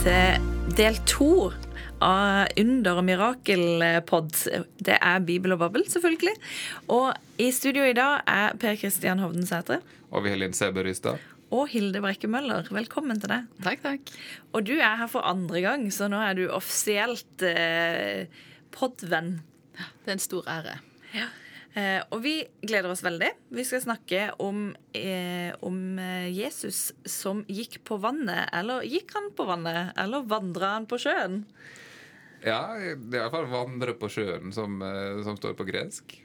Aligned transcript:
til 0.00 0.44
del 0.78 0.96
to 1.08 1.50
av 2.00 2.48
Under- 2.60 3.00
og 3.00 3.04
mirakelpod. 3.04 4.30
Det 4.80 4.96
er 4.96 5.24
Bibel 5.26 5.52
og 5.52 5.60
Babbel, 5.60 5.84
selvfølgelig. 5.92 6.32
Og 6.88 7.12
i 7.36 7.50
studio 7.52 7.84
i 7.84 7.92
dag 7.96 8.22
er 8.26 8.56
Per 8.60 8.78
Kristian 8.80 9.20
Hovden 9.20 9.44
Sætre. 9.48 9.80
Og 10.10 10.24
Helin 10.24 10.54
har 10.54 10.56
Sæbø 10.56 10.86
Rystad. 10.86 11.20
Og 11.50 11.68
Hilde 11.68 12.00
Brekke 12.00 12.30
Møller. 12.30 12.70
Velkommen 12.72 13.20
til 13.20 13.28
deg. 13.28 13.50
Takk, 13.66 13.82
takk. 13.84 14.14
Og 14.54 14.64
du 14.64 14.78
er 14.78 14.96
her 15.02 15.10
for 15.10 15.26
andre 15.26 15.60
gang, 15.60 15.84
så 15.92 16.08
nå 16.08 16.22
er 16.22 16.38
du 16.38 16.46
offisielt 16.48 17.44
eh, 17.44 18.24
podvenn. 18.72 19.40
Det 19.76 20.14
er 20.14 20.16
en 20.16 20.22
stor 20.22 20.48
ære. 20.48 20.78
Ja. 21.12 21.28
Eh, 21.78 22.00
og 22.10 22.22
vi 22.24 22.34
gleder 22.66 22.90
oss 22.90 23.04
veldig. 23.06 23.28
Vi 23.54 23.64
skal 23.66 23.82
snakke 23.84 24.24
om, 24.42 24.72
eh, 24.96 25.52
om 25.62 25.98
eh, 26.02 26.26
Jesus 26.34 26.90
som 27.06 27.44
gikk 27.46 27.78
på 27.86 28.00
vannet. 28.02 28.50
Eller 28.56 28.82
gikk 28.82 29.14
han 29.14 29.30
på 29.36 29.46
vannet? 29.46 29.92
Eller 30.00 30.26
vandra 30.26 30.74
han 30.74 30.88
på 30.90 30.98
sjøen? 30.98 31.44
Ja, 32.42 32.74
det 32.74 33.14
er 33.14 33.20
i 33.20 33.28
hvert 33.28 33.34
fall 33.34 33.50
'vandre 33.52 33.94
på 34.00 34.08
sjøen', 34.08 34.52
som, 34.52 34.80
eh, 34.82 35.22
som 35.22 35.36
står 35.36 35.54
på 35.58 35.66
gresk. 35.68 36.16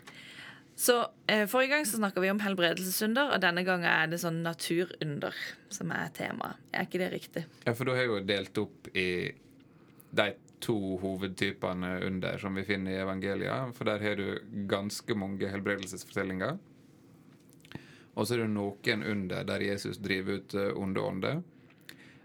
Så 0.75 1.07
eh, 1.27 1.45
Forrige 1.47 1.69
gang 1.69 1.85
så 1.85 1.99
snakka 1.99 2.21
vi 2.23 2.29
om 2.31 2.39
helbredelsesunder, 2.39 3.31
og 3.35 3.41
denne 3.43 3.63
gangen 3.63 3.87
er 3.87 4.07
det 4.11 4.19
sånn 4.19 4.41
naturunder 4.43 5.35
som 5.71 5.91
er 5.95 6.09
temaet. 6.15 6.59
Er 6.73 6.87
ikke 6.87 6.99
det 6.99 7.11
riktig? 7.13 7.45
Ja, 7.65 7.73
For 7.73 7.87
da 7.87 7.95
har 7.95 8.03
jeg 8.03 8.11
jo 8.11 8.19
delt 8.27 8.57
opp 8.57 8.89
i 8.95 9.07
de 10.15 10.33
to 10.59 10.97
hovedtypene 11.01 11.99
under 12.07 12.37
som 12.37 12.55
vi 12.55 12.63
finner 12.63 12.91
i 12.91 13.01
evangelia. 13.01 13.57
For 13.75 13.87
der 13.87 14.03
har 14.03 14.15
du 14.15 14.39
ganske 14.69 15.17
mange 15.17 15.49
helbredelsesfortellinger. 15.51 16.57
Og 18.15 18.27
så 18.27 18.35
er 18.35 18.45
det 18.45 18.53
noen 18.53 19.03
under 19.03 19.43
der 19.47 19.63
Jesus 19.65 19.99
driver 19.99 20.39
ut 20.39 20.55
eh, 20.55 20.71
onde 20.79 21.03
ånder. 21.03 21.41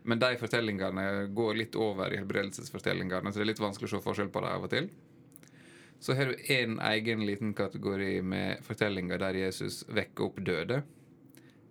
Men 0.02 0.18
de 0.22 0.36
fortellingene 0.40 1.26
går 1.36 1.58
litt 1.58 1.76
over 1.76 2.12
i 2.12 2.20
helbredelsesfortellingene, 2.20 3.32
så 3.32 3.40
det 3.40 3.44
er 3.44 3.50
litt 3.50 3.62
vanskelig 3.62 3.90
å 3.90 3.96
se 3.96 4.04
forskjell 4.04 4.30
på 4.32 4.40
dem 4.44 4.54
av 4.54 4.64
og 4.64 4.72
til. 4.72 4.88
Så 6.00 6.16
har 6.16 6.30
du 6.30 6.52
en 6.54 6.78
egen 6.88 7.26
liten 7.28 7.52
kategori 7.54 8.22
med 8.24 8.62
fortellinger 8.64 9.20
der 9.20 9.36
Jesus 9.42 9.82
vekker 9.92 10.30
opp 10.30 10.38
døde. 10.46 10.80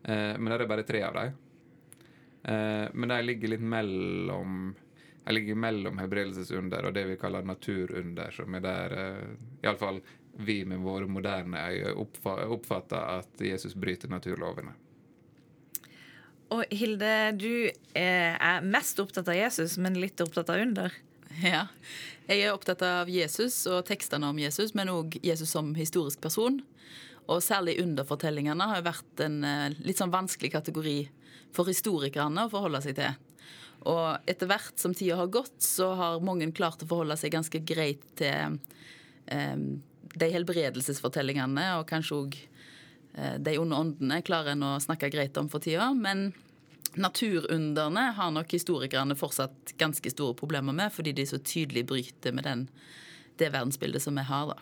Eh, 0.03 0.35
men 0.37 0.51
der 0.51 0.65
er 0.65 0.69
bare 0.69 0.85
tre 0.85 1.01
av 1.07 1.15
dem. 1.17 1.39
Eh, 2.43 2.85
men 2.93 3.09
de 3.09 3.17
ligger 3.25 3.55
litt 3.55 3.65
mellom 3.65 4.75
de 5.29 5.35
ligger 5.37 5.57
mellom 5.61 5.99
helbredelsesunder 6.01 6.87
og 6.89 6.93
det 6.95 7.03
vi 7.05 7.15
kaller 7.21 7.45
naturunder, 7.45 8.31
som 8.33 8.55
er 8.57 8.63
der 8.65 8.95
uh, 8.97 9.35
iallfall 9.61 9.99
vi 10.41 10.63
med 10.65 10.81
våre 10.81 11.05
moderne 11.05 11.61
øyne 11.69 11.91
oppfatter 12.55 13.19
at 13.19 13.43
Jesus 13.43 13.75
bryter 13.77 14.09
naturlovene. 14.09 14.73
Og 16.49 16.65
Hilde, 16.73 17.11
du 17.37 17.69
eh, 17.69 18.33
er 18.33 18.65
mest 18.65 18.97
opptatt 19.03 19.29
av 19.29 19.37
Jesus, 19.37 19.77
men 19.77 19.99
litt 20.01 20.21
opptatt 20.25 20.49
av 20.49 20.63
under. 20.63 20.97
Ja. 21.45 21.67
Jeg 22.25 22.41
er 22.47 22.55
opptatt 22.55 22.81
av 22.81 23.09
Jesus 23.13 23.61
og 23.69 23.83
tekstene 23.85 24.31
om 24.33 24.41
Jesus, 24.41 24.73
men 24.73 24.89
òg 24.89 25.19
Jesus 25.21 25.53
som 25.53 25.75
historisk 25.77 26.23
person. 26.25 26.57
Og 27.29 27.43
særlig 27.45 27.77
underfortellingene 27.83 28.65
har 28.71 28.81
jo 28.81 28.89
vært 28.89 29.25
en 29.27 29.43
eh, 29.45 29.77
litt 29.85 30.01
sånn 30.01 30.13
vanskelig 30.13 30.55
kategori 30.57 30.99
for 31.53 31.69
historikerne 31.69 32.47
å 32.47 32.53
forholde 32.57 32.81
seg 32.87 32.97
til. 32.97 33.28
Og 33.87 34.29
etter 34.29 34.49
hvert 34.49 34.81
som 34.81 34.93
tida 34.95 35.15
har 35.19 35.31
gått, 35.31 35.61
så 35.63 35.93
har 35.95 36.23
mange 36.25 36.49
klart 36.55 36.83
å 36.83 36.89
forholde 36.89 37.15
seg 37.19 37.33
ganske 37.35 37.61
greit 37.63 38.03
til 38.19 38.57
eh, 39.31 39.55
de 40.19 40.29
helbredelsesfortellingene, 40.33 41.65
og 41.79 41.87
kanskje 41.89 42.17
òg 42.17 42.37
eh, 42.39 43.37
de 43.39 43.55
onde 43.61 43.79
åndene 43.85 44.21
klarer 44.25 44.55
en 44.55 44.67
å 44.67 44.75
snakke 44.83 45.11
greit 45.13 45.37
om 45.39 45.47
for 45.51 45.63
tida. 45.63 45.91
Men 45.95 46.31
naturunderne 46.99 48.09
har 48.17 48.33
nok 48.35 48.51
historikerne 48.57 49.17
fortsatt 49.17 49.75
ganske 49.79 50.11
store 50.11 50.35
problemer 50.35 50.75
med, 50.75 50.91
fordi 50.93 51.15
de 51.15 51.27
så 51.29 51.39
tydelig 51.39 51.85
bryter 51.87 52.35
med 52.35 52.49
den, 52.49 52.67
det 53.39 53.53
verdensbildet 53.53 54.03
som 54.03 54.19
vi 54.19 54.27
har. 54.27 54.55
da. 54.55 54.59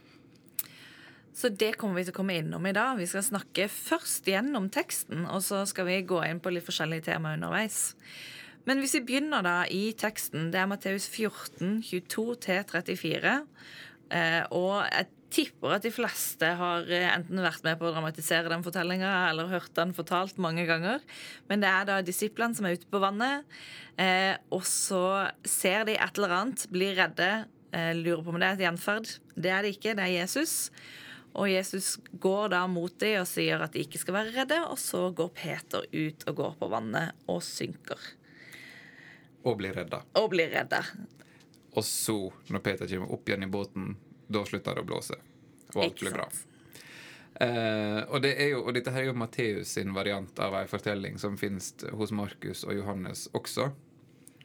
Så 1.38 1.50
det 1.54 1.76
kommer 1.78 2.00
vi 2.00 2.08
til 2.08 2.16
å 2.16 2.18
komme 2.18 2.40
innom 2.40 2.66
i 2.66 2.74
dag. 2.74 2.96
Vi 2.98 3.06
skal 3.06 3.22
snakke 3.22 3.68
først 3.70 4.26
gjennom 4.26 4.72
teksten, 4.74 5.28
og 5.30 5.44
så 5.46 5.62
skal 5.70 5.86
vi 5.86 6.00
gå 6.10 6.24
inn 6.26 6.40
på 6.42 6.50
litt 6.50 6.66
forskjellige 6.66 7.12
temaer 7.12 7.38
underveis. 7.38 7.92
Men 8.68 8.82
hvis 8.84 8.98
vi 8.98 9.06
begynner 9.08 9.46
da 9.46 9.62
i 9.72 9.94
teksten, 9.96 10.50
det 10.52 10.60
er 10.60 10.68
Matteus 10.68 11.08
14, 11.08 11.80
22-34. 11.88 13.38
Eh, 14.12 14.44
og 14.56 14.74
jeg 14.84 15.08
tipper 15.32 15.76
at 15.78 15.86
de 15.86 15.92
fleste 15.92 16.50
har 16.60 16.92
eh, 16.92 17.08
enten 17.14 17.40
vært 17.44 17.64
med 17.64 17.80
på 17.80 17.88
å 17.88 17.94
dramatisere 17.96 18.52
den 18.52 18.66
fortellinga 18.66 19.14
eller 19.30 19.52
hørt 19.54 19.72
den 19.80 19.96
fortalt 19.96 20.40
mange 20.44 20.68
ganger. 20.68 21.00
Men 21.48 21.64
det 21.64 21.72
er 21.72 21.88
da 21.88 22.02
disiplene 22.04 22.60
som 22.60 22.68
er 22.68 22.76
ute 22.76 22.92
på 22.92 23.02
vannet, 23.04 23.48
eh, 23.96 24.36
og 24.52 24.68
så 24.68 25.30
ser 25.48 25.88
de 25.88 25.96
et 25.96 26.20
eller 26.20 26.36
annet, 26.42 26.68
blir 26.72 26.98
redde, 27.00 27.32
lurer 27.98 28.24
på 28.24 28.32
om 28.32 28.38
det 28.40 28.48
er 28.48 28.56
et 28.56 28.64
gjenferd. 28.64 29.10
Det 29.36 29.52
er 29.52 29.64
det 29.64 29.76
ikke, 29.76 29.96
det 29.96 30.06
er 30.06 30.16
Jesus. 30.24 30.72
Og 31.38 31.52
Jesus 31.52 31.98
går 32.24 32.54
da 32.56 32.64
mot 32.72 32.96
dem 33.00 33.20
og 33.22 33.28
sier 33.30 33.62
at 33.62 33.76
de 33.76 33.84
ikke 33.84 34.00
skal 34.02 34.16
være 34.16 34.34
redde, 34.40 34.62
og 34.66 34.80
så 34.82 35.08
går 35.16 35.36
Peter 35.38 35.84
ut 35.92 36.24
og 36.32 36.40
går 36.40 36.56
på 36.62 36.72
vannet 36.72 37.28
og 37.30 37.44
synker. 37.46 38.00
Og 39.44 39.58
blir 39.60 39.74
redda. 39.78 40.02
Og 40.20 40.30
blir 40.34 40.50
redda. 40.52 40.82
Og 41.78 41.86
så, 41.86 42.34
når 42.50 42.64
Peter 42.66 42.90
kommer 42.90 43.14
opp 43.14 43.30
igjen 43.30 43.44
i 43.44 43.48
båten, 43.54 43.96
da 44.28 44.44
slutter 44.46 44.76
det 44.76 44.84
å 44.84 44.88
blåse. 44.88 45.18
Og 45.76 45.84
alt 45.84 46.00
blir 46.00 46.16
bra. 46.16 46.28
Eh, 47.40 48.00
og, 48.10 48.22
det 48.24 48.32
jo, 48.50 48.64
og 48.66 48.74
dette 48.74 48.92
her 48.92 49.04
er 49.04 49.12
jo 49.12 49.18
Matteus 49.20 49.76
sin 49.78 49.94
variant 49.94 50.40
av 50.42 50.56
ei 50.58 50.66
fortelling 50.68 51.20
som 51.22 51.38
finnes 51.38 51.70
hos 52.00 52.14
Markus 52.16 52.64
og 52.66 52.74
Johannes 52.80 53.28
også. 53.38 53.70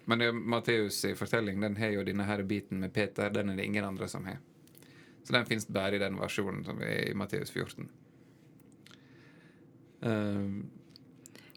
Men 0.04 0.18
det, 0.18 0.32
Matteus' 0.32 1.14
fortelling 1.16 1.62
den 1.62 1.78
har 1.78 1.94
jo 1.94 2.04
denne 2.04 2.26
her 2.26 2.42
biten 2.42 2.82
med 2.82 2.92
Peter. 2.92 3.30
Den 3.30 3.52
er 3.52 3.56
det 3.56 3.64
ingen 3.64 3.84
andre 3.86 4.08
som 4.08 4.26
har. 4.26 4.42
Så 5.22 5.32
den 5.32 5.46
finnes 5.46 5.68
bare 5.68 5.96
i 5.96 6.02
den 6.02 6.18
versjonen 6.18 6.64
som 6.66 6.80
er 6.82 7.06
i 7.06 7.14
Matteus 7.14 7.54
14. 7.54 7.88
Eh, 10.02 10.46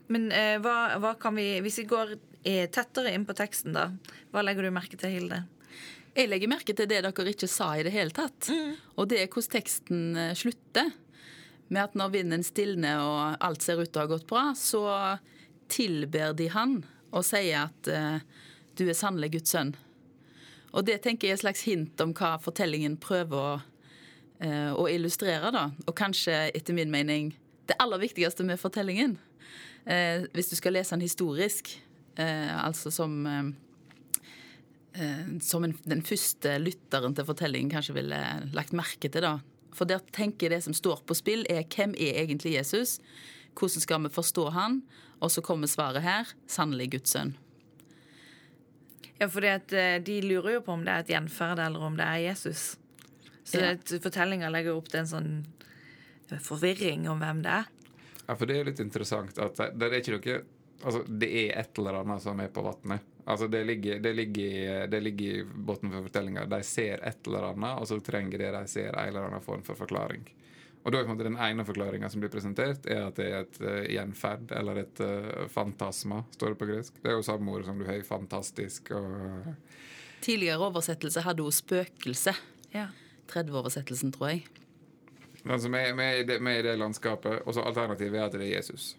Men 0.07 0.31
eh, 0.31 0.55
hva, 0.61 0.99
hva 1.01 1.15
kan 1.17 1.33
vi 1.33 1.47
Hvis 1.65 1.79
vi 1.81 1.87
går 1.89 2.11
tettere 2.45 3.11
inn 3.15 3.25
på 3.25 3.33
teksten, 3.37 3.73
da, 3.73 3.89
hva 4.31 4.43
legger 4.45 4.67
du 4.67 4.73
merke 4.75 4.99
til, 5.01 5.15
Hilde? 5.17 5.43
Jeg 6.15 6.29
legger 6.31 6.47
merke 6.47 6.71
til 6.71 6.87
det 6.87 7.01
dere 7.03 7.31
ikke 7.31 7.47
sa 7.51 7.73
i 7.75 7.83
det 7.83 7.91
hele 7.91 8.13
tatt. 8.15 8.47
Og 8.95 9.09
det 9.11 9.19
er 9.19 9.27
hvordan 9.27 9.51
teksten 9.57 10.03
eh, 10.15 10.35
slutter. 10.37 10.93
Med 11.67 11.81
at 11.81 11.95
når 11.97 12.13
vinden 12.13 12.45
stilner 12.45 13.01
og 13.01 13.41
alt 13.43 13.65
ser 13.65 13.81
ut 13.81 13.89
til 13.89 13.99
å 13.99 14.05
ha 14.05 14.11
gått 14.13 14.27
bra, 14.29 14.43
så 14.55 14.85
tilber 15.67 16.35
de 16.37 16.47
han 16.53 16.77
og 17.09 17.25
sier 17.25 17.65
at 17.65 17.89
eh, 17.91 18.23
du 18.79 18.85
er 18.85 18.95
sannelig 18.95 19.33
Guds 19.33 19.51
sønn. 19.55 19.73
Og 20.75 20.85
det 20.87 21.01
tenker 21.03 21.27
jeg 21.27 21.35
er 21.35 21.39
et 21.39 21.43
slags 21.43 21.65
hint 21.67 22.03
om 22.03 22.13
hva 22.15 22.35
fortellingen 22.43 22.95
prøver 23.01 23.35
å, 23.35 23.53
eh, 24.45 24.71
å 24.71 24.87
illustrere. 24.91 25.51
da. 25.51 25.67
Og 25.83 25.95
kanskje, 25.99 26.37
etter 26.55 26.77
min 26.77 26.93
mening, 26.93 27.33
det 27.67 27.79
aller 27.81 27.99
viktigste 27.99 28.45
med 28.47 28.61
fortellingen. 28.61 29.17
Hvis 29.85 30.47
du 30.49 30.55
skal 30.57 30.73
lese 30.73 30.95
den 30.95 31.03
historisk, 31.05 31.69
altså 32.23 32.91
som 32.91 33.25
eh, 33.27 33.49
eh, 35.01 35.37
som 35.41 35.63
en, 35.67 35.73
den 35.83 36.01
første 36.05 36.57
lytteren 36.61 37.15
til 37.15 37.27
fortellingen 37.27 37.71
kanskje 37.73 37.97
ville 37.97 38.19
lagt 38.55 38.73
merke 38.73 39.09
til. 39.11 39.21
da. 39.25 39.39
For 39.75 39.85
der 39.89 39.99
tenker 40.15 40.47
jeg 40.47 40.55
det 40.55 40.63
som 40.63 40.73
står 40.77 41.03
på 41.07 41.17
spill, 41.17 41.45
er 41.51 41.65
hvem 41.67 41.95
er 41.99 42.21
egentlig 42.23 42.55
Jesus? 42.55 42.99
Hvordan 43.55 43.81
skal 43.83 44.03
vi 44.03 44.09
forstå 44.15 44.49
han? 44.55 44.81
Og 45.23 45.31
så 45.31 45.41
kommer 45.43 45.67
svaret 45.67 46.03
her 46.03 46.31
sannelig 46.47 46.91
Guds 46.91 47.11
sønn. 47.15 47.35
Ja, 49.19 49.27
fordi 49.31 49.47
at 49.47 49.71
eh, 49.73 49.99
De 50.03 50.17
lurer 50.21 50.57
jo 50.57 50.63
på 50.65 50.73
om 50.75 50.83
det 50.83 50.91
er 50.91 51.03
et 51.05 51.11
gjenferd 51.13 51.59
eller 51.63 51.79
om 51.87 51.95
det 51.95 52.03
er 52.05 52.23
Jesus. 52.29 52.75
Så 53.45 53.61
Ja. 53.61 53.75
fortellinga 54.01 54.49
legger 54.49 54.75
opp 54.75 54.89
til 54.89 54.99
en 55.03 55.07
sånn 55.07 55.31
eh, 56.31 56.39
forvirring 56.39 57.07
om 57.09 57.19
hvem 57.23 57.43
det 57.45 57.51
er. 57.61 57.69
Ja, 58.27 58.35
for 58.35 58.45
det 58.49 58.57
er 58.57 58.65
litt 58.65 58.79
interessant 58.81 59.37
at 59.39 59.55
det, 59.55 59.69
det 59.79 59.87
er 59.91 59.99
ikke 60.01 60.17
noe 60.17 60.41
Altså, 60.83 61.03
det 61.07 61.29
er 61.45 61.59
et 61.61 61.77
eller 61.79 62.01
annet 62.01 62.21
som 62.21 62.39
er 62.39 62.47
på 62.53 62.61
vannet. 62.65 63.01
Altså, 63.25 63.47
det 63.49 63.63
ligger, 63.65 63.99
det 63.99 64.13
ligger, 64.15 64.87
det 64.91 64.99
ligger 65.03 65.25
i 65.39 65.43
bunnen 65.43 65.91
for 65.93 66.05
fortellinga. 66.09 66.45
De 66.45 66.59
ser 66.63 67.01
et 67.07 67.27
eller 67.27 67.47
annet, 67.53 67.79
og 67.81 67.87
så 67.89 67.97
trenger 68.05 68.37
det 68.43 68.51
de 68.53 68.67
ser, 68.69 68.91
en 68.93 69.07
eller 69.07 69.29
annen 69.29 69.41
form 69.41 69.63
for 69.65 69.75
forklaring. 69.79 70.27
Og 70.85 70.91
da 70.93 70.99
er 70.99 71.07
en 71.09 71.17
Den 71.17 71.37
ene 71.41 71.65
forklaringa 71.65 72.09
som 72.09 72.21
blir 72.21 72.29
presentert, 72.29 72.85
er 72.85 73.07
at 73.07 73.15
det 73.17 73.25
er 73.31 73.39
et 73.39 73.57
uh, 73.63 73.79
gjenferd, 73.89 74.51
eller 74.53 74.83
et 74.83 74.99
uh, 75.01 75.47
fantasma, 75.49 76.19
står 76.35 76.53
det 76.53 76.59
på 76.59 76.67
gresk. 76.69 76.99
Det 77.01 77.09
er 77.09 77.15
jo 77.17 77.23
samme 77.25 77.49
ord 77.55 77.65
som 77.65 77.79
du 77.79 77.85
har 77.87 77.97
i 77.97 78.05
fantastisk 78.05 78.91
og 78.91 79.55
Tidligere 80.21 80.61
oversettelse 80.69 81.21
hadde 81.25 81.43
hun 81.45 81.51
spøkelse. 81.53 82.31
Ja. 82.73 82.87
30-oversettelsen, 83.29 84.13
tror 84.13 84.29
jeg. 84.35 84.45
Den 85.45 85.61
som 85.61 85.73
er 85.77 85.93
med, 85.97 86.19
i 86.19 86.23
det- 86.23 86.41
med 86.41 86.59
i 86.59 86.61
det 86.65 86.77
landskapet. 86.79 87.41
Og 87.45 87.53
så 87.53 87.61
alternativet 87.61 88.15
er 88.19 88.25
at 88.25 88.31
det 88.37 88.41
er 88.41 88.55
Jesus. 88.57 88.95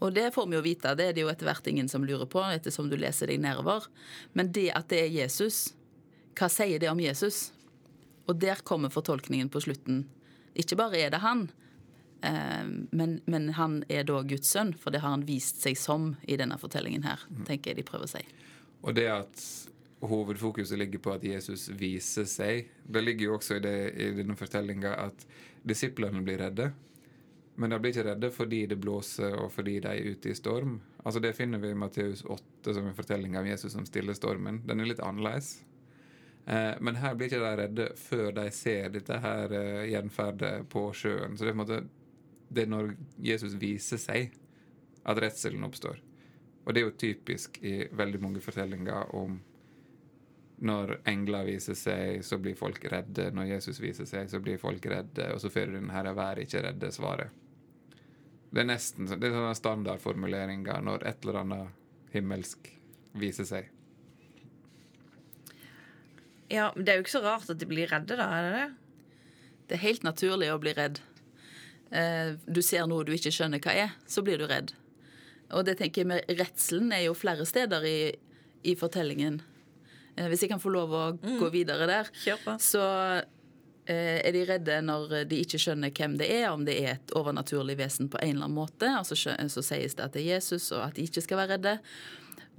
Og 0.00 0.14
det 0.16 0.30
får 0.34 0.46
vi 0.50 0.58
jo 0.58 0.64
vite. 0.64 0.94
Det 0.98 1.08
er 1.10 1.16
det 1.16 1.24
jo 1.24 1.30
etter 1.32 1.48
hvert 1.48 1.66
ingen 1.70 1.90
som 1.90 2.04
lurer 2.06 2.28
på, 2.30 2.42
ettersom 2.54 2.90
du 2.90 2.96
leser 3.00 3.30
deg 3.30 3.42
nedover. 3.42 3.88
Men 4.32 4.52
det 4.54 4.70
at 4.76 4.88
det 4.92 5.02
er 5.04 5.18
Jesus, 5.22 5.66
hva 6.38 6.50
sier 6.52 6.82
det 6.82 6.90
om 6.90 7.02
Jesus? 7.02 7.50
Og 8.28 8.38
der 8.40 8.62
kommer 8.64 8.92
fortolkningen 8.92 9.50
på 9.52 9.62
slutten. 9.66 10.06
Ikke 10.58 10.78
bare 10.78 11.02
er 11.02 11.12
det 11.12 11.20
han, 11.24 11.48
Eh, 12.24 12.66
men, 12.90 13.20
men, 13.24 13.48
han 13.48 13.84
er 13.88 14.06
da 14.08 14.22
Guds 14.24 14.48
sønn, 14.54 14.72
for 14.80 14.94
det 14.94 15.02
har 15.04 15.12
han 15.12 15.26
vist 15.28 15.60
seg 15.64 15.76
som 15.76 16.14
i 16.24 16.38
denne 16.40 16.56
fortellingen 16.60 17.04
her. 17.04 17.20
tenker 17.44 17.72
jeg 17.72 17.82
de 17.82 17.86
prøver 17.88 18.08
å 18.08 18.12
si. 18.14 18.22
Og 18.84 18.96
det 18.96 19.08
at 19.12 19.44
hovedfokuset 20.04 20.78
ligger 20.80 21.02
på 21.04 21.14
at 21.16 21.24
Jesus 21.24 21.68
viser 21.72 22.28
seg, 22.28 22.70
det 22.84 23.02
ligger 23.04 23.28
jo 23.28 23.36
også 23.38 23.58
i, 23.58 23.64
det, 23.64 23.76
i 23.92 24.08
denne 24.16 24.36
fortellinga 24.40 24.94
at 25.06 25.26
disiplene 25.64 26.24
blir 26.24 26.40
redde. 26.40 26.70
Men 27.54 27.70
de 27.70 27.78
blir 27.78 27.94
ikke 27.94 28.06
redde 28.08 28.30
fordi 28.34 28.64
det 28.66 28.80
blåser 28.82 29.36
og 29.38 29.52
fordi 29.54 29.76
de 29.84 29.92
er 29.92 30.14
ute 30.14 30.32
i 30.32 30.34
storm. 30.34 30.80
Altså 31.04 31.20
Det 31.22 31.36
finner 31.36 31.62
vi 31.62 31.70
i 31.70 31.78
Matteus 31.78 32.24
8 32.24 32.74
som 32.74 32.86
en 32.88 32.96
fortelling 32.96 33.36
av 33.38 33.46
Jesus 33.46 33.72
som 33.72 33.86
stiller 33.86 34.16
stormen. 34.18 34.62
Den 34.66 34.80
er 34.80 34.90
litt 34.90 35.02
annerledes. 35.04 35.60
Eh, 36.46 36.74
men 36.80 36.98
her 37.00 37.14
blir 37.14 37.30
ikke 37.30 37.44
de 37.44 37.52
redde 37.62 37.90
før 37.96 38.32
de 38.36 38.48
ser 38.52 38.90
dette 38.96 39.20
her 39.22 39.54
eh, 39.54 39.84
gjenferdet 39.92 40.66
på 40.72 40.88
sjøen. 40.96 41.38
Så 41.38 41.44
det 41.44 41.52
er 41.52 41.54
på 41.54 41.60
en 41.60 41.64
måte 41.64 41.84
det 42.54 42.66
er 42.66 42.70
når 42.70 42.92
Jesus 43.22 43.54
viser 43.58 44.00
seg 44.02 44.34
at 45.04 45.20
redselen 45.22 45.64
oppstår. 45.66 46.00
Og 46.64 46.72
det 46.72 46.80
er 46.80 46.86
jo 46.88 46.98
typisk 47.00 47.58
i 47.62 47.84
veldig 47.92 48.20
mange 48.22 48.42
fortellinger 48.44 49.14
om 49.16 49.38
når 50.64 50.98
engler 51.10 51.48
viser 51.48 51.76
seg, 51.76 52.22
så 52.24 52.38
blir 52.40 52.54
folk 52.56 52.84
redde. 52.88 53.28
Når 53.34 53.50
Jesus 53.56 53.80
viser 53.82 54.06
seg, 54.08 54.30
så 54.30 54.40
blir 54.40 54.60
folk 54.62 54.86
redde. 54.86 55.26
Og 55.34 55.42
så 55.42 55.50
får 55.50 55.66
du 55.66 55.80
den 55.80 55.90
her 55.90 56.12
'vær 56.14 56.40
ikke 56.40 56.62
redde'-svaret. 56.62 57.43
Det 58.54 58.62
er 58.62 58.68
nesten 58.68 59.08
det 59.10 59.26
er 59.26 59.34
sånne 59.34 59.54
standardformuleringer 59.58 60.84
når 60.86 61.08
et 61.10 61.24
eller 61.24 61.40
annet 61.40 62.12
himmelsk 62.14 62.68
viser 63.18 63.48
seg. 63.48 63.70
Ja, 66.52 66.70
men 66.76 66.84
Det 66.84 66.92
er 66.92 67.00
jo 67.00 67.06
ikke 67.06 67.16
så 67.16 67.24
rart 67.24 67.50
at 67.50 67.58
de 67.58 67.66
blir 67.66 67.90
redde, 67.90 68.14
da? 68.20 68.28
er 68.30 68.46
det 68.46 68.54
det? 68.60 68.68
Det 69.66 69.76
er 69.76 69.86
helt 69.88 70.06
naturlig 70.06 70.52
å 70.52 70.60
bli 70.62 70.74
redd. 70.76 71.00
Eh, 71.90 72.36
du 72.46 72.60
ser 72.62 72.86
noe 72.86 73.06
du 73.06 73.14
ikke 73.16 73.32
skjønner 73.34 73.62
hva 73.64 73.74
er, 73.86 73.96
så 74.06 74.22
blir 74.22 74.38
du 74.38 74.46
redd. 74.46 74.74
Og 75.54 75.64
det 75.66 75.78
tenker 75.80 76.02
jeg 76.02 76.10
med 76.12 76.38
redselen 76.38 76.92
er 76.94 77.06
jo 77.08 77.16
flere 77.16 77.46
steder 77.48 77.86
i, 77.88 77.98
i 78.62 78.76
fortellingen. 78.78 79.40
Eh, 80.14 80.28
hvis 80.30 80.44
jeg 80.44 80.52
kan 80.52 80.62
få 80.62 80.70
lov 80.74 80.94
å 80.94 81.04
mm. 81.16 81.38
gå 81.40 81.50
videre 81.54 81.88
der, 81.90 82.10
så 82.62 82.84
er 83.86 84.32
de 84.32 84.44
redde 84.48 84.78
når 84.80 85.10
de 85.28 85.40
ikke 85.44 85.58
skjønner 85.60 85.92
hvem 85.92 86.14
det 86.20 86.30
er, 86.32 86.46
om 86.52 86.62
det 86.64 86.78
er 86.80 86.94
et 86.94 87.14
overnaturlig 87.18 87.76
vesen 87.76 88.08
på 88.08 88.20
en 88.22 88.36
eller 88.36 88.46
annen 88.46 88.56
måte. 88.56 88.88
Altså, 88.88 89.16
så 89.16 89.64
sies 89.64 89.96
det 89.96 90.06
at 90.06 90.16
det 90.16 90.22
er 90.22 90.38
Jesus, 90.38 90.70
og 90.72 90.86
at 90.86 90.96
de 90.96 91.04
ikke 91.04 91.24
skal 91.24 91.42
være 91.42 91.58
redde. 91.58 91.74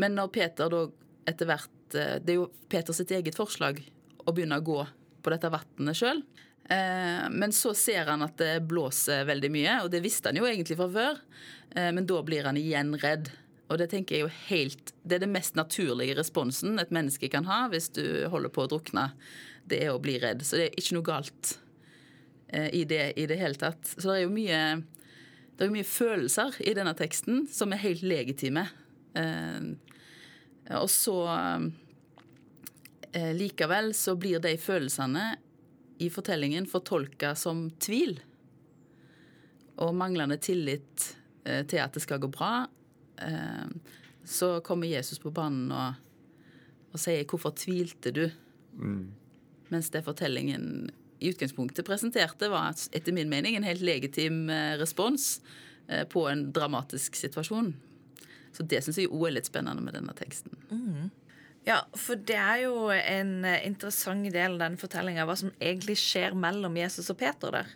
Men 0.02 0.18
når 0.18 0.34
Peter 0.36 0.70
da 0.70 0.84
etter 1.26 1.50
hvert 1.50 1.98
eh, 1.98 2.18
Det 2.22 2.34
er 2.34 2.38
jo 2.38 2.50
Peters 2.70 3.00
eget 3.02 3.38
forslag 3.38 3.80
å 4.26 4.34
begynne 4.36 4.60
å 4.60 4.66
gå 4.66 4.82
på 5.26 5.34
dette 5.34 5.50
vannet 5.54 5.98
sjøl. 5.98 6.22
Men 6.66 7.52
så 7.54 7.76
ser 7.78 8.08
han 8.10 8.24
at 8.26 8.40
det 8.42 8.64
blåser 8.66 9.26
veldig 9.30 9.50
mye, 9.54 9.74
og 9.84 9.92
det 9.94 10.00
visste 10.02 10.32
han 10.32 10.40
jo 10.40 10.48
egentlig 10.50 10.78
fra 10.80 10.88
før. 10.90 11.20
Men 11.78 12.08
da 12.10 12.22
blir 12.26 12.48
han 12.50 12.58
igjen 12.58 12.96
redd. 13.04 13.30
Og 13.70 13.80
det 13.82 13.90
tenker 13.92 14.18
jeg 14.18 14.26
jo 14.26 14.34
helt 14.50 14.94
Det 15.02 15.18
er 15.18 15.24
det 15.26 15.32
mest 15.32 15.58
naturlige 15.58 16.18
responsen 16.20 16.78
et 16.82 16.94
menneske 16.94 17.30
kan 17.34 17.48
ha 17.50 17.66
hvis 17.72 17.90
du 17.98 18.06
holder 18.34 18.54
på 18.54 18.66
å 18.66 18.72
drukne. 18.76 19.08
Det 19.66 19.82
er 19.82 19.94
å 19.94 20.02
bli 20.02 20.18
redd. 20.22 20.44
Så 20.46 20.60
det 20.60 20.68
er 20.68 20.78
ikke 20.80 20.98
noe 20.98 21.08
galt 21.08 21.56
eh, 22.48 22.70
i 22.78 22.84
det 22.90 23.14
i 23.20 23.26
det 23.30 23.40
hele 23.42 23.58
tatt. 23.60 23.96
Så 23.96 24.10
det 24.10 24.20
er 24.20 24.26
jo 24.26 24.36
mye, 24.36 24.62
det 25.58 25.66
er 25.66 25.74
mye 25.74 25.88
følelser 25.90 26.60
i 26.66 26.76
denne 26.78 26.94
teksten 26.98 27.46
som 27.52 27.74
er 27.74 27.84
helt 27.86 28.06
legitime. 28.06 28.68
Eh, 29.18 29.74
og 30.76 30.90
så 30.90 31.18
eh, 33.14 33.34
Likevel 33.38 33.94
så 33.98 34.16
blir 34.20 34.42
de 34.44 34.56
følelsene 34.62 35.28
i 36.04 36.10
fortellingen 36.12 36.68
fortolka 36.70 37.34
som 37.40 37.70
tvil. 37.82 38.18
Og 39.82 39.96
manglende 39.96 40.38
tillit 40.40 41.14
til 41.46 41.80
at 41.80 41.94
det 41.94 42.02
skal 42.02 42.20
gå 42.20 42.28
bra, 42.34 42.66
så 44.26 44.48
kommer 44.66 44.90
Jesus 44.90 45.20
på 45.22 45.30
banen 45.36 45.70
og, 45.72 46.00
og 46.92 47.00
sier 47.00 47.24
'hvorfor 47.24 47.54
tvilte 47.56 48.12
du?' 48.12 48.32
Mm. 48.76 49.12
Mens 49.74 49.90
det 49.94 50.04
fortellingen 50.06 50.92
i 51.20 51.32
utgangspunktet 51.32 51.88
presenterte, 51.88 52.50
var 52.52 52.76
etter 52.92 53.16
min 53.16 53.30
mening 53.32 53.56
en 53.56 53.68
helt 53.68 53.84
legitim 53.86 54.50
eh, 54.50 54.76
respons 54.80 55.42
eh, 55.88 56.04
på 56.08 56.28
en 56.30 56.50
dramatisk 56.54 57.16
situasjon. 57.16 57.74
Så 58.56 58.64
det 58.64 58.84
syns 58.84 59.00
jeg 59.02 59.12
òg 59.12 59.30
er 59.30 59.38
litt 59.40 59.50
spennende 59.50 59.84
med 59.84 59.98
denne 59.98 60.14
teksten. 60.16 60.54
Mm. 60.70 61.10
Ja, 61.66 61.80
for 61.98 62.20
det 62.22 62.38
er 62.38 62.62
jo 62.68 62.92
en 62.94 63.40
interessant 63.66 64.28
del 64.32 64.54
av 64.56 64.62
denne 64.62 64.80
fortellinga 64.80 65.26
hva 65.26 65.36
som 65.40 65.50
egentlig 65.58 65.98
skjer 65.98 66.38
mellom 66.38 66.78
Jesus 66.78 67.10
og 67.12 67.18
Peter 67.20 67.56
der. 67.56 67.74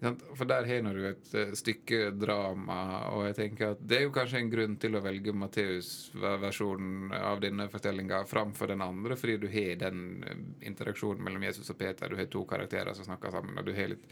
For 0.00 0.44
der 0.44 0.66
har 0.68 0.94
du 0.94 1.04
et 1.08 1.34
eh, 1.34 1.52
stykke 1.56 2.10
drama, 2.12 2.80
og 3.16 3.22
jeg 3.30 3.36
tenker 3.38 3.72
at 3.72 3.80
det 3.80 3.96
er 3.96 4.02
jo 4.04 4.12
kanskje 4.12 4.42
en 4.42 4.50
grunn 4.52 4.74
til 4.80 4.98
å 4.98 5.00
velge 5.04 5.32
Matteus-versjonen 5.32 7.14
av 7.16 7.40
denne 7.40 7.68
fortellinga 7.72 8.20
framfor 8.28 8.74
den 8.74 8.84
andre, 8.84 9.16
fordi 9.16 9.38
du 9.40 9.46
har 9.52 9.78
den 9.80 10.02
eh, 10.20 10.42
interaksjonen 10.68 11.24
mellom 11.24 11.46
Jesus 11.48 11.72
og 11.72 11.80
Peter. 11.80 12.12
Du 12.12 12.20
har 12.20 12.28
to 12.28 12.44
karakterer 12.48 12.92
som 12.92 13.08
snakker 13.08 13.32
sammen. 13.32 13.56
og 13.56 13.64
du 13.64 13.72
har 13.76 13.94
litt... 13.94 14.04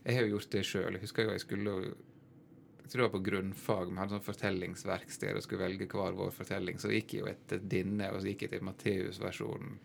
Jeg 0.00 0.16
har 0.16 0.24
jo 0.24 0.38
gjort 0.38 0.54
det 0.56 0.64
sjøl. 0.64 0.96
Jeg 0.96 1.04
husker 1.04 1.26
jo 1.26 1.36
jeg 1.36 1.44
skulle 1.44 1.76
jeg 2.80 2.94
tror 2.94 3.02
det 3.04 3.06
var 3.06 3.12
på 3.12 3.26
grunnfag, 3.28 3.90
vi 3.92 4.00
hadde 4.00 4.16
sånn 4.16 4.24
fortellingsverksted 4.26 5.36
og 5.38 5.44
skulle 5.44 5.62
velge 5.62 5.86
hver 5.92 6.16
vår 6.18 6.32
fortelling. 6.34 6.80
Så 6.82 6.88
gikk 6.90 7.12
jeg 7.14 7.20
jo 7.22 7.28
etter 7.30 7.60
denne, 7.62 8.08
og 8.10 8.18
så 8.18 8.32
gikk 8.32 8.48
jeg 8.48 8.56
til 8.56 8.64
Matteus-versjonen. 8.66 9.76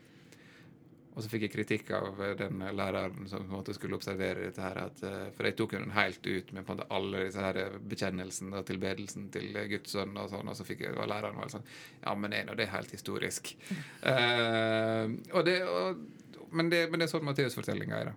Og 1.15 1.23
så 1.23 1.31
fikk 1.31 1.45
jeg 1.45 1.53
kritikk 1.53 1.91
av 1.95 2.17
den 2.35 2.59
læreren 2.75 3.29
som 3.31 3.45
på 3.45 3.47
en 3.47 3.55
måte 3.61 3.73
skulle 3.75 3.95
observere 3.95 4.49
dette. 4.49 4.61
her, 4.61 4.77
at, 4.83 5.03
eh, 5.03 5.31
For 5.37 5.47
jeg 5.47 5.55
tok 5.55 5.71
den 5.71 5.91
helt 5.95 6.27
ut 6.27 6.51
med 6.51 6.65
på 6.65 6.73
en 6.73 6.77
måte 6.77 6.87
alle 6.91 7.23
disse 7.23 7.39
her 7.39 7.79
bekjennelsen 7.79 8.51
og 8.53 8.65
tilbedelsen 8.65 9.29
til 9.31 9.55
Guds 9.69 9.95
sønn. 9.95 10.17
Og 10.17 10.29
sånn, 10.29 10.49
og 10.49 10.55
så 10.55 10.67
fikk 10.67 10.81
jeg, 10.81 10.97
og 10.97 11.07
læreren 11.07 11.39
var 11.39 11.47
sånn 11.49 11.63
Ja, 12.03 12.15
men 12.15 12.33
er 12.33 12.45
nå 12.45 12.55
det 12.55 12.67
er 12.67 12.75
helt 12.75 12.91
historisk. 12.91 13.55
Uh, 14.03 15.07
og 15.35 15.45
det, 15.47 15.63
og, 15.63 16.03
men, 16.51 16.69
det, 16.69 16.89
men, 16.91 16.99
det, 16.99 17.07
er 17.07 17.13
sånn 17.15 17.25
Matteus-fortellinga 17.25 17.95
er. 17.95 18.13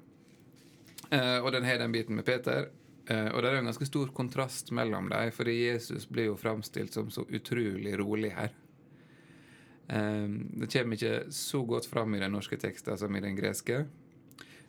Uh, 1.13 1.39
og 1.45 1.53
den 1.53 1.65
har 1.65 1.79
den 1.79 1.95
biten 1.95 2.19
med 2.19 2.27
Peter. 2.27 2.67
Uh, 3.09 3.31
og 3.31 3.43
det 3.43 3.53
er 3.53 3.61
en 3.63 3.71
ganske 3.71 3.87
stor 3.87 4.11
kontrast 4.11 4.75
mellom 4.75 5.07
dem, 5.09 5.31
fordi 5.33 5.55
Jesus 5.69 6.11
blir 6.11 6.33
jo 6.33 6.37
framstilt 6.37 6.99
som 6.99 7.15
så 7.15 7.23
utrolig 7.31 7.95
rolig 7.97 8.35
her. 8.35 8.51
Ehm, 9.89 10.51
det 10.53 10.73
kommer 10.73 10.97
ikke 10.97 11.33
så 11.33 11.63
godt 11.65 11.87
fram 11.87 12.15
i 12.15 12.21
den 12.21 12.33
norske 12.37 12.59
teksten 12.61 12.99
som 12.99 13.17
i 13.17 13.25
den 13.25 13.37
greske. 13.37 13.87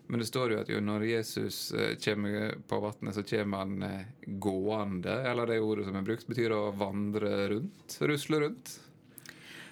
Men 0.10 0.20
det 0.20 0.26
står 0.26 0.54
jo 0.54 0.60
at 0.64 0.70
jo 0.72 0.80
når 0.82 1.04
Jesus 1.06 1.58
eh, 1.78 1.94
kommer 2.02 2.56
på 2.68 2.80
vannet, 2.82 3.14
så 3.14 3.24
kommer 3.24 3.66
han 3.66 3.84
eh, 3.86 4.06
gående. 4.42 5.20
Eller 5.30 5.52
det 5.52 5.60
ordet 5.62 5.86
som 5.86 6.00
er 6.00 6.08
brukt, 6.08 6.26
betyr 6.28 6.56
å 6.56 6.72
vandre 6.74 7.34
rundt. 7.52 8.00
Rusle 8.02 8.40
rundt. 8.46 8.72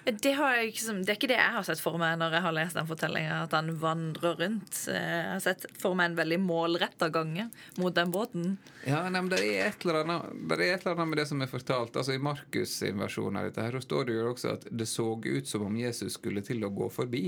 Det, 0.08 0.34
liksom, 0.64 1.02
det, 1.04 1.12
er 1.12 1.16
ikke 1.18 1.28
det 1.28 1.36
jeg 1.36 1.52
har 1.52 1.64
sett 1.66 1.80
for 1.84 1.98
meg 2.00 2.14
når 2.20 2.38
jeg 2.38 2.44
har 2.46 2.54
lest 2.56 2.76
den 2.78 2.86
fortellinga, 2.88 3.42
at 3.44 3.56
han 3.56 3.68
vandrer 3.76 4.38
rundt. 4.40 4.78
Jeg 4.88 5.24
har 5.34 5.42
sett 5.44 5.66
for 5.76 5.98
meg 5.98 6.12
en 6.12 6.16
veldig 6.16 6.38
målretta 6.40 7.10
gange 7.12 7.48
mot 7.76 7.94
den 7.94 8.12
båten. 8.14 8.54
Ja, 8.86 9.02
nei, 9.04 9.20
men 9.20 9.28
det 9.34 9.42
er, 9.44 9.68
et 9.68 9.84
eller 9.84 10.00
annet, 10.04 10.30
det 10.48 10.62
et 10.64 10.86
eller 10.86 10.94
annet 10.94 11.10
med 11.10 11.20
det 11.20 11.26
som 11.28 11.42
er 11.44 11.50
fortalt. 11.50 11.98
Altså 12.00 12.16
I 12.16 12.22
Markus' 12.24 12.78
sin 12.78 13.02
versjon 13.02 13.36
av 13.36 13.50
dette 13.50 13.66
her, 13.66 13.76
så 13.76 13.84
står 13.84 14.08
det 14.08 14.16
jo 14.16 14.30
også 14.30 14.54
at 14.54 14.64
det 14.70 14.88
så 14.88 15.10
ut 15.12 15.50
som 15.50 15.66
om 15.66 15.76
Jesus 15.76 16.16
skulle 16.16 16.44
til 16.46 16.64
å 16.64 16.72
gå 16.72 16.88
forbi. 16.94 17.26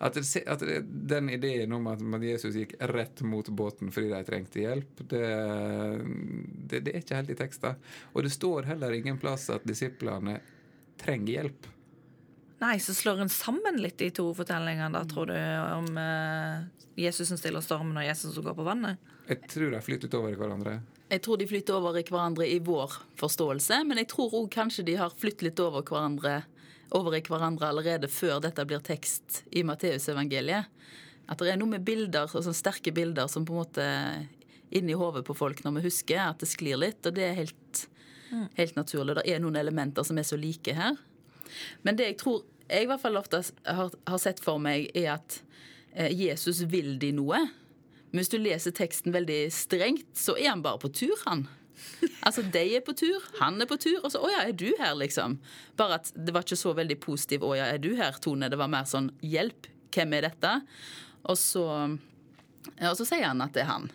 At, 0.00 0.14
det, 0.16 0.24
at 0.48 0.62
det, 0.64 0.78
den 0.88 1.28
ideen 1.28 1.74
om 1.76 1.90
at 1.90 2.00
Jesus 2.24 2.56
gikk 2.56 2.72
rett 2.88 3.20
mot 3.20 3.48
båten 3.52 3.90
fordi 3.92 4.08
de 4.08 4.20
trengte 4.24 4.62
hjelp, 4.62 5.02
det, 5.12 5.26
det 6.72 6.80
er 6.94 7.02
ikke 7.02 7.18
helt 7.18 7.34
i 7.34 7.36
teksten. 7.36 7.76
Og 8.14 8.24
det 8.24 8.32
står 8.32 8.70
heller 8.70 8.96
ingen 8.96 9.20
plass 9.20 9.50
at 9.52 9.68
disiplene 9.68 10.38
trenger 11.00 11.32
hjelp. 11.34 11.68
Nei, 12.60 12.76
så 12.82 12.92
slår 12.94 13.22
en 13.24 13.32
sammen 13.32 13.80
litt 13.80 13.96
de 14.02 14.10
to 14.12 14.26
fortellingene, 14.36 14.92
da, 14.92 15.00
tror 15.08 15.30
du, 15.32 15.36
om 15.78 15.86
uh, 15.96 16.60
Jesus 17.00 17.30
som 17.30 17.40
stiller 17.40 17.64
stormen 17.64 17.96
og 17.96 18.04
Jesus 18.04 18.34
som 18.36 18.44
går 18.44 18.56
på 18.58 18.66
vannet? 18.66 19.00
Jeg 19.30 19.46
tror 19.48 19.72
de 19.72 19.80
flyter 19.84 20.08
litt 20.08 20.16
over 20.18 20.34
i 20.34 20.36
hverandre. 20.36 20.80
Jeg 21.10 21.22
tror 21.24 21.40
de 21.40 21.46
flytter 21.50 21.74
over 21.74 21.96
i 21.98 22.04
hverandre 22.06 22.46
i 22.46 22.58
vår 22.62 22.98
forståelse, 23.18 23.80
men 23.88 23.98
jeg 24.02 24.10
tror 24.12 24.34
òg 24.38 24.50
kanskje 24.54 24.84
de 24.86 24.98
har 25.00 25.14
flyttet 25.16 25.48
litt 25.48 25.62
over, 25.62 25.82
hverandre, 25.86 26.42
over 26.94 27.16
i 27.16 27.22
hverandre 27.26 27.70
allerede 27.70 28.10
før 28.12 28.42
dette 28.44 28.66
blir 28.68 28.82
tekst 28.86 29.40
i 29.50 29.64
Matteusevangeliet. 29.66 30.68
At 31.30 31.40
det 31.42 31.54
er 31.54 31.58
noe 31.58 31.72
med 31.72 31.86
bilder, 31.86 32.30
sånn 32.30 32.54
sterke 32.54 32.92
bilder 32.94 33.30
som 33.30 33.46
på 33.46 33.54
en 33.54 33.62
måte 33.62 33.88
inni 34.74 34.94
hodet 34.98 35.24
på 35.26 35.34
folk 35.34 35.64
når 35.64 35.78
vi 35.78 35.86
husker 35.88 36.22
at 36.28 36.42
det 36.42 36.50
sklir 36.50 36.78
litt, 36.78 37.02
og 37.06 37.16
det 37.16 37.26
er 37.26 37.38
helt 37.40 37.84
Helt 38.56 38.76
naturlig. 38.78 39.16
Det 39.18 39.26
er 39.26 39.42
noen 39.42 39.58
elementer 39.60 40.06
som 40.06 40.18
er 40.20 40.26
så 40.26 40.38
like 40.40 40.74
her. 40.76 40.98
Men 41.82 41.98
det 41.98 42.12
jeg 42.12 42.18
tror 42.22 42.42
jeg 42.70 42.86
i 42.86 42.90
hvert 42.90 43.02
fall 43.02 43.18
ofte 43.18 43.40
har, 43.66 43.94
har 44.06 44.20
sett 44.22 44.42
for 44.42 44.60
meg, 44.62 44.90
er 44.94 45.16
at 45.16 45.40
eh, 45.92 46.12
Jesus 46.14 46.62
vil 46.70 46.94
de 47.02 47.10
noe. 47.16 47.40
Men 48.10 48.22
hvis 48.22 48.30
du 48.32 48.38
leser 48.38 48.74
teksten 48.74 49.14
veldig 49.14 49.40
strengt, 49.54 50.12
så 50.18 50.36
er 50.38 50.52
han 50.52 50.62
bare 50.62 50.82
på 50.82 50.92
tur, 50.94 51.16
han. 51.26 51.48
Altså, 52.26 52.42
de 52.44 52.62
er 52.76 52.82
på 52.84 52.92
tur, 52.92 53.24
han 53.38 53.56
er 53.62 53.68
på 53.70 53.78
tur, 53.80 54.02
og 54.04 54.10
så 54.12 54.20
'Å 54.20 54.30
ja, 54.30 54.40
er 54.44 54.52
du 54.52 54.68
her', 54.78 54.98
liksom. 55.00 55.38
Bare 55.80 55.96
at 56.00 56.12
det 56.12 56.34
var 56.34 56.44
ikke 56.44 56.58
så 56.60 56.74
veldig 56.76 56.98
positiv 57.00 57.40
'Å 57.40 57.56
ja, 57.56 57.64
er 57.72 57.78
du 57.78 57.94
her', 57.96 58.20
Tone. 58.20 58.50
Det 58.50 58.58
var 58.58 58.68
mer 58.68 58.84
sånn 58.84 59.10
'Hjelp, 59.22 59.66
hvem 59.90 60.12
er 60.14 60.28
dette?' 60.28 60.60
Og 61.24 61.36
så, 61.36 61.64
og 62.80 62.96
så 62.96 63.04
sier 63.04 63.26
han 63.26 63.40
at 63.40 63.52
det 63.52 63.62
er 63.62 63.72
han. 63.72 63.90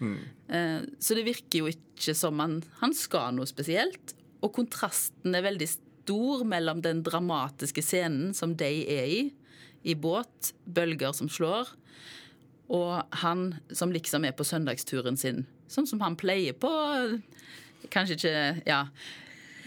Eh, 0.00 0.80
Så 0.98 1.14
det 1.16 1.24
virker 1.26 1.62
jo 1.62 1.70
ikke 1.70 2.14
som 2.16 2.38
han, 2.42 2.62
han 2.80 2.94
skal 2.94 3.34
noe 3.36 3.46
spesielt. 3.46 4.14
Og 4.44 4.52
kontrasten 4.56 5.34
er 5.34 5.46
veldig 5.46 5.68
stor 5.70 6.44
mellom 6.44 6.82
den 6.84 7.02
dramatiske 7.06 7.82
scenen 7.82 8.34
som 8.36 8.54
de 8.60 8.72
er 8.92 9.06
i, 9.08 9.22
i 9.84 9.94
båt, 9.94 10.52
bølger 10.66 11.12
som 11.16 11.28
slår, 11.28 11.68
og 12.72 13.02
han 13.20 13.54
som 13.72 13.92
liksom 13.92 14.24
er 14.24 14.32
på 14.36 14.44
søndagsturen 14.48 15.16
sin, 15.20 15.42
sånn 15.68 15.86
som 15.88 16.00
han 16.00 16.16
pleier 16.16 16.56
på. 16.56 16.70
Kanskje 17.92 18.16
ikke 18.18 18.62
Ja. 18.66 18.86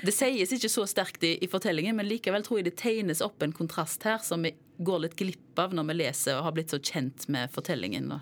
Det 0.05 0.13
sies 0.13 0.51
ikke 0.53 0.69
så 0.69 0.84
sterkt 0.86 1.24
i, 1.25 1.31
i 1.41 1.48
fortellingen, 1.50 1.96
men 1.98 2.05
likevel 2.05 2.43
tror 2.46 2.60
jeg 2.60 2.67
det 2.67 2.75
tegnes 2.77 3.22
opp 3.25 3.41
en 3.41 3.53
kontrast 3.55 4.03
her 4.05 4.19
som 4.22 4.43
vi 4.46 4.51
går 4.77 5.00
litt 5.07 5.15
glipp 5.17 5.57
av 5.57 5.74
når 5.74 5.88
vi 5.89 5.96
leser 6.03 6.38
og 6.38 6.43
har 6.46 6.53
blitt 6.53 6.69
så 6.69 6.77
kjent 6.77 7.25
med 7.34 7.50
fortellingen. 7.50 8.12
Da. 8.13 8.19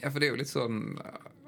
Ja, 0.00 0.10
for 0.10 0.20
det 0.20 0.28
er 0.28 0.32
jo 0.34 0.40
litt 0.40 0.50
sånn 0.50 0.78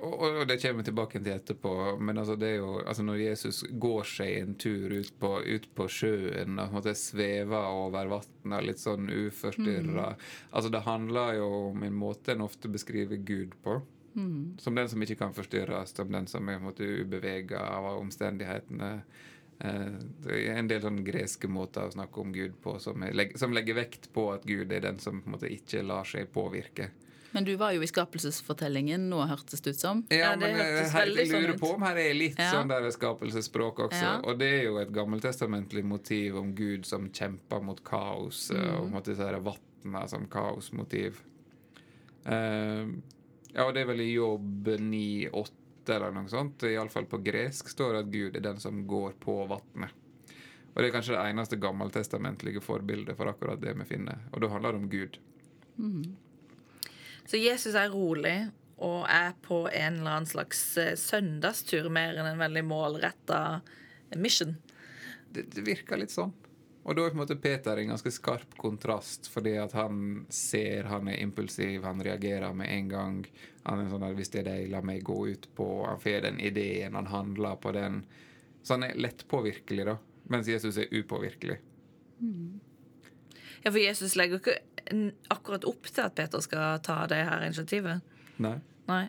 Og, 0.02 0.14
og 0.26 0.40
det 0.50 0.56
kommer 0.58 0.82
vi 0.82 0.88
tilbake 0.88 1.20
til 1.22 1.30
etterpå. 1.32 1.72
Men 2.02 2.18
altså, 2.18 2.34
det 2.36 2.48
er 2.48 2.56
jo 2.58 2.72
altså 2.80 3.04
når 3.06 3.20
Jesus 3.22 3.60
går 3.70 4.02
seg 4.10 4.32
en 4.40 4.54
tur 4.58 4.90
ut 4.96 5.12
på, 5.22 5.30
ut 5.46 5.68
på 5.78 5.86
sjøen 5.88 6.56
og 6.58 6.64
på 6.64 6.72
en 6.72 6.76
måte 6.80 6.94
svever 6.98 7.68
over 7.70 8.10
vannet 8.10 8.66
litt 8.66 8.82
sånn 8.82 9.06
uforstyrra 9.08 10.08
altså, 10.50 10.68
Det 10.74 10.82
handler 10.88 11.36
jo 11.38 11.46
om 11.70 11.82
en 11.86 11.94
måte 11.94 12.34
en 12.34 12.42
ofte 12.48 12.68
beskriver 12.68 13.16
Gud 13.22 13.54
på. 13.62 13.78
Som 14.60 14.74
den 14.74 14.88
som 14.90 15.00
ikke 15.06 15.16
kan 15.22 15.32
forstyrres, 15.32 15.94
som 15.96 16.10
den 16.12 16.26
som 16.28 16.48
er 16.50 16.58
på 16.58 16.64
en 16.64 16.66
måte 16.72 16.84
ubevega 16.84 17.62
av 17.78 17.86
omstendighetene. 18.00 18.90
Eh, 19.62 19.94
Det 20.26 20.40
er 20.50 20.58
en 20.58 20.68
del 20.68 20.82
sånn 20.82 20.98
greske 21.06 21.48
måter 21.48 21.86
å 21.86 21.94
snakke 21.94 22.20
om 22.20 22.32
Gud 22.34 22.58
på 22.60 22.74
som, 22.82 23.00
er, 23.06 23.14
som 23.38 23.54
legger 23.54 23.78
vekt 23.78 24.10
på 24.12 24.26
at 24.34 24.42
Gud 24.44 24.72
er 24.72 24.80
den 24.84 24.98
som 24.98 25.22
på 25.22 25.30
en 25.30 25.36
måte 25.38 25.48
ikke 25.54 25.80
lar 25.86 26.04
seg 26.04 26.28
påvirke. 26.34 26.90
Men 27.32 27.44
du 27.44 27.54
var 27.56 27.72
jo 27.72 27.80
i 27.82 27.86
skapelsesfortellingen 27.88 29.08
nå, 29.10 29.22
hørtes 29.28 29.60
det 29.64 29.70
ut 29.74 29.80
som. 29.80 30.02
Ja, 30.10 30.16
Ja, 30.18 30.30
det 30.36 30.40
men 30.52 30.60
eh, 30.60 30.90
her, 30.92 31.06
jeg 31.16 31.28
sånn 31.30 31.42
lurer 31.46 31.58
på 31.58 31.70
om 31.74 31.82
her 31.82 31.96
er 31.96 32.14
litt 32.14 32.38
Ja. 32.38 32.50
sånn 32.52 32.68
der 32.68 32.90
skapelsesspråk 32.92 33.78
også. 33.88 34.02
Ja. 34.02 34.14
Og 34.24 34.38
det 34.38 34.50
er 34.58 34.62
jo 34.64 34.76
et 34.82 34.92
gammeltestamentlig 34.92 35.84
motiv 35.84 36.36
om 36.36 36.54
Gud 36.54 36.84
som 36.86 37.08
kjemper 37.10 37.62
mot 37.64 37.82
kaos, 37.84 38.50
eh, 38.50 38.56
Mm. 38.60 38.80
og 38.80 38.86
en 38.86 38.92
disse 39.02 39.22
her 39.24 39.40
som 40.08 40.26
kaosmotiv. 40.28 41.16
Uh, 42.26 42.86
ja, 43.54 43.64
og 43.66 43.74
det 43.74 43.82
er 43.82 43.86
vel 43.86 44.00
i 44.00 44.12
Jobb 44.14 44.68
9-8 44.78 45.50
eller 45.96 46.12
noe 46.14 46.28
sånt. 46.30 46.62
Iallfall 46.62 47.06
på 47.10 47.18
gresk 47.24 47.68
står 47.68 47.92
det 47.96 47.98
at 48.04 48.12
Gud 48.12 48.36
er 48.36 48.40
den 48.40 48.60
som 48.62 48.86
går 48.86 49.14
på 49.18 49.40
vannet. 49.50 49.90
Og 50.74 50.76
det 50.80 50.88
er 50.88 50.94
kanskje 50.94 51.16
det 51.16 51.24
eneste 51.32 51.58
gammeltestamentlige 51.60 52.62
forbildet 52.64 53.16
for 53.18 53.26
akkurat 53.28 53.60
det 53.60 53.74
vi 53.76 53.84
finner. 53.84 54.22
Og 54.32 54.40
da 54.40 54.48
handler 54.48 54.72
det 54.72 54.80
om 54.80 54.88
Gud. 54.88 55.18
Så 57.26 57.40
Jesus 57.40 57.74
er 57.78 57.92
rolig 57.92 58.36
og 58.82 59.06
er 59.10 59.32
på 59.44 59.64
en 59.70 60.00
eller 60.00 60.18
annen 60.18 60.28
slags 60.28 60.62
eh, 60.80 60.94
søndagstur 60.98 61.88
mer 61.92 62.18
enn 62.18 62.32
en 62.32 62.40
veldig 62.42 62.64
målretta 62.66 63.60
mission. 64.18 64.56
det, 65.32 65.46
det 65.54 65.64
virker 65.66 66.00
litt 66.00 66.12
sånn. 66.12 66.32
Og 66.82 66.96
da 66.98 67.04
er 67.04 67.12
på 67.12 67.14
en 67.14 67.20
måte 67.20 67.38
Peter 67.38 67.78
en 67.78 67.92
ganske 67.92 68.10
skarp 68.10 68.56
kontrast, 68.58 69.28
fordi 69.30 69.54
at 69.62 69.74
han 69.78 70.24
ser 70.34 70.88
han 70.90 71.06
er 71.12 71.20
impulsiv, 71.22 71.84
han 71.86 72.02
reagerer 72.02 72.56
med 72.58 72.72
en 72.74 72.88
gang. 72.90 73.20
Han 73.62 73.84
er 73.84 73.90
sånn 73.90 74.02
at 74.02 74.16
'Hvis 74.18 74.32
det 74.34 74.40
er 74.40 74.48
deg, 74.50 74.70
la 74.70 74.80
meg 74.82 75.04
gå 75.04 75.28
ut 75.30 75.46
på' 75.54 75.86
Han 75.86 76.00
får 76.00 76.22
den 76.22 76.40
ideen, 76.40 76.94
han 76.94 77.06
handler 77.06 77.56
på 77.56 77.72
den. 77.72 78.04
Så 78.62 78.74
han 78.74 78.82
er 78.82 78.98
lett 78.98 79.28
påvirkelig, 79.28 79.84
da. 79.86 79.98
Mens 80.28 80.48
Jesus 80.48 80.76
er 80.76 80.90
upåvirkelig. 80.90 81.58
Ja, 83.64 83.70
For 83.70 83.78
Jesus 83.78 84.16
legger 84.16 84.38
ikke 84.38 84.58
akkurat 85.32 85.64
opp 85.68 85.88
til 85.88 86.04
at 86.04 86.14
Peter 86.18 86.42
skal 86.44 86.80
ta 86.84 87.02
det 87.10 87.22
her 87.28 87.44
initiativet. 87.46 88.14
Nei. 88.42 88.56
Nei. 88.90 89.04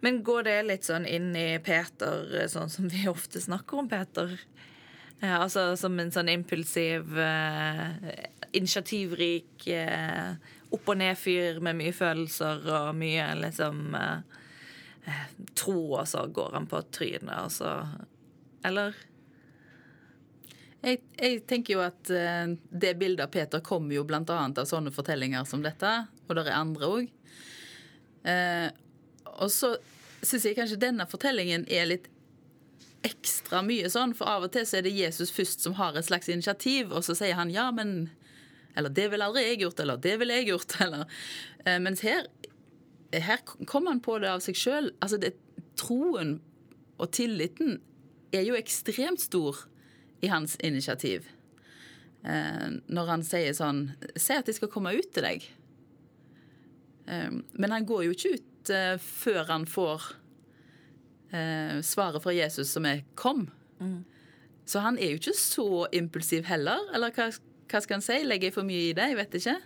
Men 0.00 0.22
går 0.24 0.46
det 0.48 0.56
litt 0.68 0.88
sånn 0.88 1.06
inn 1.08 1.32
i 1.36 1.58
Peter, 1.64 2.24
eh, 2.38 2.48
sånn 2.48 2.72
som 2.72 2.88
vi 2.88 3.06
ofte 3.14 3.42
snakker 3.42 3.82
om 3.82 3.90
Peter? 3.90 4.32
Eh, 5.20 5.36
altså 5.36 5.74
som 5.76 5.98
en 6.00 6.12
sånn 6.12 6.32
impulsiv, 6.32 7.18
eh, 7.20 7.86
initiativrik, 8.56 9.66
eh, 9.68 10.36
opp 10.70 10.88
og 10.88 11.00
ned-fyr 11.00 11.60
med 11.64 11.80
mye 11.80 11.94
følelser 11.94 12.64
og 12.70 12.94
mye 12.98 13.26
liksom 13.42 13.96
eh, 13.98 14.38
eh, 15.06 15.26
tro, 15.58 15.78
og 15.98 16.08
så 16.08 16.24
går 16.32 16.56
han 16.56 16.70
på 16.70 16.82
trynet, 16.92 17.36
og 17.44 17.52
så 17.54 17.74
Eller? 18.64 18.92
Jeg, 20.80 21.02
jeg 21.20 21.40
tenker 21.48 21.74
jo 21.76 21.82
at 21.84 22.10
eh, 22.14 22.54
det 22.72 22.94
bildet 23.00 23.26
av 23.26 23.32
Peter 23.34 23.60
kommer 23.64 23.94
jo 23.98 24.04
annet 24.08 24.58
av 24.62 24.68
sånne 24.68 24.92
fortellinger 24.94 25.44
som 25.48 25.62
dette, 25.64 25.90
og 26.26 26.36
det 26.38 26.46
er 26.46 26.56
andre 26.56 26.88
òg. 26.88 27.10
Eh, 28.24 28.68
og 29.40 29.50
så 29.52 29.74
syns 30.22 30.44
jeg 30.44 30.56
kanskje 30.56 30.80
denne 30.80 31.06
fortellingen 31.08 31.66
er 31.68 31.88
litt 31.88 32.08
ekstra 33.04 33.62
mye 33.64 33.88
sånn, 33.92 34.12
for 34.16 34.28
av 34.28 34.44
og 34.44 34.52
til 34.52 34.66
så 34.68 34.78
er 34.80 34.84
det 34.84 34.92
Jesus 34.92 35.32
først 35.32 35.64
som 35.64 35.76
har 35.78 35.96
et 35.96 36.04
slags 36.08 36.28
initiativ, 36.32 36.92
og 36.92 37.04
så 37.04 37.16
sier 37.16 37.38
han 37.38 37.52
ja, 37.52 37.70
men 37.72 38.10
Eller 38.78 38.92
det 38.94 39.08
ville 39.10 39.24
aldri 39.26 39.42
jeg 39.48 39.60
gjort, 39.64 39.80
eller 39.82 39.96
det 39.98 40.12
ville 40.20 40.34
jeg 40.36 40.46
gjort, 40.52 40.76
eller 40.84 41.06
eh, 41.64 41.78
Mens 41.82 42.04
her 42.06 42.28
her 43.10 43.40
kommer 43.66 43.90
han 43.90 44.00
på 44.00 44.20
det 44.22 44.28
av 44.30 44.38
seg 44.38 44.54
sjøl. 44.54 44.92
Altså, 45.02 45.18
det- 45.18 45.34
troen 45.80 46.36
og 47.00 47.08
tilliten 47.10 47.80
er 48.30 48.44
jo 48.46 48.54
ekstremt 48.54 49.18
stor 49.18 49.64
i 50.20 50.30
hans 50.32 50.56
initiativ. 50.64 51.28
Eh, 52.24 52.68
når 52.86 53.06
han 53.08 53.22
sier 53.24 53.54
sånn 53.56 53.94
Si 54.12 54.34
at 54.36 54.44
jeg 54.44 54.58
skal 54.58 54.68
komme 54.68 54.92
ut 54.92 55.08
til 55.14 55.24
deg. 55.24 55.46
Eh, 57.08 57.30
men 57.32 57.72
han 57.72 57.86
går 57.88 58.04
jo 58.06 58.16
ikke 58.16 58.34
ut 58.36 58.72
eh, 58.74 58.96
før 59.00 59.44
han 59.48 59.64
får 59.68 60.10
eh, 61.32 61.80
svaret 61.86 62.22
fra 62.22 62.34
Jesus 62.36 62.74
som 62.76 62.86
er 62.86 63.04
'kom'. 63.16 63.48
Så 64.66 64.78
han 64.84 64.98
er 64.98 65.10
jo 65.10 65.18
ikke 65.18 65.34
så 65.34 65.86
impulsiv 65.92 66.44
heller. 66.44 66.78
Eller 66.94 67.10
hva, 67.10 67.30
hva 67.66 67.80
skal 67.80 67.96
han 67.96 68.04
si? 68.04 68.20
Legger 68.22 68.50
jeg 68.50 68.54
for 68.54 68.62
mye 68.62 68.90
i 68.90 68.92
det? 68.92 69.08
Jeg 69.08 69.16
vet 69.16 69.34
ikke. 69.34 69.56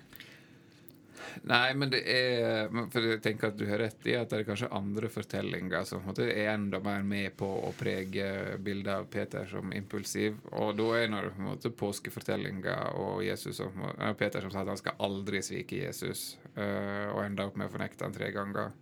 Nei, 1.51 1.75
men 1.75 1.91
det 1.93 2.01
er 2.11 2.69
For 2.93 3.05
jeg 3.05 3.21
tenker 3.25 3.51
at 3.51 3.59
du 3.59 3.65
har 3.69 3.81
rett 3.83 4.07
i 4.09 4.17
at 4.19 4.31
det 4.31 4.41
er 4.41 4.47
kanskje 4.49 4.71
andre 4.75 5.11
fortellinger 5.13 5.87
som 5.89 6.07
er 6.15 6.53
enda 6.55 6.81
mer 6.85 7.03
med 7.07 7.37
på 7.39 7.49
å 7.69 7.73
prege 7.77 8.59
bildet 8.65 8.93
av 8.95 9.09
Peter 9.13 9.49
som 9.51 9.73
impulsiv. 9.77 10.39
Og 10.53 10.77
da 10.79 10.91
er 10.99 11.09
det 11.13 11.33
på 11.35 11.43
en 11.43 11.51
måte 11.51 11.73
påskefortellinga 11.85 12.77
og 13.01 13.25
Jesus 13.27 13.59
som, 13.61 13.83
eh, 13.99 14.13
Peter 14.19 14.41
som 14.41 14.53
sa 14.53 14.63
at 14.63 14.73
han 14.73 14.81
skal 14.81 15.01
aldri 15.01 15.43
svike 15.43 15.83
Jesus, 15.83 16.37
eh, 16.57 17.11
og 17.13 17.25
enda 17.25 17.47
opp 17.47 17.57
med 17.57 17.69
å 17.69 17.75
fornekte 17.77 18.05
han 18.05 18.15
tre 18.15 18.31
ganger. 18.33 18.73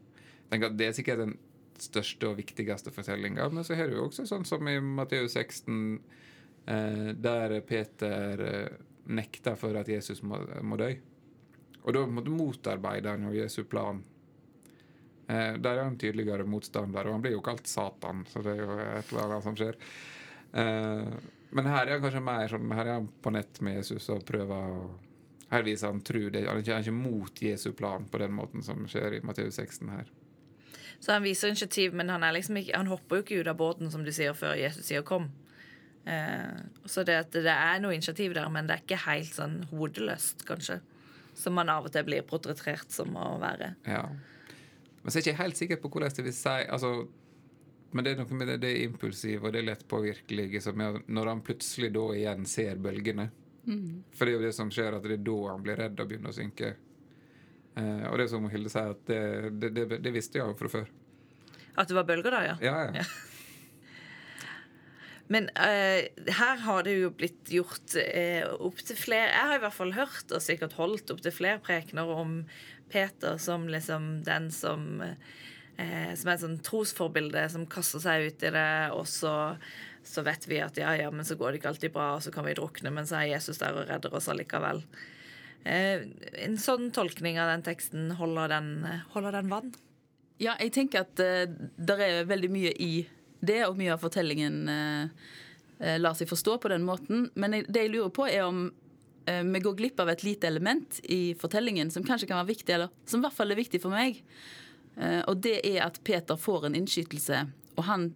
Jeg 0.42 0.50
tenker 0.50 0.70
at 0.70 0.76
Det 0.76 0.86
er 0.86 0.92
sikkert 0.92 1.18
den 1.18 1.38
største 1.82 2.28
og 2.28 2.38
viktigste 2.38 2.92
fortellinga, 2.94 3.48
men 3.52 3.64
så 3.64 3.76
har 3.78 3.90
du 3.90 3.96
jo 3.96 4.08
også 4.08 4.26
sånn 4.28 4.46
som 4.46 4.68
i 4.68 4.78
Matteus 4.80 5.34
16, 5.34 6.00
eh, 6.66 7.12
der 7.18 7.60
Peter 7.66 8.44
eh, 8.46 8.68
nekter 9.06 9.56
for 9.58 9.76
at 9.76 9.88
Jesus 9.90 10.22
må, 10.22 10.38
må 10.62 10.78
dø. 10.80 10.92
Og 11.82 11.94
da 11.96 12.06
måtte 12.06 12.32
motarbeide 12.34 13.14
han 13.14 13.26
jo 13.26 13.34
Jesu 13.34 13.62
plan. 13.68 14.02
Eh, 15.26 15.54
der 15.58 15.76
er 15.76 15.84
han 15.84 15.98
tydeligere 15.98 16.46
motstander, 16.46 17.06
og 17.06 17.16
han 17.16 17.22
blir 17.24 17.36
jo 17.36 17.44
kalt 17.44 17.66
Satan, 17.70 18.24
så 18.30 18.42
det 18.44 18.56
er 18.56 18.64
jo 18.64 18.76
et 18.78 19.12
eller 19.12 19.24
annet 19.26 19.46
som 19.46 19.58
skjer. 19.58 19.78
Eh, 20.52 21.14
men 21.52 21.68
her 21.68 21.86
er 21.86 21.96
han 21.96 22.04
kanskje 22.04 22.20
mer 22.24 22.48
sånn 22.48 22.72
Her 22.72 22.86
er 22.86 22.94
han 22.98 23.06
på 23.24 23.30
nett 23.32 23.58
med 23.64 23.78
Jesus 23.78 24.08
og 24.12 24.24
prøver 24.28 24.72
å 24.72 24.82
Her 25.52 25.64
viser 25.66 25.92
han 25.92 26.00
tru. 26.00 26.30
Det, 26.32 26.46
han 26.46 26.56
er 26.56 26.62
ikke, 26.64 26.72
han 26.72 26.80
er 26.80 26.88
ikke 26.88 26.96
mot 26.96 27.42
Jesu 27.44 27.72
plan 27.76 28.06
på 28.08 28.20
den 28.22 28.32
måten 28.32 28.64
som 28.64 28.86
skjer 28.88 29.18
i 29.18 29.22
Matteus 29.24 29.58
16 29.60 29.90
her. 29.92 30.08
Så 31.02 31.12
han 31.12 31.24
viser 31.26 31.50
initiativ, 31.50 31.92
men 31.98 32.08
han, 32.08 32.24
liksom 32.32 32.56
ikke, 32.56 32.76
han 32.76 32.88
hopper 32.88 33.18
jo 33.18 33.24
ikke 33.26 33.40
ut 33.42 33.50
av 33.50 33.58
båten, 33.58 33.90
som 33.92 34.04
du 34.06 34.12
sier, 34.14 34.32
før 34.38 34.54
Jesus 34.56 34.86
sier 34.86 35.02
'kom'. 35.02 35.28
Eh, 36.06 36.62
så 36.84 37.04
det, 37.04 37.18
det 37.34 37.52
er 37.52 37.82
noe 37.82 37.92
initiativ 37.94 38.34
der, 38.34 38.48
men 38.48 38.66
det 38.66 38.76
er 38.76 38.84
ikke 38.86 39.04
helt 39.04 39.34
sånn 39.34 39.58
hodeløst, 39.70 40.46
kanskje. 40.46 40.80
Som 41.34 41.56
man 41.56 41.70
av 41.72 41.88
og 41.88 41.92
til 41.94 42.04
blir 42.06 42.24
portrettert 42.28 42.92
som 42.92 43.14
å 43.16 43.38
være. 43.40 43.74
Ja. 43.88 44.04
Men 45.02 45.10
så 45.10 45.18
er 45.18 45.22
jeg 45.22 45.32
ikke 45.32 45.42
helt 45.42 45.58
sikker 45.58 45.80
på 45.82 45.90
hvordan 45.92 46.12
det 46.14 46.24
vil 46.28 46.34
si 46.36 46.52
altså, 46.70 46.92
Men 47.92 48.04
det 48.04 48.12
er 48.12 48.20
noe 48.20 48.36
med 48.38 48.48
det, 48.52 48.58
det 48.62 48.70
er 48.70 48.84
impulsive 48.86 49.48
og 49.48 49.52
det 49.52 49.62
er 49.62 49.66
lett 49.72 49.82
påvirkelige 49.90 50.60
som 50.64 50.80
er 50.80 51.00
når 51.08 51.32
han 51.32 51.42
plutselig 51.44 51.90
da 51.92 52.04
igjen 52.16 52.46
ser 52.48 52.78
bølgene. 52.80 53.26
For 54.16 54.26
det 54.26 54.32
er 54.32 54.38
jo 54.38 54.46
det 54.46 54.54
som 54.56 54.70
skjer, 54.72 54.96
at 54.96 55.04
det 55.06 55.18
er 55.18 55.26
da 55.26 55.36
han 55.50 55.62
blir 55.66 55.76
redd 55.78 56.00
og 56.00 56.08
begynner 56.08 56.32
å 56.32 56.36
synke. 56.36 56.72
Eh, 57.76 58.06
og 58.08 58.16
det 58.18 58.24
er 58.24 58.30
som 58.32 58.48
Hilde 58.52 58.72
sier, 58.72 58.94
at 58.96 59.04
det, 59.06 59.20
det, 59.60 59.70
det, 59.76 60.00
det 60.02 60.12
visste 60.14 60.40
jeg 60.40 60.48
jo 60.48 60.56
fra 60.58 60.72
før. 60.72 60.88
At 61.76 61.88
det 61.88 61.96
var 61.96 62.08
bølger 62.08 62.34
da, 62.34 62.40
ja. 62.44 62.56
Ja, 62.64 62.78
ja. 62.88 63.02
Ja. 63.02 63.04
Men 65.32 65.48
uh, 65.56 66.02
her 66.36 66.60
har 66.66 66.84
det 66.84 66.96
jo 66.98 67.12
blitt 67.16 67.52
gjort 67.52 67.94
uh, 67.96 68.52
opptil 68.66 68.98
flere 68.98 69.30
Jeg 69.30 69.48
har 69.48 69.58
i 69.58 69.62
hvert 69.62 69.76
fall 69.76 69.94
hørt 69.96 70.34
og 70.34 70.44
sikkert 70.44 70.76
holdt 70.76 71.12
opptil 71.14 71.34
flere 71.34 71.62
prekener 71.62 72.10
om 72.12 72.42
Peter 72.92 73.38
som 73.40 73.64
liksom 73.70 74.10
den 74.26 74.50
som 74.52 75.00
uh, 75.00 75.14
Som 76.18 76.28
er 76.28 76.34
et 76.34 76.44
sånn 76.44 76.58
trosforbilde 76.64 77.46
som 77.54 77.68
kaster 77.70 78.02
seg 78.02 78.28
ut 78.28 78.44
i 78.44 78.50
det, 78.52 78.74
og 78.92 79.06
så, 79.08 79.56
så 80.04 80.24
vet 80.26 80.44
vi 80.50 80.60
at 80.62 80.76
ja, 80.78 80.92
ja, 80.98 81.08
men 81.10 81.24
så 81.26 81.38
går 81.40 81.52
det 81.52 81.62
ikke 81.62 81.70
alltid 81.72 81.94
bra, 81.94 82.10
og 82.18 82.22
så 82.22 82.30
kan 82.34 82.44
vi 82.46 82.52
drukne, 82.58 82.92
men 82.92 83.08
så 83.08 83.22
er 83.22 83.30
Jesus 83.32 83.58
der 83.62 83.78
og 83.80 83.88
redder 83.88 84.12
oss 84.14 84.28
allikevel. 84.30 84.82
Uh, 85.64 86.04
en 86.44 86.58
sånn 86.60 86.92
tolkning 86.94 87.40
av 87.40 87.54
den 87.54 87.64
teksten, 87.66 88.12
holder 88.20 88.52
den, 88.52 88.70
holder 89.16 89.40
den 89.40 89.50
vann? 89.50 89.72
Ja, 90.44 90.58
jeg 90.60 90.74
tenker 90.76 91.06
at 91.06 91.16
det 91.16 91.98
er 92.04 92.28
veldig 92.28 92.52
mye 92.52 92.76
i 92.76 92.92
det, 93.42 93.60
og 93.66 93.76
mye 93.78 93.94
av 93.94 94.02
fortellingen 94.02 94.62
uh, 94.70 95.10
uh, 95.82 95.98
lar 96.00 96.16
seg 96.18 96.30
forstå 96.30 96.56
på 96.62 96.72
den 96.72 96.86
måten. 96.86 97.26
Men 97.34 97.60
det 97.66 97.84
jeg 97.84 97.92
lurer 97.92 98.14
på, 98.14 98.28
er 98.30 98.46
om 98.48 98.70
vi 99.22 99.60
går 99.62 99.76
glipp 99.78 100.00
av 100.02 100.08
et 100.10 100.24
lite 100.26 100.48
element 100.48 100.96
i 101.06 101.36
fortellingen 101.38 101.92
som 101.94 102.02
kanskje 102.02 102.26
kan 102.26 102.40
være 102.40 102.48
viktig, 102.48 102.72
eller 102.74 102.88
som 103.06 103.20
i 103.20 103.22
hvert 103.22 103.36
fall 103.36 103.54
er 103.54 103.60
viktig 103.60 103.78
for 103.78 103.94
meg. 103.94 104.16
Og 105.30 105.36
det 105.44 105.60
er 105.62 105.84
at 105.84 106.00
Peter 106.02 106.34
får 106.34 106.66
en 106.66 106.74
innskytelse, 106.74 107.44
og 107.78 107.86
han 107.86 108.08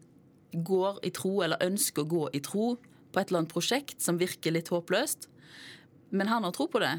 går 0.67 0.99
i 1.07 1.13
tro, 1.15 1.31
eller 1.47 1.63
ønsker 1.63 2.03
å 2.03 2.11
gå 2.11 2.25
i 2.35 2.43
tro, 2.43 2.73
på 3.13 3.23
et 3.23 3.31
eller 3.31 3.45
annet 3.45 3.55
prosjekt 3.55 4.03
som 4.03 4.19
virker 4.19 4.53
litt 4.53 4.73
håpløst. 4.75 5.29
Men 6.11 6.27
han 6.29 6.43
har 6.43 6.53
tro 6.59 6.67
på 6.71 6.83
det. 6.83 6.93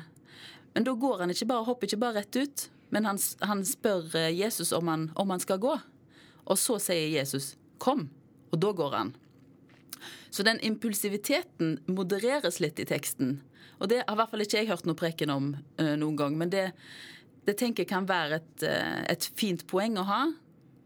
Men 0.74 0.86
da 0.88 0.94
går 0.94 1.24
han 1.24 1.34
ikke 1.34 1.50
bare, 1.50 1.66
hopper 1.68 1.90
ikke 1.90 2.02
bare 2.02 2.22
rett 2.22 2.36
ut, 2.38 2.68
men 2.94 3.08
han, 3.10 3.20
han 3.46 3.64
spør 3.66 4.16
eh, 4.18 4.32
Jesus 4.36 4.72
om 4.76 4.90
han, 4.92 5.08
om 5.16 5.32
han, 5.34 5.44
skal 5.44 5.62
gå. 5.62 5.76
Og 6.48 6.60
så 6.60 6.78
sier 6.80 7.10
Jesus 7.12 7.56
'kom', 7.80 8.10
og 8.52 8.62
da 8.64 8.72
går 8.78 8.96
han. 8.96 9.16
Så 10.30 10.44
den 10.44 10.60
impulsiviteten 10.60 11.78
modereres 11.90 12.60
litt 12.62 12.80
i 12.80 12.86
teksten. 12.88 13.40
Og 13.82 13.90
det 13.92 14.04
har 14.04 14.16
i 14.16 14.20
hvert 14.20 14.34
fall 14.34 14.44
ikke 14.44 14.60
jeg 14.60 14.70
hørt 14.72 14.88
noe 14.90 14.98
preken 14.98 15.34
om 15.34 15.52
uh, 15.56 15.94
noen 16.00 16.18
gang. 16.20 16.38
Men 16.40 16.52
det, 16.54 16.66
det, 17.48 17.58
tenker 17.60 17.86
jeg 17.86 17.92
kan 17.92 18.08
være 18.10 18.42
et, 18.42 18.66
uh, 18.66 19.04
et 19.10 19.30
fint 19.40 19.64
poeng 19.70 19.98
å 20.02 20.06
ha. 20.08 20.22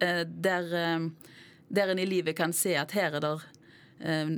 Uh, 0.02 0.24
der, 0.26 0.72
der 1.70 1.94
en 1.94 2.02
i 2.02 2.08
livet 2.10 2.38
kan 2.38 2.56
se 2.56 2.76
at 2.80 2.96
her 2.98 3.18
er 3.20 3.26
det 3.26 3.36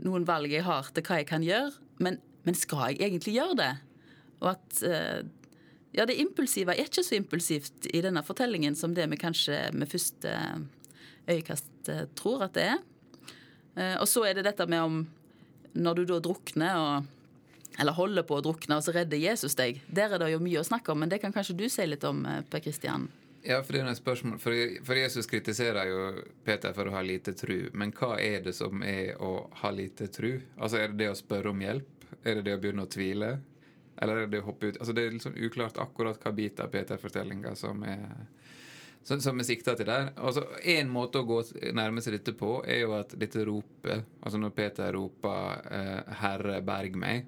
noen 0.04 0.26
valg 0.28 0.52
jeg 0.52 0.66
har 0.68 0.90
til 0.92 1.06
hva 1.08 1.22
jeg 1.22 1.30
kan 1.30 1.44
gjøre. 1.46 1.72
Men, 2.04 2.18
men 2.44 2.58
skal 2.58 2.92
jeg 2.92 3.06
egentlig 3.06 3.38
gjøre 3.38 3.56
det? 3.62 3.72
Og 4.42 4.50
at 4.52 4.82
ja, 5.96 6.04
det 6.04 6.18
impulsive 6.20 6.74
er 6.74 6.84
ikke 6.84 7.04
så 7.06 7.16
impulsivt 7.16 7.88
i 7.96 8.02
denne 8.04 8.26
fortellingen 8.28 8.76
som 8.76 8.92
det 8.98 9.06
vi 9.14 9.22
kanskje 9.22 9.62
med 9.72 9.88
første 9.88 10.34
øyekast 11.32 11.94
tror 12.20 12.44
at 12.44 12.58
det 12.58 12.66
er. 12.74 12.84
Eh, 13.76 13.98
og 14.00 14.08
så 14.10 14.26
er 14.28 14.38
det 14.38 14.48
dette 14.48 14.68
med 14.70 14.82
om 14.82 15.04
når 15.74 16.00
du 16.00 16.06
da 16.14 16.22
drukner 16.22 16.78
og 16.78 17.12
eller 17.82 17.96
holder 17.98 18.22
på 18.30 18.38
å 18.38 18.44
drukne, 18.46 18.78
og 18.78 18.86
så 18.86 18.94
redder 18.94 19.18
Jesus 19.18 19.56
deg. 19.58 19.80
Der 19.90 20.14
er 20.14 20.22
det 20.22 20.28
jo 20.30 20.42
mye 20.44 20.62
å 20.62 20.68
snakke 20.68 20.94
om, 20.94 21.00
men 21.02 21.10
det 21.10 21.18
kan 21.24 21.34
kanskje 21.34 21.56
du 21.58 21.66
si 21.74 21.86
litt 21.88 22.04
om, 22.06 22.26
eh, 22.26 22.44
Per 22.46 22.62
Kristian? 22.62 23.08
Ja, 23.44 23.62
for 23.64 23.74
det 23.74 23.82
er 23.82 23.90
et 23.92 23.98
spørsmål. 23.98 24.40
For, 24.40 24.96
Jesus 24.96 25.28
kritiserer 25.28 25.90
jo 25.90 26.24
Peter 26.46 26.72
for 26.74 26.88
å 26.88 26.94
ha 26.96 27.02
lite 27.02 27.34
tru. 27.34 27.70
Men 27.74 27.92
hva 27.92 28.16
er 28.22 28.42
det 28.42 28.54
som 28.56 28.82
er 28.84 29.18
å 29.20 29.50
ha 29.52 29.72
lite 29.72 30.08
tru? 30.08 30.42
Altså, 30.58 30.78
Er 30.78 30.88
det 30.88 30.98
det 30.98 31.10
å 31.12 31.18
spørre 31.18 31.50
om 31.50 31.60
hjelp? 31.60 31.90
Er 32.24 32.36
det 32.36 32.46
det 32.46 32.56
å 32.56 32.62
begynne 32.62 32.86
å 32.86 32.90
tvile? 32.90 33.42
Eller 33.98 34.24
er 34.24 34.28
det 34.28 34.42
å 34.42 34.46
hoppe 34.46 34.72
ut 34.72 34.78
altså 34.78 34.94
Det 34.94 35.04
er 35.04 35.20
sånn 35.20 35.38
uklart 35.38 35.78
akkurat 35.78 36.18
hva 36.24 36.32
bit 36.34 36.60
av 36.60 36.72
Peter-fortellinga 36.72 37.56
som 37.56 37.84
er 37.84 38.26
som, 39.04 39.22
som 39.22 39.38
vi 39.38 39.44
sikta 39.44 39.76
til 39.76 39.88
der. 39.90 40.12
Altså, 40.16 40.46
En 40.64 40.92
måte 40.92 41.22
å 41.22 41.28
gå 41.28 41.42
nærme 41.76 42.02
seg 42.02 42.18
dette 42.18 42.36
på, 42.38 42.58
er 42.66 42.84
jo 42.84 42.96
at 42.98 43.16
dette 43.20 43.46
ropet 43.48 44.06
Altså 44.24 44.40
når 44.40 44.54
Peter 44.56 44.94
roper 44.96 45.64
eh, 45.72 46.14
'Herre, 46.22 46.62
berg 46.64 46.96
meg', 46.96 47.26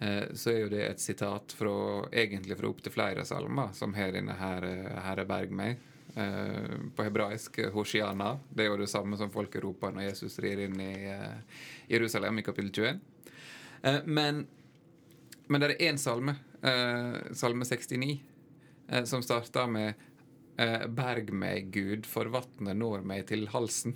eh, 0.00 0.34
så 0.34 0.50
er 0.50 0.58
jo 0.60 0.72
det 0.72 0.82
et 0.86 1.00
sitat 1.00 1.54
fra, 1.54 2.08
egentlig 2.10 2.58
fra 2.58 2.68
opptil 2.68 2.92
flere 2.92 3.24
salmer 3.24 3.70
som 3.72 3.94
har 3.94 4.12
denne 4.12 4.34
her, 4.34 4.66
'Herre, 5.04 5.24
berg 5.24 5.54
meg'. 5.54 5.76
Eh, 6.16 6.76
på 6.96 7.04
hebraisk 7.04 7.60
Hoshiana. 7.72 8.38
Det 8.50 8.64
er 8.64 8.70
jo 8.72 8.80
det 8.80 8.90
samme 8.90 9.16
som 9.16 9.30
folk 9.30 9.54
roper 9.62 9.92
når 9.92 10.08
Jesus 10.08 10.38
rir 10.38 10.64
inn 10.64 10.80
i 10.80 10.94
eh, 11.06 11.58
Jerusalem 11.88 12.38
i 12.38 12.42
kapittel 12.42 12.72
21. 12.72 13.00
Eh, 13.82 14.00
men 14.04 14.46
men 15.48 15.62
det 15.62 15.70
er 15.72 15.88
én 15.88 15.98
salme, 15.98 16.34
eh, 16.62 17.32
salme 17.32 17.64
69, 17.64 18.20
eh, 18.88 19.04
som 19.04 19.22
starter 19.22 19.66
med 19.66 19.94
'Berg 20.58 21.30
meg, 21.30 21.70
Gud, 21.70 22.06
for 22.06 22.26
vatnet 22.34 22.76
når 22.76 23.04
meg 23.06 23.28
til 23.30 23.46
halsen'. 23.52 23.94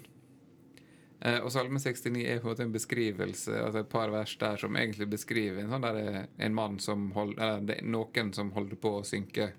Eh, 1.23 1.39
og 1.39 1.53
Salme 1.55 1.79
69 1.79 2.25
er 2.27 2.41
på 2.43 2.49
en 2.49 2.51
måte 2.51 2.65
en 2.67 2.75
beskrivelse, 2.75 3.55
altså 3.55 3.85
et 3.85 3.91
par 3.91 4.11
vers 4.11 4.33
der 4.41 4.59
som 4.59 4.75
egentlig 4.79 5.07
beskriver 5.13 5.61
en, 5.63 5.71
sånn 5.71 5.85
der, 5.85 5.99
eh, 6.03 6.25
en 6.43 6.57
mann 6.57 6.81
som 6.83 7.13
hold, 7.15 7.37
eller 7.39 7.79
noen 7.87 8.33
som 8.35 8.51
holder 8.57 8.81
på 8.83 8.97
å 8.99 9.05
synke, 9.07 9.53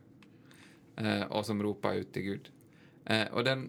eh, 0.97 1.23
og 1.29 1.45
som 1.47 1.63
roper 1.63 2.01
ut 2.01 2.11
til 2.15 2.27
Gud. 2.27 2.51
og, 3.03 3.41
den, 3.43 3.65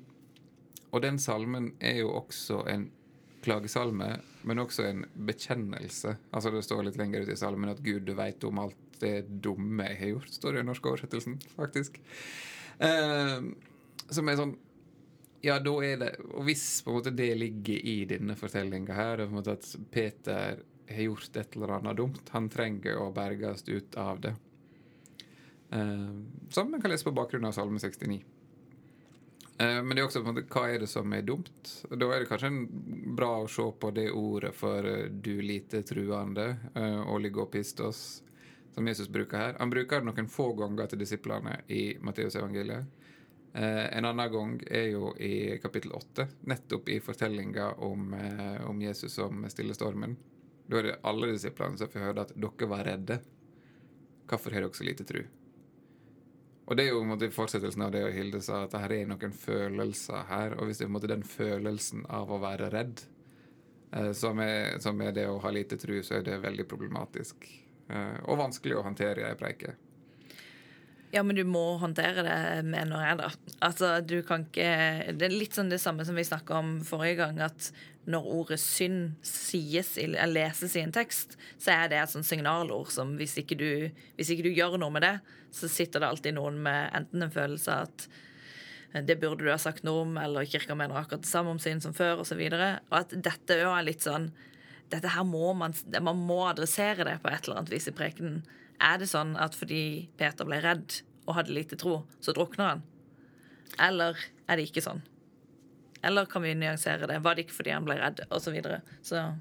og 0.92 1.00
den 1.02 1.16
salmen 1.18 1.72
er 1.82 1.96
jo 1.98 2.12
også 2.14 2.60
en 2.70 2.84
klagesalme, 3.42 4.20
men 4.46 4.62
også 4.62 4.84
en 4.86 5.04
bekjennelse. 5.26 6.14
Altså 6.30 6.52
Det 6.54 6.62
står 6.62 6.84
litt 6.86 6.98
lenger 7.00 7.22
ute 7.22 7.34
i 7.34 7.36
salmen 7.36 7.70
at 7.70 7.82
'Gud, 7.82 8.06
du 8.06 8.14
veit 8.14 8.44
om 8.44 8.58
alt 8.62 9.00
det 9.00 9.26
dumme 9.42 9.88
jeg 9.90 9.98
har 9.98 10.12
gjort', 10.14 10.34
står 10.34 10.52
det 10.52 10.58
i 10.58 10.62
den 10.62 10.70
norske 10.70 10.88
oversettelsen, 10.88 11.40
faktisk. 11.56 11.98
Eh, 12.78 13.40
som 14.10 14.28
er 14.28 14.38
sånn 14.38 14.54
Ja, 15.44 15.58
da 15.62 15.74
er 15.84 15.98
det 16.00 16.08
Og 16.24 16.46
hvis 16.48 16.64
på 16.82 16.90
en 16.90 16.96
måte 16.98 17.12
det 17.14 17.30
ligger 17.38 17.86
i 17.86 17.96
denne 18.08 18.34
fortellinga 18.38 18.96
her, 18.96 19.22
på 19.22 19.28
en 19.30 19.38
måte 19.38 19.54
at 19.58 19.68
Peter 19.92 20.62
har 20.88 21.02
gjort 21.06 21.36
et 21.36 21.56
eller 21.56 21.76
annet 21.78 21.96
dumt, 21.96 22.32
han 22.34 22.48
trenger 22.52 22.98
å 23.00 23.12
berges 23.14 23.64
ut 23.68 23.96
av 23.96 24.20
det. 24.20 24.34
Eh, 25.72 26.10
som 26.50 26.70
man 26.70 26.82
kan 26.82 26.92
lese 26.92 27.04
på 27.04 27.14
bakgrunn 27.16 27.48
av 27.48 27.52
Salme 27.56 27.80
69. 27.80 28.20
Eh, 29.58 29.82
men 29.82 29.94
det 29.94 30.02
er 30.02 30.08
også 30.08 30.22
på 30.22 30.30
en 30.30 30.34
måte, 30.34 30.50
hva 30.50 30.66
er 30.66 30.82
det 30.82 30.90
som 30.90 31.12
er 31.14 31.26
dumt? 31.26 31.72
Da 31.86 32.08
er 32.10 32.24
det 32.24 32.30
kanskje 32.30 32.50
bra 33.14 33.30
å 33.44 33.50
se 33.50 33.66
på 33.80 33.90
det 33.94 34.08
ordet 34.10 34.54
for 34.56 34.86
eh, 34.90 35.06
'du 35.08 35.42
lite 35.42 35.82
truende', 35.86 36.56
uh, 36.74 37.02
oligopistos, 37.14 38.22
som 38.74 38.86
Jesus 38.88 39.08
bruker 39.08 39.38
her. 39.38 39.56
Han 39.58 39.70
bruker 39.70 40.02
det 40.02 40.08
noen 40.08 40.28
få 40.30 40.50
ganger 40.58 40.90
til 40.90 40.98
disiplene 41.04 41.60
i 41.70 41.94
Matteusevangeliet. 42.02 43.04
Eh, 43.54 43.98
en 43.98 44.04
annen 44.04 44.32
gang 44.32 44.56
er 44.66 44.88
jo 44.90 45.12
i 45.22 45.58
kapittel 45.62 45.92
8, 45.94 46.26
nettopp 46.50 46.88
i 46.90 46.98
fortellinga 47.00 47.68
om, 47.86 48.14
eh, 48.14 48.66
om, 48.66 48.82
Jesus 48.82 49.14
som 49.14 49.46
stiller 49.48 49.78
stormen. 49.78 50.16
Da 50.66 50.78
er 50.78 50.82
det 50.82 50.98
alle 51.06 51.30
disiplene 51.30 51.78
som 51.78 51.88
får 51.88 52.00
høre 52.00 52.20
at 52.20 52.34
'dere 52.34 52.68
var 52.68 52.84
redde'. 52.84 53.20
Hvorfor 54.26 54.50
har 54.50 54.60
dere 54.60 54.74
så 54.74 54.84
lite 54.84 55.04
tru? 55.04 55.22
Og 56.66 56.76
det 56.76 56.84
er 56.84 56.90
jo 56.90 57.04
måte, 57.04 57.30
fortsettelsen 57.30 57.82
av 57.82 57.92
det 57.92 58.12
Hilde 58.12 58.40
sa, 58.40 58.64
at 58.64 58.72
det 58.72 58.98
er 58.98 59.06
noen 59.06 59.32
følelser 59.32 60.24
her. 60.28 60.58
Og 60.58 60.66
hvis 60.66 60.78
det 60.78 60.84
er 60.84 60.90
måte, 60.90 61.06
den 61.06 61.22
følelsen 61.22 62.06
av 62.08 62.30
å 62.32 62.40
være 62.40 62.70
redd, 62.70 63.02
eh, 63.92 64.12
som, 64.12 64.38
er, 64.40 64.80
som, 64.80 65.00
er, 65.00 65.12
det 65.12 65.28
å 65.28 65.38
ha 65.38 65.50
lite 65.50 65.76
tru, 65.76 66.02
så 66.02 66.14
er 66.14 66.22
det 66.22 66.42
veldig 66.42 66.66
problematisk. 66.66 67.63
Eh, 67.90 68.20
og 68.24 68.40
vanskelig 68.40 68.78
å 68.78 68.84
håndtere 68.86 69.22
i 69.22 69.26
ei 69.28 69.38
preike. 69.38 69.74
Ja, 71.14 71.22
men 71.22 71.36
du 71.38 71.44
må 71.46 71.76
håndtere 71.78 72.24
det, 72.26 72.38
mener 72.66 73.04
jeg, 73.06 73.18
da. 73.20 73.28
Altså, 73.62 73.90
du 74.02 74.16
kan 74.26 74.48
ikke 74.48 75.12
Det 75.14 75.28
er 75.28 75.34
litt 75.34 75.54
sånn 75.54 75.70
det 75.70 75.78
samme 75.78 76.02
som 76.06 76.16
vi 76.18 76.24
snakka 76.26 76.56
om 76.58 76.72
forrige 76.86 77.20
gang, 77.20 77.38
at 77.44 77.68
når 78.10 78.26
ordet 78.34 78.58
synd 78.60 79.14
sies, 79.24 79.94
leses 80.28 80.74
i 80.74 80.82
en 80.82 80.92
tekst, 80.92 81.38
så 81.56 81.70
er 81.76 81.92
det 81.92 82.00
et 82.00 82.12
sånt 82.12 82.26
signalord 82.26 82.90
som 82.92 83.14
hvis 83.20 83.38
ikke, 83.40 83.56
du, 83.56 83.70
hvis 84.18 84.32
ikke 84.34 84.48
du 84.48 84.56
gjør 84.56 84.76
noe 84.82 84.92
med 84.96 85.06
det, 85.06 85.14
så 85.54 85.70
sitter 85.70 86.02
det 86.02 86.10
alltid 86.10 86.36
noen 86.36 86.58
med 86.66 86.90
enten 86.98 87.24
en 87.24 87.32
følelse 87.32 87.78
av 87.78 87.86
at 87.86 89.06
det 89.06 89.16
burde 89.22 89.42
du 89.42 89.50
ha 89.50 89.58
sagt 89.58 89.86
noe 89.86 90.04
om, 90.04 90.18
eller 90.20 90.46
kirka 90.46 90.74
mener 90.78 90.98
akkurat 90.98 91.24
det 91.24 91.30
samme 91.30 91.54
om 91.54 91.62
synd 91.62 91.82
som 91.82 91.94
før, 91.94 92.22
osv. 92.22 92.38
Og, 92.38 92.58
så 92.58 92.74
og 92.90 92.98
at 93.00 93.14
dette 93.14 93.56
òg 93.62 93.72
er 93.78 93.88
litt 93.88 94.04
sånn 94.06 94.28
dette 94.94 95.12
her 95.12 95.26
må 95.26 95.52
man, 95.58 95.74
man 96.00 96.20
må 96.28 96.44
adressere 96.48 97.06
det 97.06 97.18
på 97.22 97.30
et 97.32 97.46
eller 97.46 97.60
annet 97.60 97.72
vis 97.74 97.88
i 97.90 97.94
prekenen. 97.96 98.42
Er 98.82 98.98
det 99.00 99.10
sånn 99.10 99.34
at 99.40 99.56
fordi 99.58 100.08
Peter 100.20 100.46
ble 100.48 100.60
redd 100.62 101.00
og 101.24 101.38
hadde 101.38 101.54
lite 101.56 101.78
tro, 101.80 102.02
så 102.20 102.34
drukner 102.36 102.72
han? 102.72 102.84
Eller 103.82 104.18
er 104.46 104.58
det 104.58 104.68
ikke 104.68 104.84
sånn? 104.84 105.02
Eller 106.04 106.28
kan 106.28 106.44
vi 106.44 106.52
nyansere 106.58 107.08
det? 107.08 107.22
Var 107.24 107.34
det 107.34 107.46
ikke 107.46 107.58
fordi 107.62 107.72
han 107.72 107.86
ble 107.86 107.96
redd, 107.96 108.26
Og 108.30 108.42
Så, 108.42 108.52
videre. 108.52 108.82
så 109.02 109.38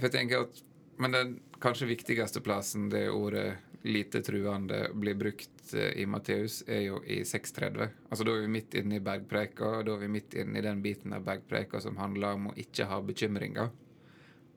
Jeg 0.00 0.12
tenker 0.12 0.44
at, 0.46 0.62
Men 0.98 1.12
den 1.12 1.40
kanskje 1.60 1.88
viktigste 1.88 2.40
plassen 2.40 2.90
det 2.90 3.08
ordet 3.10 3.56
'lite 3.82 4.22
truende' 4.22 4.92
blir 4.94 5.14
brukt 5.14 5.74
eh, 5.74 6.02
i 6.02 6.06
Matteus, 6.06 6.62
er 6.66 6.80
jo 6.80 7.02
i 7.04 7.24
630. 7.24 7.88
Altså 8.10 8.24
Da 8.24 8.32
er 8.36 8.40
vi 8.40 8.48
midt 8.48 8.74
inne 8.74 8.96
i 8.96 9.00
bergpreka, 9.00 9.78
og 9.78 9.86
da 9.86 9.94
er 9.94 10.04
vi 10.04 10.08
midt 10.08 10.34
inne 10.34 10.58
i 10.58 10.62
den 10.62 10.82
biten 10.82 11.12
av 11.12 11.24
bergpreka 11.24 11.80
som 11.80 11.96
handler 11.96 12.36
om 12.36 12.46
å 12.50 12.54
ikke 12.56 12.86
ha 12.86 13.00
bekymringer, 13.00 13.70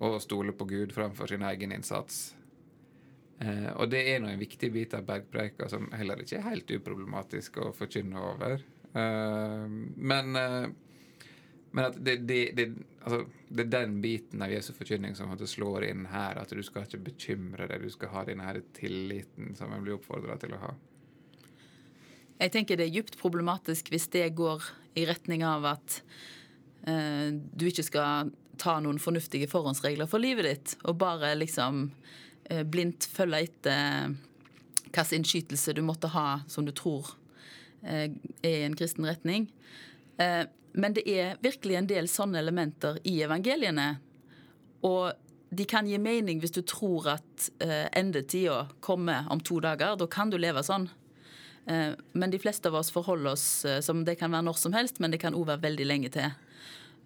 og 0.03 0.17
stole 0.23 0.55
på 0.55 0.67
Gud 0.69 0.93
framfor 0.95 1.31
sin 1.31 1.45
egen 1.47 1.71
innsats. 1.75 2.35
Eh, 3.39 3.71
og 3.75 3.89
det 3.91 4.03
er 4.11 4.23
nå 4.23 4.31
en 4.31 4.41
viktig 4.41 4.71
bit 4.71 4.95
av 4.95 5.05
bergpreika 5.07 5.69
som 5.71 5.89
heller 5.95 6.23
ikke 6.23 6.39
er 6.39 6.49
helt 6.49 6.71
uproblematisk 6.71 7.59
å 7.63 7.71
forkynne 7.75 8.25
over. 8.33 8.63
Eh, 8.95 9.77
men 9.95 10.39
eh, 10.39 10.67
men 11.75 11.89
at 11.89 11.97
det, 11.99 12.15
det, 12.23 12.51
det, 12.55 12.69
altså, 13.03 13.25
det, 13.49 13.65
er 13.65 13.71
den 13.73 13.97
biten 13.99 14.39
av 14.45 14.51
Jesu 14.53 14.69
forkynning 14.77 15.11
som 15.17 15.33
slår 15.35 15.89
inn 15.89 16.05
her. 16.07 16.37
At 16.39 16.53
du 16.55 16.61
skal 16.63 16.85
ikke 16.85 17.01
bekymre 17.09 17.67
deg, 17.67 17.83
du 17.83 17.91
skal 17.91 18.13
ha 18.13 18.21
denne 18.23 18.45
her 18.47 18.61
tilliten 18.77 19.51
som 19.59 19.73
en 19.75 19.83
blir 19.83 19.97
oppfordra 19.97 20.37
til 20.39 20.55
å 20.55 20.61
ha. 20.61 20.71
Jeg 22.39 22.53
tenker 22.55 22.79
det 22.79 22.87
er 22.87 22.95
djupt 22.95 23.19
problematisk 23.19 23.91
hvis 23.91 24.07
det 24.15 24.23
går 24.39 24.63
i 24.95 25.03
retning 25.09 25.43
av 25.43 25.67
at 25.73 25.99
eh, 26.87 27.35
du 27.35 27.67
ikke 27.67 27.83
skal 27.83 28.31
ta 28.59 28.77
noen 28.83 28.99
fornuftige 29.01 29.49
forhåndsregler 29.51 30.09
for 30.09 30.23
livet 30.23 30.47
ditt, 30.49 30.75
og 30.83 30.99
bare 31.01 31.33
liksom 31.37 31.89
eh, 32.49 32.63
blindt 32.63 33.07
følge 33.11 33.45
etter 33.47 34.15
hvilken 34.95 35.17
innskytelse 35.19 35.73
du 35.75 35.81
måtte 35.83 36.11
ha 36.13 36.41
som 36.47 36.65
du 36.65 36.71
tror 36.75 37.09
eh, 37.83 38.11
er 38.41 38.57
i 38.61 38.63
en 38.67 38.77
kristen 38.77 39.07
retning. 39.07 39.49
Eh, 40.17 40.45
men 40.75 40.95
det 40.95 41.05
er 41.07 41.37
virkelig 41.43 41.77
en 41.79 41.87
del 41.87 42.07
sånne 42.11 42.39
elementer 42.39 42.99
i 43.07 43.17
evangeliene. 43.23 43.95
Og 44.83 45.13
de 45.55 45.65
kan 45.69 45.87
gi 45.87 45.99
mening 46.01 46.41
hvis 46.43 46.55
du 46.55 46.61
tror 46.67 47.07
at 47.15 47.49
eh, 47.63 47.87
endetida 47.95 48.65
kommer 48.83 49.27
om 49.31 49.39
to 49.39 49.61
dager. 49.63 49.95
Da 49.99 50.07
kan 50.11 50.31
du 50.31 50.37
leve 50.39 50.63
sånn. 50.65 50.89
Eh, 51.65 51.93
men 52.13 52.33
de 52.33 52.41
fleste 52.41 52.69
av 52.69 52.79
oss 52.81 52.91
forholder 52.93 53.31
oss 53.35 53.47
eh, 53.65 53.79
som 53.85 54.03
det 54.07 54.17
kan 54.19 54.33
være 54.35 54.47
når 54.49 54.59
som 54.61 54.75
helst, 54.75 54.99
men 54.99 55.13
det 55.13 55.21
kan 55.23 55.37
òg 55.37 55.47
være 55.53 55.63
veldig 55.69 55.87
lenge 55.87 56.11
til. 56.13 56.35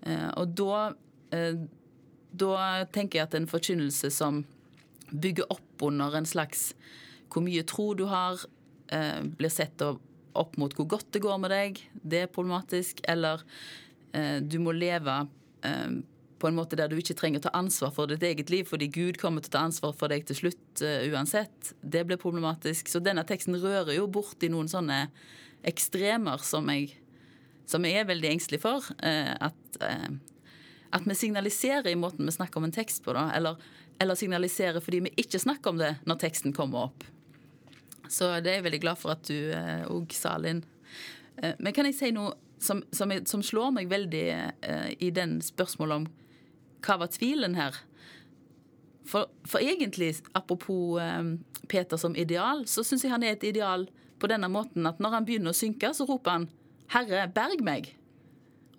Eh, 0.01 0.29
og 0.39 0.55
da, 0.57 0.81
eh, 0.89 0.97
da 1.29 2.85
tenker 2.93 3.19
jeg 3.19 3.27
at 3.27 3.35
en 3.37 3.47
forkynnelse 3.49 4.09
som 4.13 4.43
bygger 5.11 5.49
opp 5.53 5.83
under 5.85 6.15
en 6.17 6.27
slags 6.27 6.73
hvor 7.29 7.45
mye 7.45 7.63
tro 7.67 7.93
du 7.97 8.05
har, 8.09 8.39
eh, 8.91 9.21
blir 9.21 9.49
sett 9.53 9.81
opp 9.81 10.57
mot 10.57 10.73
hvor 10.73 10.87
godt 10.87 11.11
det 11.13 11.21
går 11.21 11.37
med 11.41 11.51
deg, 11.53 11.81
det 11.93 12.23
er 12.23 12.31
problematisk. 12.33 13.01
Eller 13.07 13.43
eh, 14.13 14.39
du 14.41 14.59
må 14.59 14.73
leve 14.73 15.27
eh, 15.63 15.99
på 16.39 16.47
en 16.47 16.55
måte 16.55 16.77
der 16.79 16.87
du 16.89 16.95
ikke 16.97 17.17
trenger 17.19 17.41
å 17.41 17.47
ta 17.49 17.53
ansvar 17.59 17.91
for 17.93 18.09
ditt 18.09 18.23
eget 18.23 18.49
liv, 18.49 18.65
fordi 18.65 18.87
Gud 18.87 19.19
kommer 19.19 19.43
til 19.43 19.51
å 19.51 19.57
ta 19.57 19.65
ansvar 19.67 19.93
for 19.97 20.09
deg 20.09 20.25
til 20.25 20.39
slutt 20.39 20.81
uansett. 21.11 21.73
Det 21.81 22.05
blir 22.07 22.21
problematisk. 22.21 22.87
Så 22.87 23.01
denne 23.03 23.25
teksten 23.27 23.59
rører 23.59 23.91
jo 23.97 24.07
bort 24.07 24.41
i 24.41 24.49
noen 24.49 24.71
sånne 24.71 25.09
ekstremer 25.67 26.39
som 26.47 26.69
jeg, 26.71 26.93
som 27.67 27.83
jeg 27.83 27.99
er 27.99 28.07
veldig 28.07 28.31
engstelig 28.31 28.61
for. 28.63 28.87
At, 29.03 29.81
at, 30.91 31.05
vi 31.05 31.15
signaliserer 31.15 31.87
i 31.91 31.97
måten 31.99 32.25
vi 32.25 32.35
snakker 32.35 32.61
om 32.61 32.67
en 32.67 32.75
tekst 32.75 33.03
på, 33.05 33.13
da. 33.13 33.29
Eller, 33.35 33.57
eller 34.01 34.17
signaliserer 34.19 34.83
fordi 34.83 35.03
vi 35.07 35.13
ikke 35.23 35.41
snakker 35.41 35.73
om 35.73 35.81
det 35.81 35.95
når 36.09 36.21
teksten 36.25 36.55
kommer 36.55 36.89
opp. 36.89 37.05
Så 38.09 38.31
det 38.41 38.51
er 38.51 38.59
jeg 38.59 38.65
veldig 38.65 38.81
glad 38.81 38.97
for 38.97 39.13
at 39.13 39.27
du 39.29 39.51
òg 39.93 40.13
sa, 40.17 40.33
Linn. 40.41 40.63
Men 41.61 41.75
kan 41.75 41.85
jeg 41.85 41.97
si 41.99 42.09
noe 42.15 42.33
som, 42.57 42.81
som, 42.91 43.13
som 43.29 43.43
slår 43.45 43.75
meg 43.75 43.91
veldig 43.91 44.23
i 44.97 45.11
den 45.13 45.37
spørsmålet 45.45 46.01
om 46.01 46.07
hva 46.85 46.97
var 47.03 47.11
tvilen 47.13 47.57
her? 47.59 47.77
For, 49.09 49.29
for 49.47 49.63
egentlig, 49.63 50.15
apropos 50.37 50.99
eh, 51.01 51.23
Peter 51.67 51.97
som 51.97 52.15
ideal, 52.15 52.65
så 52.67 52.83
syns 52.85 53.05
jeg 53.05 53.13
han 53.13 53.25
er 53.25 53.35
et 53.35 53.47
ideal 53.47 53.87
på 54.21 54.29
denne 54.29 54.49
måten 54.51 54.85
at 54.89 54.99
når 55.01 55.15
han 55.15 55.25
begynner 55.27 55.55
å 55.55 55.57
synke, 55.57 55.93
så 55.95 56.05
roper 56.05 56.35
han 56.35 56.49
'Herre, 56.89 57.27
berg 57.33 57.63
meg'. 57.65 57.93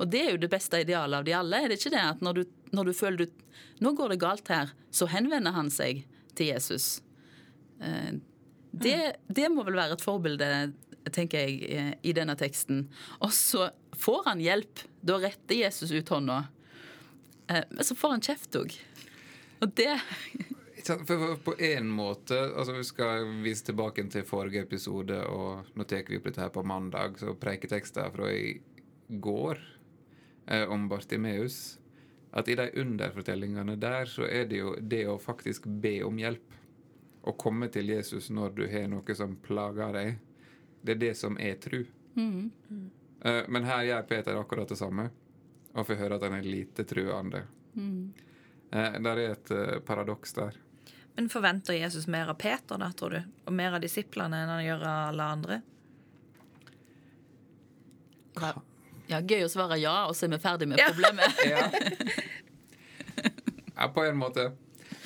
Og 0.00 0.08
det 0.08 0.22
er 0.24 0.32
jo 0.34 0.40
det 0.40 0.50
beste 0.52 0.80
idealet 0.80 1.20
av 1.20 1.26
de 1.26 1.36
alle. 1.36 1.60
Er 1.60 1.70
det 1.70 1.80
ikke 1.80 1.92
det 1.92 2.02
at 2.02 2.22
når 2.24 2.40
du, 2.40 2.42
når 2.76 2.90
du 2.90 2.96
føler 2.96 3.24
du 3.24 3.46
Nå 3.80 3.94
går 3.96 4.12
det 4.12 4.20
galt 4.20 4.48
her, 4.52 4.74
så 4.92 5.06
henvender 5.08 5.54
han 5.56 5.70
seg 5.72 6.02
til 6.36 6.50
Jesus. 6.50 6.98
Eh, 7.80 8.18
det, 8.76 8.98
det 9.32 9.46
må 9.48 9.64
vel 9.64 9.78
være 9.78 9.96
et 9.96 10.04
forbilde, 10.04 10.48
tenker 11.16 11.46
jeg, 11.46 11.62
eh, 11.72 11.94
i 12.04 12.12
denne 12.12 12.36
teksten. 12.36 12.82
Og 13.24 13.32
så 13.32 13.70
får 13.96 14.28
han 14.28 14.44
hjelp. 14.44 14.84
Da 15.00 15.16
retter 15.22 15.62
Jesus 15.62 15.94
ut 15.96 16.12
hånda. 16.12 16.42
Eh, 17.48 17.64
men 17.72 17.88
så 17.88 17.96
får 17.96 18.18
han 18.18 18.26
kjeft 18.28 18.60
òg. 18.60 18.76
Og 19.64 19.72
det 19.80 19.96
på 21.48 21.56
en 21.60 21.88
måte 21.92 22.36
altså 22.36 22.76
Vi 22.76 22.84
skal 22.88 23.26
vise 23.44 23.64
tilbake 23.64 24.04
til 24.12 24.28
forrige 24.28 24.68
episode, 24.68 25.24
og 25.24 25.72
nå 25.72 25.88
tar 25.88 26.04
vi 26.08 26.20
opp 26.20 26.28
dette 26.28 26.44
her 26.44 26.52
på 26.52 26.68
mandag, 26.68 27.16
så 27.20 27.32
preiketekster 27.32 28.12
fra 28.12 28.28
i 28.28 28.58
går 29.08 29.60
om 30.46 30.88
Bartimeus 30.88 31.78
At 32.30 32.48
i 32.48 32.54
de 32.54 32.70
underfortellingene 32.80 33.76
der 33.78 34.06
så 34.06 34.24
er 34.26 34.46
det 34.50 34.60
jo 34.60 34.72
det 34.80 35.02
å 35.10 35.18
faktisk 35.18 35.66
be 35.82 36.00
om 36.06 36.18
hjelp. 36.18 36.54
Å 37.26 37.34
komme 37.38 37.68
til 37.68 37.90
Jesus 37.90 38.30
når 38.30 38.54
du 38.56 38.62
har 38.70 38.86
noe 38.88 39.16
som 39.18 39.34
plager 39.42 39.92
deg. 39.96 40.20
Det 40.80 40.94
er 40.94 41.00
det 41.02 41.14
som 41.18 41.36
er 41.42 41.58
tru. 41.60 41.82
Mm. 42.14 42.50
Eh, 43.20 43.42
men 43.48 43.66
her 43.66 43.82
gjør 43.88 44.06
Peter 44.08 44.38
akkurat 44.40 44.70
det 44.70 44.78
samme 44.78 45.10
og 45.70 45.86
får 45.86 46.00
høre 46.00 46.16
at 46.18 46.26
han 46.26 46.38
er 46.38 46.46
lite 46.46 46.86
truende. 46.88 47.44
Mm. 47.74 48.12
Eh, 48.70 48.96
der 49.02 49.20
er 49.20 49.34
et 49.34 49.52
eh, 49.54 49.78
paradoks 49.86 50.34
der. 50.38 50.56
Men 51.14 51.28
forventer 51.28 51.76
Jesus 51.76 52.06
mer 52.06 52.30
av 52.30 52.38
Peter, 52.40 52.78
da, 52.78 52.92
tror 52.96 53.18
du? 53.18 53.20
Og 53.46 53.54
mer 53.54 53.76
av 53.76 53.82
disiplene 53.82 54.40
enn 54.42 54.54
han 54.54 54.64
gjør 54.64 54.86
av 54.86 55.02
alle 55.10 55.28
andre? 55.34 55.60
Ja, 58.40 58.54
ja 59.10 59.20
gøy 59.20 59.44
å 59.46 59.52
svare 59.52 59.76
ja, 59.80 60.06
og 60.08 60.14
så 60.16 60.26
er 60.26 60.30
vi 60.34 60.38
ferdig 60.42 60.68
med 60.70 60.78
problemet. 60.86 61.30
ja. 61.52 61.62
ja, 63.76 63.84
på 63.92 64.00
en 64.06 64.18
måte. 64.20 64.42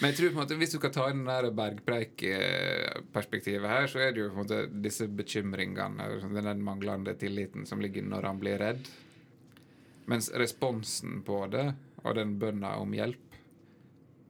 Men 0.01 0.07
jeg 0.11 0.17
tror 0.19 0.29
på 0.29 0.35
en 0.35 0.43
måte, 0.43 0.61
hvis 0.61 0.73
du 0.75 0.79
skal 0.81 0.95
ta 0.95 1.05
inn 1.13 1.29
det 1.29 1.57
bergpreik-perspektivet 1.59 3.69
her, 3.71 3.85
så 3.91 3.97
er 4.03 4.09
det 4.13 4.21
jo 4.21 4.33
på 4.33 4.37
en 4.37 4.43
måte 4.43 4.61
disse 4.85 5.05
bekymringene, 5.09 6.05
den 6.35 6.65
manglende 6.67 7.13
tilliten 7.19 7.63
som 7.69 7.79
ligger 7.83 8.03
når 8.07 8.23
han 8.29 8.39
blir 8.43 8.57
redd. 8.61 8.83
Mens 10.11 10.27
responsen 10.37 11.13
på 11.25 11.37
det, 11.53 11.69
og 12.03 12.11
den 12.19 12.31
bønna 12.41 12.71
om 12.83 12.91
hjelp, 12.97 13.27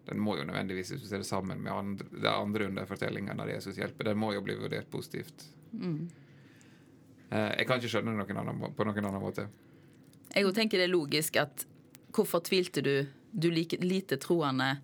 den 0.04 0.18
må 0.20 0.37
jo 0.37 0.44
nødvendigvis, 0.44 0.90
hvis 0.92 1.02
du 1.02 1.08
ser 1.08 1.22
det 1.22 1.28
sammen 1.28 1.62
med 1.64 1.72
andre, 1.72 2.06
det 2.12 2.30
andre 2.30 2.64
under 2.68 2.84
fortellingen 2.88 3.38
der 3.40 3.54
Jesus 3.54 3.78
hjelper, 3.80 4.04
den 4.10 4.20
må 4.20 4.28
jo 4.34 4.42
bli 4.44 4.54
vurdert 4.60 4.90
positivt. 4.92 5.38
Mm. 5.72 6.10
Eh, 7.30 7.50
jeg 7.60 7.68
kan 7.68 7.80
ikke 7.80 7.92
skjønne 7.92 8.16
det 8.18 8.26
på 8.28 8.87
noen 8.88 9.08
annen 9.08 9.22
måte. 9.22 9.48
Jeg 10.34 10.54
tenker 10.56 10.80
det 10.80 10.88
er 10.88 10.94
logisk 10.94 11.38
at 11.38 11.66
hvorfor 12.14 12.42
tvilte 12.46 12.82
du, 12.82 12.94
du 13.30 13.50
like, 13.50 13.78
lite 13.82 14.18
troende? 14.22 14.76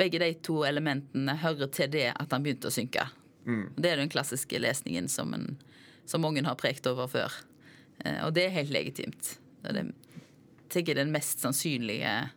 Begge 0.00 0.20
de 0.22 0.32
to 0.44 0.62
elementene 0.64 1.36
hører 1.42 1.68
til 1.72 1.90
det 1.92 2.10
at 2.14 2.32
han 2.32 2.44
begynte 2.44 2.70
å 2.70 2.74
synke. 2.74 3.06
Mm. 3.44 3.66
Det 3.76 3.90
er 3.90 4.00
den 4.00 4.12
klassiske 4.12 4.60
lesningen 4.60 5.08
som, 5.08 5.32
en, 5.36 5.56
som 6.08 6.22
mange 6.24 6.44
har 6.44 6.58
prekt 6.60 6.88
over 6.88 7.08
før. 7.10 7.40
Eh, 8.04 8.20
og 8.26 8.34
det 8.36 8.46
er 8.46 8.58
helt 8.60 8.74
legitimt. 8.74 9.36
Det 9.60 9.76
er 9.76 9.90
tenker 10.70 10.94
den 10.94 11.10
mest 11.12 11.42
sannsynlige 11.42 12.30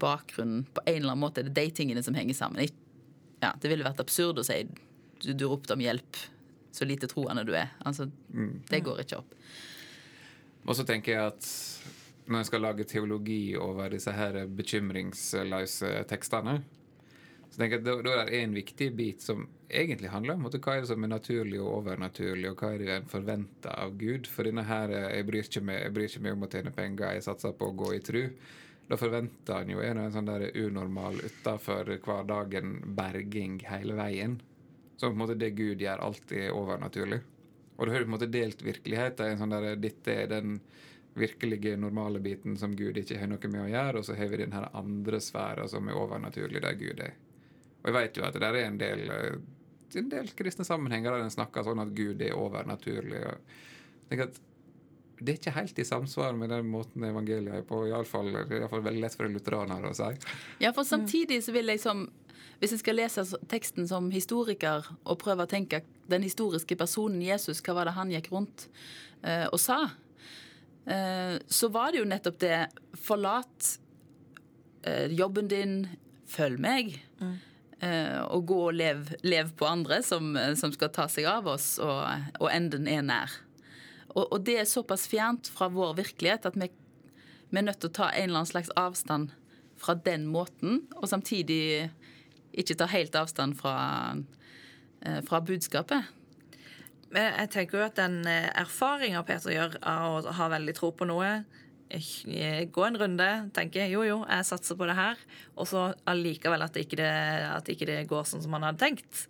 bakgrunnen 0.00 0.66
på 0.74 0.82
en 0.84 0.96
eller 0.96 1.14
annen 1.14 1.24
måte. 1.24 1.42
Det 1.42 1.50
er 1.50 1.70
de 1.70 1.76
tingene 1.80 2.02
som 2.04 2.14
henger 2.14 2.36
sammen. 2.36 2.68
Ja, 3.40 3.54
det 3.56 3.70
ville 3.70 3.86
vært 3.86 4.02
absurd 4.02 4.38
å 4.38 4.44
si 4.46 4.62
du, 4.68 5.32
du 5.32 5.46
ropte 5.48 5.74
om 5.74 5.82
hjelp, 5.82 6.18
så 6.72 6.86
lite 6.86 7.08
troende 7.10 7.44
du 7.46 7.54
er. 7.56 7.72
Altså, 7.84 8.08
mm. 8.34 8.62
Det 8.70 8.82
går 8.86 9.04
ikke 9.04 9.20
opp. 9.22 9.34
Og 10.66 10.76
så 10.76 10.84
tenker 10.86 11.14
jeg 11.14 11.32
at 11.32 11.48
når 12.30 12.42
en 12.42 12.46
skal 12.46 12.62
lage 12.62 12.86
teologi 12.86 13.56
over 13.58 13.90
disse 13.90 14.12
her 14.14 14.44
bekymringsløse 14.46 16.04
tekstene, 16.10 16.60
så 17.50 17.58
tenker 17.58 17.80
jeg 17.80 17.82
at 17.82 18.04
Da 18.06 18.12
er 18.14 18.28
det 18.28 18.42
en 18.44 18.54
viktig 18.54 18.90
bit 18.94 19.24
som 19.24 19.48
egentlig 19.66 20.10
handler 20.12 20.36
om 20.36 20.46
hva 20.46 20.74
er 20.76 20.84
det 20.84 20.90
som 20.90 21.02
er 21.02 21.10
naturlig 21.10 21.58
og 21.60 21.80
overnaturlig, 21.80 22.50
og 22.50 22.62
hva 22.62 22.72
er 22.74 22.82
det 22.82 22.92
en 22.94 23.10
forventer 23.10 23.74
av 23.74 23.96
Gud. 23.98 24.28
For 24.30 24.46
denne 24.46 24.62
her, 24.66 24.94
jeg 25.16 25.26
bryr, 25.26 25.48
ikke 25.48 25.64
meg, 25.66 25.80
jeg 25.82 25.94
bryr 25.96 26.10
ikke 26.10 26.22
meg 26.26 26.36
om 26.36 26.46
å 26.46 26.50
tjene 26.52 26.74
penger, 26.74 27.16
jeg 27.16 27.26
satser 27.26 27.56
på 27.58 27.70
å 27.70 27.76
gå 27.82 27.94
i 27.96 28.02
tru. 28.06 28.22
Da 28.90 28.98
forventer 28.98 29.60
han 29.60 29.70
jo 29.70 29.82
en, 29.82 29.98
en 30.02 30.14
sånn 30.14 30.30
der 30.30 30.48
unormal 30.58 31.18
utafor 31.22 31.90
hverdagen 32.02 32.78
berging 32.98 33.60
hele 33.66 33.98
veien. 33.98 34.40
Så 35.00 35.08
på 35.08 35.16
en 35.16 35.22
måte 35.22 35.34
det 35.40 35.54
Gud 35.56 35.80
gjør, 35.80 36.02
alltid 36.04 36.42
er 36.44 36.52
overnaturlig. 36.52 37.22
Og 37.78 37.86
du 37.86 37.92
har 37.94 38.02
på 38.02 38.10
en 38.10 38.12
måte 38.12 38.26
delt 38.28 38.60
virkeligheten. 38.60 39.30
En 39.32 39.38
sånn 39.40 39.54
der, 39.54 39.70
Dette 39.80 40.12
er 40.12 40.26
den 40.28 40.58
virkelige 41.16 41.72
normale 41.80 42.20
biten 42.20 42.58
som 42.60 42.74
Gud 42.76 43.00
ikke 43.00 43.16
har 43.16 43.30
noe 43.30 43.48
med 43.48 43.62
å 43.62 43.70
gjøre, 43.70 44.02
og 44.02 44.04
så 44.04 44.18
har 44.18 44.28
vi 44.28 44.42
den 44.42 44.52
her 44.52 44.68
andre 44.76 45.22
sfæra 45.24 45.64
som 45.72 45.88
er 45.88 45.96
overnaturlig, 45.96 46.60
der 46.60 46.76
Gud 46.76 47.00
er. 47.00 47.16
Og 47.80 47.88
jeg 47.88 47.96
vet 47.96 48.20
jo 48.20 48.26
at 48.28 48.36
det 48.36 48.44
der 48.44 48.60
er 48.60 48.68
en 48.68 48.78
del, 48.82 49.02
eh, 49.16 49.40
en 50.02 50.12
del 50.12 50.28
kristne 50.36 50.68
sammenhenger 50.68 51.16
der 51.16 51.24
en 51.24 51.32
snakker 51.32 51.64
sånn 51.64 51.80
at 51.80 51.96
Gud 51.96 52.20
er 52.20 52.36
overnaturlig. 52.36 53.24
Og 53.24 54.12
jeg 54.12 54.26
at 54.28 54.40
det 55.20 55.32
er 55.32 55.40
ikke 55.40 55.56
helt 55.56 55.78
i 55.78 55.84
samsvar 55.84 56.36
med 56.36 56.48
den 56.52 56.68
måten 56.72 57.04
evangeliet 57.04 57.58
er 57.58 57.64
på. 57.68 57.82
Iallfall 57.88 58.32
veldig 58.32 59.00
lett 59.02 59.16
for 59.16 59.28
en 59.28 59.34
lutheraner 59.36 59.84
å 59.84 59.92
si. 59.96 60.08
Ja, 60.62 60.72
for 60.76 60.88
samtidig 60.88 61.42
så 61.44 61.52
vil 61.52 61.68
jeg 61.72 61.82
som 61.82 62.06
Hvis 62.60 62.74
jeg 62.74 62.82
skal 62.82 62.98
lese 63.00 63.24
teksten 63.48 63.88
som 63.88 64.10
historiker 64.12 64.84
og 65.04 65.20
prøve 65.22 65.46
å 65.46 65.50
tenke 65.50 65.82
den 66.10 66.24
historiske 66.26 66.76
personen 66.76 67.22
Jesus, 67.24 67.62
hva 67.64 67.78
var 67.78 67.88
det 67.88 67.96
han 67.96 68.12
gikk 68.12 68.30
rundt 68.34 68.66
uh, 69.24 69.46
og 69.48 69.58
sa? 69.62 69.78
Uh, 70.84 71.40
så 71.48 71.70
var 71.72 71.92
det 71.92 72.02
jo 72.02 72.08
nettopp 72.08 72.40
det 72.42 72.58
Forlat 73.00 73.76
uh, 74.84 75.06
jobben 75.08 75.48
din, 75.48 75.78
følg 76.30 76.60
meg. 76.60 76.98
Mm 77.22 77.38
eh, 77.84 78.18
og 78.28 78.46
gå 78.48 78.58
og 78.68 78.76
lev, 78.76 79.10
lev 79.26 79.52
på 79.58 79.68
andre 79.68 80.00
som, 80.06 80.34
som, 80.58 80.72
skal 80.74 80.92
ta 80.94 81.06
seg 81.10 81.28
av 81.30 81.48
oss, 81.50 81.74
og, 81.82 82.04
og 82.40 82.48
enden 82.52 82.88
er 82.90 83.04
nær. 83.06 83.36
Og, 84.10 84.24
og, 84.26 84.38
det 84.46 84.58
er 84.60 84.68
såpass 84.68 85.06
fjernt 85.10 85.50
fra 85.52 85.70
vår 85.72 85.94
virkelighet 86.00 86.48
at 86.50 86.58
vi, 86.58 86.70
vi, 86.70 87.60
er 87.60 87.66
nødt 87.68 87.80
til 87.82 87.92
å 87.92 87.98
ta 88.00 88.10
en 88.10 88.28
eller 88.28 88.42
annen 88.42 88.52
slags 88.52 88.72
avstand 88.78 89.34
fra 89.80 89.96
den 89.96 90.26
måten, 90.28 90.84
og 90.98 91.08
samtidig 91.08 91.88
ikke 92.52 92.76
tar 92.78 92.92
helt 92.94 93.16
avstand 93.18 93.56
fra, 93.58 94.16
eh, 95.02 95.20
fra 95.26 95.40
budskapet. 95.40 96.08
Men 97.10 97.32
jeg 97.40 97.50
tenker 97.50 97.80
jo 97.80 97.86
at 97.86 97.98
den 97.98 98.20
eh, 98.26 98.50
erfaringa 98.60 99.22
Peter 99.26 99.54
gjør 99.54 99.78
av 99.82 100.20
å 100.20 100.36
ha 100.38 100.50
veldig 100.52 100.76
tro 100.78 100.92
på 100.94 101.08
noe, 101.10 101.40
gå 101.90 102.82
en 102.86 102.98
runde, 103.00 103.28
tenke 103.50 103.88
jo, 103.90 104.04
jo, 104.06 104.20
jeg 104.22 104.46
satser 104.46 104.76
på 104.78 104.86
det 104.86 104.94
her, 104.94 105.16
og 105.58 105.66
så 105.66 105.88
allikevel 106.06 106.62
at, 106.62 106.76
ikke 106.78 107.00
det, 107.00 107.14
at 107.50 107.66
ikke 107.72 107.88
det 107.88 108.04
går 108.10 108.28
sånn 108.30 108.44
som 108.44 108.54
man 108.54 108.68
hadde 108.68 108.78
tenkt. 108.84 109.26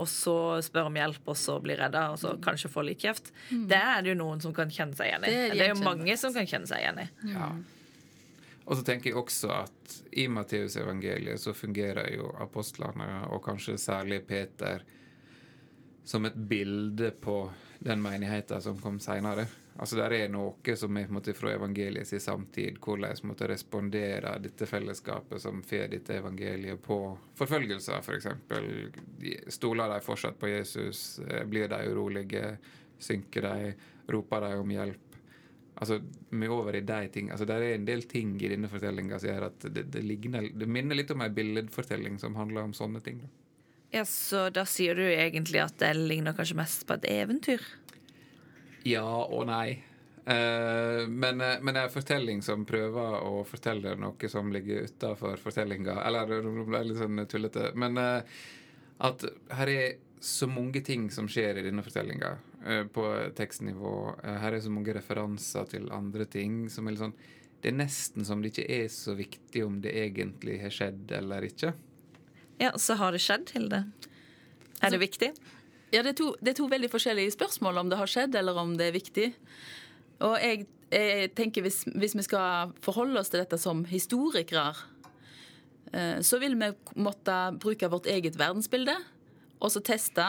og 0.00 0.06
så 0.08 0.62
spør 0.62 0.86
om 0.86 0.96
hjelp, 0.96 1.20
og 1.28 1.36
så 1.36 1.58
blir 1.60 1.76
redda, 1.76 2.12
og 2.12 2.18
så 2.22 2.36
kanskje 2.40 2.70
får 2.72 2.84
litt 2.86 3.02
kjeft. 3.02 3.32
Det 3.50 3.76
er 3.76 4.00
det 4.00 4.12
jo 4.12 4.20
noen 4.20 4.40
som 4.40 4.54
kan 4.54 4.70
kjenne 4.70 4.96
seg 4.96 5.10
igjen 5.10 5.26
i. 5.26 5.32
Det 5.34 5.40
er 5.42 5.54
Det 5.58 5.64
er, 5.66 5.72
jo 5.74 5.82
mange 5.82 6.16
som 6.16 6.32
kan 6.32 6.46
kjenne 6.46 6.70
seg 6.70 6.84
igjen 6.84 7.00
i. 7.02 7.06
Ja. 7.34 7.48
Og 8.66 8.76
så 8.76 8.84
tenker 8.86 9.10
jeg 9.10 9.18
også 9.18 9.50
at 9.54 9.94
i 10.20 10.26
Matteusevangeliet 10.30 11.40
så 11.40 11.54
fungerer 11.56 12.12
jo 12.14 12.28
apostlene, 12.42 13.24
og 13.32 13.42
kanskje 13.44 13.78
særlig 13.80 14.20
Peter, 14.28 14.84
som 16.04 16.24
et 16.26 16.36
bilde 16.36 17.10
på 17.10 17.42
den 17.80 18.02
menigheten 18.02 18.62
som 18.62 18.78
kom 18.78 19.00
seinere. 19.00 19.46
Altså 19.80 19.96
Der 19.96 20.12
er 20.12 20.28
noe 20.28 20.74
som 20.76 20.96
er 20.98 21.12
måte 21.12 21.32
fra 21.32 21.54
evangeliet 21.54 22.12
i 22.12 22.20
samtid, 22.20 22.76
hvordan 22.84 23.16
vi 23.16 23.28
måtte 23.30 23.48
respondere 23.48 24.34
dette 24.42 24.66
fellesskapet 24.68 25.40
som 25.40 25.62
får 25.64 25.86
dette 25.94 26.18
evangeliet 26.18 26.82
på 26.84 26.98
forfølgelser, 27.38 28.02
f.eks. 28.04 28.26
Stoler 29.54 29.94
de 29.94 30.00
fortsatt 30.04 30.36
på 30.38 30.50
Jesus? 30.52 31.20
Eh, 31.24 31.46
Blir 31.48 31.70
de 31.72 31.80
urolige? 31.88 32.58
Synker 33.00 33.46
de? 33.48 33.72
Roper 34.12 34.44
de 34.44 34.58
om 34.60 34.74
hjelp? 34.74 35.09
Altså, 35.80 36.00
vi 36.30 36.46
er 36.46 36.52
over 36.52 36.76
i 36.76 36.82
de 36.84 37.08
ting. 37.12 37.30
Altså, 37.30 37.46
det 37.48 37.56
er 37.56 37.74
en 37.74 37.86
del 37.88 38.02
ting 38.08 38.34
i 38.42 38.50
denne 38.52 38.68
fortellinga 38.68 39.20
som 39.20 39.30
gjør 39.30 39.46
at 39.48 39.68
det, 39.68 39.86
det, 39.94 40.02
ligner, 40.04 40.50
det 40.52 40.68
minner 40.68 40.98
litt 40.98 41.12
om 41.14 41.22
en 41.24 41.34
billedfortelling 41.34 42.18
som 42.20 42.36
handler 42.36 42.66
om 42.68 42.74
sånne 42.76 43.00
ting. 43.04 43.22
Da. 43.22 43.30
Ja, 43.90 44.04
Så 44.04 44.48
da 44.54 44.66
sier 44.68 44.98
du 44.98 45.04
egentlig 45.06 45.62
at 45.62 45.78
det 45.82 45.94
ligner 45.98 46.36
kanskje 46.36 46.58
mest 46.60 46.84
på 46.86 46.98
et 46.98 47.06
eventyr? 47.10 47.64
Ja 48.86 49.06
og 49.06 49.46
nei. 49.50 49.80
Uh, 50.20 51.08
men, 51.08 51.40
uh, 51.40 51.56
men 51.64 51.78
en 51.80 51.90
fortelling 51.90 52.42
som 52.44 52.66
prøver 52.68 53.16
å 53.24 53.40
fortelle 53.48 53.96
noe 53.98 54.28
som 54.30 54.52
ligger 54.52 54.84
utafor 54.84 55.40
fortellinga 55.40 55.94
Eller 56.04 56.28
det 56.28 56.36
er 56.44 56.84
litt 56.86 57.00
sånn 57.00 57.24
tullete. 57.26 57.70
Men 57.74 57.98
uh, 57.98 58.20
at 59.08 59.24
her 59.56 59.72
er 59.72 59.98
så 60.20 60.46
mange 60.46 60.84
ting 60.84 61.08
som 61.10 61.28
skjer 61.30 61.58
i 61.58 61.64
denne 61.64 61.82
fortellinga 61.82 62.34
på 62.92 63.04
tekstnivå. 63.36 63.92
Eh, 64.24 64.38
her 64.42 64.56
er 64.56 64.62
så 64.64 64.72
mange 64.72 64.94
referanser 64.96 65.68
til 65.70 65.90
andre 65.94 66.26
ting 66.28 66.64
som 66.72 66.86
er 66.86 66.96
litt 66.96 67.04
sånn 67.04 67.16
Det 67.60 67.68
er 67.68 67.76
nesten 67.76 68.24
som 68.24 68.40
det 68.40 68.54
ikke 68.54 68.68
er 68.72 68.86
så 68.88 69.12
viktig 69.18 69.64
om 69.66 69.80
det 69.84 69.92
egentlig 69.92 70.60
har 70.62 70.72
skjedd 70.72 71.12
eller 71.12 71.44
ikke. 71.44 71.74
Ja, 72.60 72.72
så 72.80 72.96
har 72.96 73.12
det 73.12 73.20
skjedd, 73.20 73.50
Hilde? 73.52 73.82
Er 74.80 74.94
det 74.94 75.00
viktig? 75.02 75.28
Ja, 75.92 76.00
det 76.00 76.14
er, 76.14 76.16
to, 76.16 76.30
det 76.40 76.54
er 76.54 76.56
to 76.56 76.68
veldig 76.70 76.88
forskjellige 76.88 77.34
spørsmål 77.34 77.82
om 77.82 77.90
det 77.90 77.98
har 78.00 78.08
skjedd, 78.08 78.38
eller 78.38 78.56
om 78.56 78.72
det 78.78 78.86
er 78.88 78.96
viktig. 78.96 79.26
Og 80.24 80.38
jeg, 80.40 80.64
jeg 80.88 81.34
tenker 81.36 81.66
hvis, 81.66 81.82
hvis 81.92 82.16
vi 82.16 82.24
skal 82.24 82.72
forholde 82.80 83.20
oss 83.20 83.28
til 83.28 83.42
dette 83.42 83.60
som 83.60 83.84
historikere, 83.90 84.70
eh, 85.92 86.20
så 86.24 86.40
vil 86.40 86.56
vi 86.56 86.72
måtte 86.96 87.38
bruke 87.60 87.92
vårt 87.92 88.08
eget 88.08 88.40
verdensbilde 88.40 88.96
og 89.60 89.72
så 89.72 89.82
teste 89.84 90.26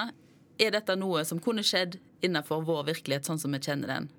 er 0.62 0.74
dette 0.76 0.96
noe 1.00 1.24
som 1.28 1.40
kunne 1.42 1.64
skjedd 1.66 1.98
innenfor 2.22 2.64
vår 2.68 2.84
virkelighet, 2.92 3.26
sånn 3.28 3.40
som 3.42 3.52
vi 3.56 3.60
kjenner 3.60 3.88
den. 3.96 4.10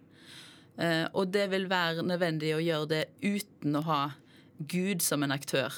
Eh, 0.78 1.06
Og 1.12 1.32
det 1.32 1.48
vil 1.50 1.68
være 1.68 2.02
nødvendig 2.02 2.54
å 2.56 2.62
gjøre 2.62 2.88
det 2.88 3.02
uten 3.22 3.76
å 3.76 3.82
ha 3.86 4.02
Gud 4.58 5.02
som 5.02 5.22
en 5.22 5.32
aktør. 5.34 5.72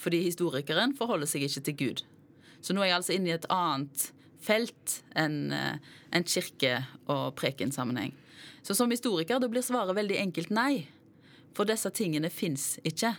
Fordi 0.00 0.22
historikeren 0.24 0.94
forholder 0.96 1.26
seg 1.28 1.44
ikke 1.44 1.64
til 1.64 1.76
Gud. 1.76 2.02
Så 2.60 2.72
nå 2.74 2.82
er 2.82 2.90
jeg 2.92 2.96
altså 3.00 3.16
inne 3.16 3.28
i 3.30 3.36
et 3.36 3.46
annet 3.52 4.10
felt 4.40 5.02
enn 5.16 5.52
eh, 5.52 5.76
en 6.12 6.24
kirke- 6.24 6.86
og 7.06 7.34
prekensammenheng. 7.36 8.12
Så 8.62 8.74
som 8.76 8.90
historiker 8.90 9.40
da 9.40 9.48
blir 9.48 9.64
svaret 9.64 9.96
veldig 9.96 10.16
enkelt 10.20 10.50
nei. 10.50 10.86
For 11.56 11.68
disse 11.68 11.90
tingene 11.90 12.30
fins 12.30 12.78
ikke. 12.84 13.14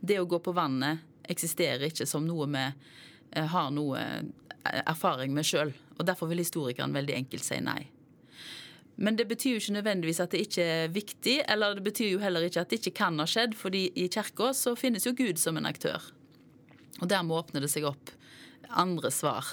Det 0.00 0.18
å 0.20 0.28
gå 0.28 0.38
på 0.40 0.54
vannet 0.54 1.04
eksisterer 1.28 1.88
ikke 1.88 2.06
som 2.08 2.26
noe 2.26 2.46
vi 2.48 2.64
eh, 2.64 3.46
har 3.52 3.70
noe 3.74 4.00
erfaring 4.84 5.34
med 5.34 5.46
sjøl. 5.46 5.72
Og 5.98 6.06
derfor 6.06 6.30
vil 6.30 6.42
historikeren 6.42 6.94
veldig 6.96 7.16
enkelt 7.16 7.46
si 7.46 7.60
nei. 7.64 7.80
Men 8.98 9.14
det 9.14 9.28
betyr 9.30 9.54
jo 9.54 9.62
ikke 9.62 9.76
nødvendigvis 9.76 10.20
at 10.24 10.32
det 10.34 10.40
ikke 10.48 10.64
er 10.66 10.88
viktig, 10.90 11.36
eller 11.46 11.76
det 11.78 11.84
betyr 11.86 12.16
jo 12.16 12.22
heller 12.22 12.42
ikke 12.46 12.64
at 12.64 12.72
det 12.72 12.80
ikke 12.80 12.96
kan 12.98 13.20
ha 13.22 13.28
skjedd, 13.30 13.54
fordi 13.54 13.84
i 13.94 14.08
kirka 14.10 14.50
så 14.58 14.74
finnes 14.78 15.06
jo 15.06 15.14
Gud 15.14 15.38
som 15.38 15.58
en 15.58 15.68
aktør. 15.70 16.02
Og 16.98 17.06
dermed 17.06 17.36
åpner 17.36 17.62
det 17.62 17.70
seg 17.70 17.86
opp 17.86 18.10
andre 18.68 19.12
svar. 19.14 19.46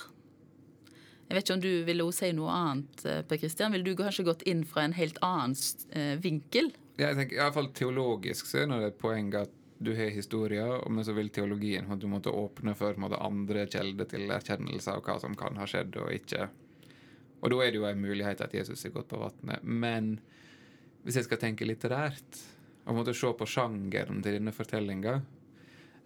Jeg 1.26 1.38
vet 1.38 1.46
ikke 1.46 1.58
om 1.58 1.62
du 1.62 1.74
ville 1.86 2.08
si 2.14 2.32
noe 2.38 2.54
annet, 2.54 3.06
eh, 3.06 3.22
Per 3.26 3.38
Kristian? 3.42 3.74
Ville 3.74 3.86
du 3.86 3.96
kanskje 3.98 4.26
gått 4.26 4.42
inn 4.50 4.64
fra 4.66 4.84
en 4.86 4.98
helt 4.98 5.18
annen 5.22 5.56
vinkel? 5.56 6.22
vinkel? 6.26 6.74
Jeg 6.98 7.16
tenker, 7.18 7.36
i 7.36 7.42
hvert 7.42 7.56
fall 7.58 7.72
Teologisk 7.76 8.48
så 8.48 8.62
er 8.62 8.68
det 8.72 8.94
et 8.94 9.00
poeng 9.02 9.34
at 9.36 9.52
du 9.78 9.92
har 9.96 10.10
historier, 10.16 10.90
men 10.90 11.06
så 11.06 11.14
vil 11.14 11.30
teologien 11.30 11.90
at 11.92 12.00
du 12.00 12.08
måtte 12.08 12.32
åpne 12.32 12.76
for 12.80 12.96
måtte, 13.02 13.20
andre 13.20 13.66
kilder 13.68 14.08
til 14.08 14.32
erkjennelse 14.32 14.94
av 14.94 15.04
hva 15.04 15.18
som 15.20 15.36
kan 15.36 15.58
ha 15.60 15.68
skjedd 15.68 15.98
og 16.00 16.14
ikke. 16.16 16.48
Og 17.44 17.52
da 17.52 17.60
er 17.62 17.74
det 17.74 17.82
jo 17.82 17.88
en 17.90 18.02
mulighet 18.02 18.42
at 18.42 18.56
Jesus 18.56 18.86
er 18.88 18.94
gått 18.96 19.12
på 19.12 19.20
vannet. 19.20 19.64
Men 19.64 20.16
hvis 21.04 21.20
jeg 21.20 21.28
skal 21.28 21.42
tenke 21.42 21.68
litterært, 21.68 22.40
og 22.86 23.00
måtte 23.00 23.16
se 23.18 23.32
på 23.34 23.48
sjangeren 23.50 24.22
til 24.24 24.38
denne 24.38 24.54
fortellinga, 24.56 25.16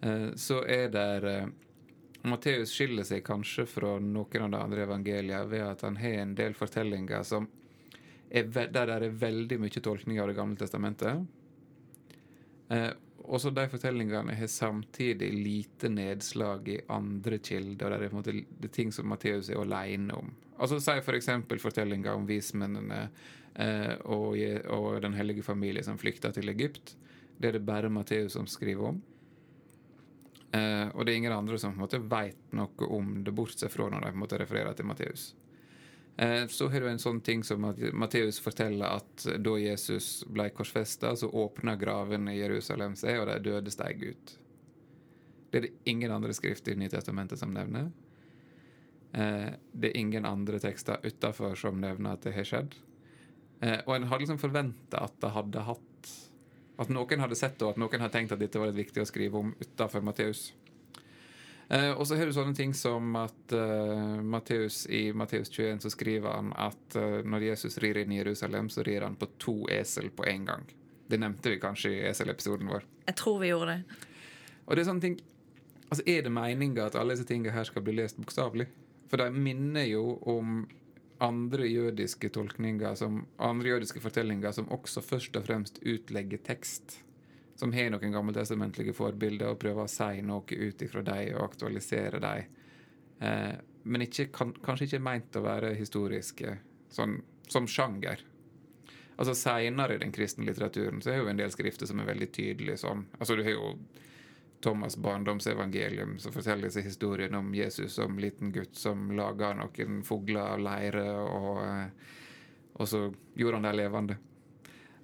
eh, 0.02 0.28
så 0.36 0.62
er 0.64 0.90
det 0.92 1.08
eh, 1.28 1.50
Matteus 2.28 2.72
skiller 2.76 3.06
seg 3.08 3.22
kanskje 3.24 3.64
fra 3.68 3.94
noen 4.02 4.42
av 4.44 4.50
de 4.50 4.60
andre 4.60 4.84
evangeliene 4.84 5.46
ved 5.48 5.64
at 5.64 5.84
han 5.86 5.96
har 6.00 6.18
en 6.20 6.34
del 6.36 6.56
fortellinger 6.56 7.22
som 7.24 7.46
er, 8.28 8.44
der 8.44 8.90
det 8.90 8.96
er 8.96 9.20
veldig 9.22 9.58
mye 9.62 9.82
tolkning 9.82 10.20
av 10.20 10.28
Det 10.28 10.36
gamle 10.36 10.60
testamentet. 10.60 11.24
Eh, 13.20 13.26
og 13.30 13.40
så 13.40 13.50
de 13.50 13.66
fortellingene 13.68 14.34
har 14.34 14.46
samtidig 14.46 15.32
lite 15.32 15.88
nedslag 15.88 16.68
i 16.68 16.80
andre 16.88 17.38
kilder. 17.38 17.90
Der 17.90 17.98
det 17.98 18.10
er 18.10 18.16
måte 18.16 18.32
det 18.32 18.70
er 18.70 18.74
ting 18.74 18.92
som 18.92 19.08
Matteus 19.08 19.50
er 19.50 19.60
alene 19.60 20.14
om. 20.14 20.32
Altså 20.58 20.80
Si 20.80 20.92
f.eks. 21.00 21.28
fortellinga 21.62 22.14
om 22.14 22.26
vismennene 22.26 23.08
eh, 23.54 23.94
og, 24.04 24.36
og 24.68 25.02
Den 25.02 25.14
hellige 25.14 25.42
familie 25.42 25.82
som 25.82 25.98
flykta 25.98 26.32
til 26.32 26.48
Egypt. 26.48 26.96
Det 27.38 27.48
er 27.48 27.52
det 27.52 27.66
bare 27.66 27.88
Matteus 27.88 28.32
som 28.32 28.46
skriver 28.46 28.88
om. 28.88 29.02
Eh, 30.52 30.88
og 30.94 31.06
det 31.06 31.12
er 31.12 31.16
ingen 31.16 31.32
andre 31.32 31.58
som 31.58 31.72
på 31.72 31.78
en 31.78 31.84
måte 31.84 32.02
veit 32.10 32.52
noe 32.52 32.88
om 32.90 33.22
det, 33.24 33.32
bortsett 33.32 33.72
fra 33.72 33.88
når 33.88 34.02
de 34.02 34.10
på 34.10 34.18
en 34.18 34.24
måte 34.24 34.40
refererer 34.40 34.74
til 34.74 34.86
Matteus. 34.86 35.30
Eh, 36.20 36.46
så 36.46 36.68
har 36.68 36.80
du 36.80 36.88
en 36.90 36.98
sånn 37.00 37.22
ting 37.24 37.40
som 37.46 37.64
at 37.64 37.78
Matteus 37.96 38.42
forteller 38.44 38.98
at 38.98 39.24
da 39.40 39.54
Jesus 39.56 40.18
ble 40.28 40.50
korsfesta, 40.52 41.14
så 41.16 41.30
åpna 41.32 41.78
gravene 41.80 42.34
i 42.34 42.42
Jerusalem 42.42 42.92
seg, 43.00 43.22
og 43.22 43.30
de 43.30 43.38
døde 43.46 43.72
steg 43.72 44.04
ut. 44.04 44.34
Det 45.48 45.58
er 45.58 45.64
det 45.64 45.70
ingen 45.88 46.12
andre 46.12 46.36
skrifter 46.36 46.76
i 46.76 46.82
Nytestamentet 46.82 47.40
som 47.40 47.54
nevner. 47.56 47.88
Eh, 49.16 49.48
det 49.72 49.94
er 49.94 49.96
ingen 49.96 50.28
andre 50.28 50.60
tekster 50.60 51.00
utafor 51.02 51.56
som 51.56 51.80
nevner 51.80 52.12
at 52.12 52.28
det 52.28 52.36
har 52.36 52.50
skjedd. 52.52 52.76
Eh, 53.64 53.80
og 53.86 53.96
en 53.96 54.10
hadde 54.12 54.26
liksom 54.26 54.42
forventa 54.44 55.00
at 55.08 55.16
det 55.24 55.32
hadde 55.36 55.68
hatt 55.72 55.86
At 56.80 56.88
noen 56.88 57.20
hadde 57.20 57.36
sett 57.36 57.58
det, 57.58 57.64
og 57.66 57.74
at 57.74 57.80
noen 57.80 58.00
hadde 58.00 58.14
tenkt 58.14 58.32
at 58.32 58.40
dette 58.40 58.56
var 58.56 58.70
litt 58.70 58.86
viktig 58.86 59.02
å 59.02 59.08
skrive 59.08 59.36
om 59.36 59.50
utafor 59.60 60.00
Matteus. 60.00 60.46
Eh, 61.70 61.90
og 61.90 62.06
så 62.06 62.16
har 62.18 62.26
du 62.26 62.34
sånne 62.34 62.56
ting 62.58 62.72
som 62.74 63.12
at 63.20 63.52
eh, 63.54 64.22
Matteus, 64.26 64.82
i 64.90 65.12
Matteus 65.14 65.52
21 65.54 65.84
så 65.84 65.92
skriver 65.94 66.32
han 66.34 66.50
at 66.58 66.96
eh, 66.98 67.20
når 67.22 67.46
Jesus 67.52 67.78
rir 67.78 68.00
inn 68.00 68.10
i 68.10 68.18
Jerusalem, 68.18 68.66
så 68.74 68.82
rir 68.82 69.06
han 69.06 69.14
på 69.18 69.28
to 69.38 69.54
esel 69.70 70.10
på 70.10 70.26
en 70.26 70.48
gang. 70.48 70.64
Det 71.06 71.20
nevnte 71.22 71.52
vi 71.52 71.60
kanskje 71.62 71.92
i 71.94 72.00
eselepisoden 72.10 72.66
vår. 72.70 72.86
Jeg 73.06 73.18
tror 73.22 73.38
vi 73.38 73.52
gjorde 73.52 73.76
det. 73.76 74.00
Og 74.66 74.74
det 74.74 74.82
er 74.82 74.90
sånne 74.92 75.06
ting 75.08 75.20
Altså, 75.90 76.04
Er 76.06 76.20
det 76.22 76.30
meninga 76.30 76.84
at 76.86 76.94
alle 76.94 77.16
disse 77.16 77.26
tingene 77.26 77.50
her 77.50 77.64
skal 77.66 77.82
bli 77.82 77.96
lest 77.96 78.14
bokstavelig? 78.20 78.68
For 79.10 79.18
de 79.18 79.26
minner 79.34 79.88
jo 79.90 80.20
om 80.30 80.60
andre 81.18 81.66
jødiske 81.66 82.30
tolkninger, 82.30 82.94
som, 82.94 83.24
andre 83.42 83.72
jødiske 83.72 83.98
fortellinger 84.00 84.54
som 84.54 84.70
også 84.70 85.02
først 85.02 85.34
og 85.34 85.48
fremst 85.48 85.80
utlegger 85.82 86.38
tekst. 86.46 87.00
Som 87.60 87.74
har 87.76 87.90
noen 87.92 88.14
gammeltestamentlige 88.14 88.94
forbilder 88.96 89.52
og 89.52 89.60
prøver 89.60 89.84
å 89.84 89.92
si 89.92 90.22
noe 90.24 90.56
ut 90.56 90.82
ifra 90.86 91.02
dem 91.04 91.34
og 91.34 91.44
aktualisere 91.44 92.22
dem. 92.22 92.60
Eh, 93.20 93.52
men 93.82 94.04
ikke, 94.06 94.30
kan, 94.32 94.54
kanskje 94.64 94.86
ikke 94.88 95.04
meint 95.04 95.36
å 95.36 95.44
være 95.44 95.74
historiske 95.76 96.56
sånn, 96.92 97.18
som 97.48 97.68
sjanger. 97.68 98.24
Altså 99.20 99.34
Seinere 99.36 99.98
i 99.98 100.00
den 100.00 100.12
kristne 100.16 100.46
litteraturen 100.48 101.02
så 101.04 101.12
er 101.12 101.20
jo 101.20 101.28
en 101.28 101.40
del 101.40 101.52
skrifter 101.52 101.88
som 101.88 102.00
er 102.00 102.08
veldig 102.08 102.30
tydelige 102.32 102.80
sånn. 102.80 103.04
Altså 103.18 103.36
Du 103.36 103.44
har 103.44 103.52
jo 103.52 103.74
Thomas' 104.64 104.96
barndomsevangelium 104.96 106.18
som 106.20 106.32
forteller 106.32 106.72
seg 106.72 106.88
historien 106.88 107.36
om 107.36 107.52
Jesus 107.56 107.94
som 107.96 108.18
liten 108.20 108.52
gutt 108.52 108.76
som 108.76 109.10
laga 109.16 109.52
noen 109.56 110.00
fugler 110.04 110.54
av 110.54 110.64
leire, 110.64 111.04
og, 111.20 111.60
eh, 111.64 112.10
og 112.76 112.88
så 112.88 113.02
gjorde 113.36 113.60
han 113.60 113.68
dem 113.68 113.78
levende. 113.80 114.18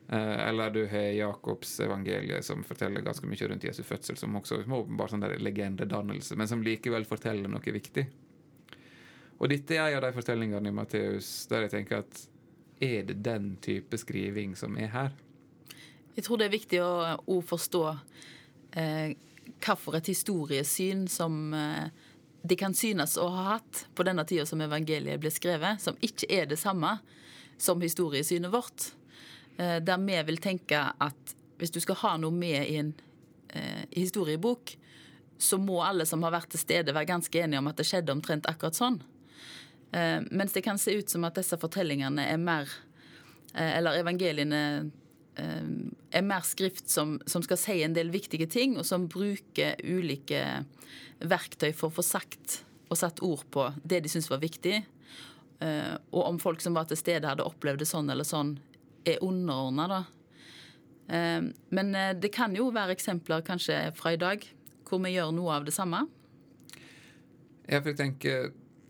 Eh, 0.08 0.48
Eller 0.48 0.70
du 0.70 0.86
har 0.86 1.10
Jakobs 1.12 1.80
evangelie 1.80 2.42
som 2.42 2.64
forteller 2.64 3.00
ganske 3.00 3.26
mye 3.26 3.48
rundt 3.48 3.64
Jesu 3.64 3.82
fødsel, 3.82 4.16
som 4.16 4.36
også 4.38 4.60
er 4.60 4.70
åpenbart 4.70 5.10
sånn 5.10 5.24
der 5.24 5.38
legendedannelse, 5.42 6.36
men 6.36 6.48
som 6.48 6.62
likevel 6.62 7.04
forteller 7.08 7.50
noe 7.50 7.74
viktig. 7.74 8.06
Og 9.36 9.50
dette 9.52 9.76
er 9.76 9.90
en 9.90 9.98
av 9.98 10.06
de 10.06 10.16
fortellingene 10.16 10.70
i 10.70 10.74
Matteus 10.74 11.28
der 11.50 11.66
jeg 11.66 11.74
tenker 11.74 12.04
at 12.04 12.22
er 12.80 13.02
det 13.08 13.18
den 13.24 13.56
type 13.64 13.98
skriving 13.98 14.54
som 14.56 14.76
er 14.80 14.92
her? 14.92 15.14
Jeg 16.16 16.24
tror 16.24 16.40
det 16.40 16.46
er 16.46 16.54
viktig 16.54 16.80
å, 16.80 17.16
å 17.28 17.40
forstå 17.44 17.82
eh, 18.80 19.16
hva 19.60 19.76
for 19.76 19.98
et 19.98 20.08
historiesyn 20.08 21.04
som 21.12 21.52
eh, 21.56 21.90
de 22.46 22.56
kan 22.56 22.74
synes 22.76 23.16
å 23.20 23.26
ha 23.32 23.48
hatt 23.56 23.82
på 23.96 24.06
denne 24.06 24.24
tida 24.28 24.46
som 24.48 24.62
evangeliet 24.64 25.20
ble 25.20 25.32
skrevet, 25.34 25.82
som 25.82 25.98
ikke 26.00 26.28
er 26.32 26.48
det 26.48 26.60
samme 26.60 26.94
som 27.58 27.80
historiesynet 27.82 28.52
vårt. 28.52 28.92
Eh, 29.56 29.76
der 29.80 29.98
vi 29.98 30.22
vil 30.28 30.40
tenke 30.42 30.80
at 31.00 31.36
hvis 31.56 31.72
du 31.72 31.80
skal 31.80 31.96
ha 32.02 32.16
noe 32.20 32.34
med 32.34 32.58
i 32.68 32.76
en 32.82 32.92
eh, 33.48 33.84
historiebok, 33.96 34.74
så 35.38 35.58
må 35.60 35.80
alle 35.84 36.06
som 36.08 36.22
har 36.24 36.34
vært 36.34 36.50
til 36.52 36.60
stede, 36.60 36.94
være 36.96 37.08
ganske 37.08 37.40
enige 37.40 37.60
om 37.60 37.70
at 37.70 37.80
det 37.80 37.86
skjedde 37.88 38.12
omtrent 38.12 38.48
akkurat 38.48 38.76
sånn. 38.76 39.00
Eh, 39.96 40.20
mens 40.28 40.52
det 40.52 40.64
kan 40.66 40.80
se 40.80 40.98
ut 40.98 41.12
som 41.12 41.24
at 41.28 41.38
disse 41.38 41.56
fortellingene 41.60 42.28
er 42.32 42.42
mer 42.42 42.68
Eller 43.56 43.96
evangeliene 43.96 44.90
er 45.40 46.24
mer 46.26 46.42
skrift 46.44 46.90
som, 46.92 47.14
som, 47.24 47.40
skal 47.40 47.56
si 47.56 47.76
en 47.80 47.94
del 47.96 48.10
viktige 48.12 48.44
ting, 48.52 48.74
og 48.76 48.84
som 48.84 49.06
bruker 49.08 49.78
ulike 49.80 50.42
verktøy 51.24 51.70
for 51.72 51.88
å 51.88 51.94
få 51.96 52.04
sagt 52.04 52.58
og 52.90 52.98
satt 53.00 53.22
ord 53.24 53.46
på 53.48 53.64
det 53.80 54.02
de 54.04 54.12
syns 54.12 54.28
var 54.28 54.42
viktig. 54.42 54.82
Og 55.62 56.20
om 56.20 56.40
folk 56.42 56.60
som 56.60 56.76
var 56.76 56.90
til 56.90 57.00
stede, 57.00 57.30
hadde 57.30 57.48
opplevd 57.48 57.80
det 57.80 57.88
sånn 57.88 58.12
eller 58.12 58.28
sånn, 58.28 58.58
er 59.06 59.22
underordna, 59.24 59.88
da. 59.90 60.02
Eh, 61.08 61.40
men 61.68 61.94
eh, 61.94 62.12
det 62.18 62.32
kan 62.34 62.54
jo 62.56 62.68
være 62.74 62.96
eksempler 62.96 63.44
kanskje 63.46 63.78
fra 63.96 64.14
i 64.14 64.20
dag 64.20 64.44
hvor 64.86 65.02
vi 65.02 65.16
gjør 65.16 65.32
noe 65.34 65.58
av 65.58 65.66
det 65.66 65.74
samme. 65.74 66.04
Jeg 67.66 67.82
vil 67.82 67.98
tenke 67.98 68.36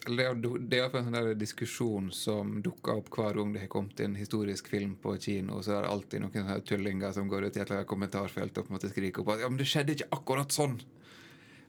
det 0.06 0.22
er, 0.22 0.36
er 0.38 0.96
en 1.00 1.08
sånn 1.08 1.38
diskusjon 1.38 2.10
som 2.14 2.60
dukker 2.62 3.00
opp 3.00 3.08
hver 3.10 3.40
gang 3.40 3.54
det 3.54 3.64
har 3.64 3.70
kommet 3.72 4.00
en 4.04 4.14
historisk 4.14 4.68
film 4.70 4.94
på 5.02 5.16
kino. 5.18 5.58
Så 5.64 5.74
er 5.74 5.82
det 5.82 5.90
alltid 5.90 6.22
noen 6.22 6.36
sånne 6.36 6.58
tullinger 6.68 7.16
som 7.16 7.30
går 7.30 7.48
ut 7.48 7.56
i 7.56 7.60
et 7.60 7.64
eller 7.64 7.80
annet 7.80 7.90
kommentarfelt 7.90 8.60
og 8.60 8.68
på 8.68 8.72
en 8.72 8.76
måte 8.76 8.92
skriker 8.92 9.24
opp 9.24 9.32
at 9.34 9.42
ja, 9.42 9.50
men 9.50 9.58
det 9.58 9.66
skjedde 9.66 9.96
ikke 9.96 10.12
akkurat 10.14 10.54
sånn. 10.54 10.78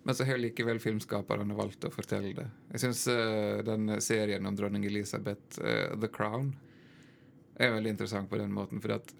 Men 0.06 0.16
så 0.16 0.28
har 0.28 0.38
likevel 0.40 0.78
filmskaperne 0.80 1.58
valgt 1.58 1.88
å 1.90 1.92
fortelle 1.92 2.36
det. 2.38 2.46
Jeg 2.76 2.86
syns 2.86 3.08
uh, 3.10 3.58
den 3.66 3.98
serien 4.06 4.46
om 4.48 4.56
dronning 4.56 4.86
Elisabeth, 4.88 5.58
uh, 5.60 5.98
The 5.98 6.12
Crown, 6.14 6.54
er 7.60 7.74
veldig 7.74 7.96
interessant 7.96 8.30
på 8.30 8.40
den 8.40 8.54
måten. 8.54 8.82
For 8.84 8.96
at 8.98 9.14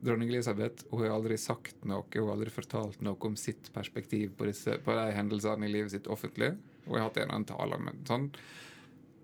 dronning 0.00 0.30
Elisabeth 0.32 0.86
hun 0.90 1.04
har 1.04 1.14
aldri 1.14 1.36
sagt 1.40 1.84
noe, 1.84 2.06
hun 2.14 2.28
har 2.28 2.34
aldri 2.36 2.52
fortalt 2.54 3.02
noe 3.04 3.18
om 3.28 3.36
sitt 3.36 3.72
perspektiv 3.74 4.34
på, 4.36 4.48
disse, 4.48 4.78
på 4.84 4.96
de 4.96 5.10
hendelsene 5.16 5.68
i 5.68 5.72
livet 5.72 5.94
sitt 5.94 6.08
offentlig. 6.10 6.54
Hun 6.86 6.96
har 6.96 7.08
hatt 7.08 7.20
en 7.20 7.30
annen 7.34 7.48
tale, 7.48 7.78
men 7.80 8.02
sånn. 8.08 8.30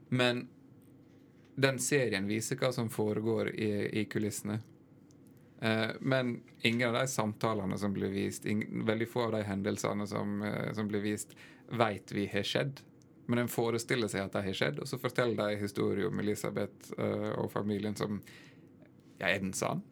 Men 0.09 0.47
den 1.57 1.79
serien 1.81 2.29
viser 2.29 2.61
hva 2.61 2.73
som 2.73 2.91
foregår 2.93 3.55
i, 3.55 3.71
i 4.01 4.05
kulissene. 4.13 4.61
Eh, 5.61 5.89
men 6.01 6.43
ingen 6.61 6.89
av 6.89 6.99
de 7.01 7.07
samtalene 7.09 7.79
som 7.81 7.95
blir 7.97 8.13
vist, 8.13 8.47
ingen, 8.47 8.85
veldig 8.87 9.09
få 9.09 9.25
av 9.29 9.39
de 9.39 9.43
hendelsene 9.49 10.07
som, 10.07 10.43
eh, 10.43 10.73
som 10.77 10.89
blir 10.89 11.01
vist, 11.01 11.33
veit 11.73 12.13
vi 12.13 12.27
har 12.33 12.45
skjedd. 12.45 12.83
Men 13.27 13.43
en 13.43 13.51
forestiller 13.51 14.11
seg 14.11 14.27
at 14.27 14.37
det 14.37 14.45
har 14.47 14.57
skjedd, 14.57 14.81
og 14.83 14.89
så 14.89 14.99
forteller 15.03 15.39
de 15.39 15.61
historien 15.61 16.13
om 16.13 16.23
Elisabeth 16.23 16.95
eh, 16.99 17.33
og 17.35 17.51
familien 17.53 17.97
som 17.99 18.21
Ja, 19.19 19.31
er 19.31 19.41
den 19.41 19.55
sann? 19.57 19.83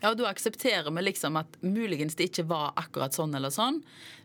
Ja, 0.00 0.10
og 0.12 0.18
Da 0.18 0.28
aksepterer 0.28 0.90
vi 0.92 1.02
liksom 1.02 1.36
at 1.40 1.56
muligens 1.60 2.14
det 2.14 2.30
ikke 2.30 2.46
var 2.48 2.72
akkurat 2.76 3.16
sånn 3.16 3.34
eller 3.34 3.52
sånn, 3.52 3.82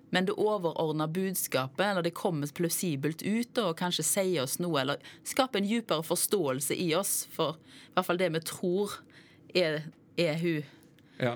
men 0.10 0.25
det 0.25 0.36
overordna 0.41 1.08
budskapet, 1.08 1.86
eller 1.86 2.04
det 2.06 2.15
kommer 2.17 2.49
plausibelt 2.56 3.21
ut 3.21 3.58
og 3.62 3.78
kanskje 3.78 4.06
sier 4.06 4.43
oss 4.43 4.58
noe, 4.60 4.80
eller 4.82 5.04
skaper 5.28 5.62
en 5.62 5.69
dypere 5.69 6.06
forståelse 6.06 6.75
i 6.75 6.89
oss 6.97 7.28
for 7.34 7.60
i 7.62 7.93
hvert 7.93 8.08
fall 8.08 8.21
det 8.21 8.32
vi 8.34 8.41
tror 8.47 8.97
er, 9.54 9.84
er 10.17 10.39
hun. 10.41 10.73
Ja. 11.19 11.36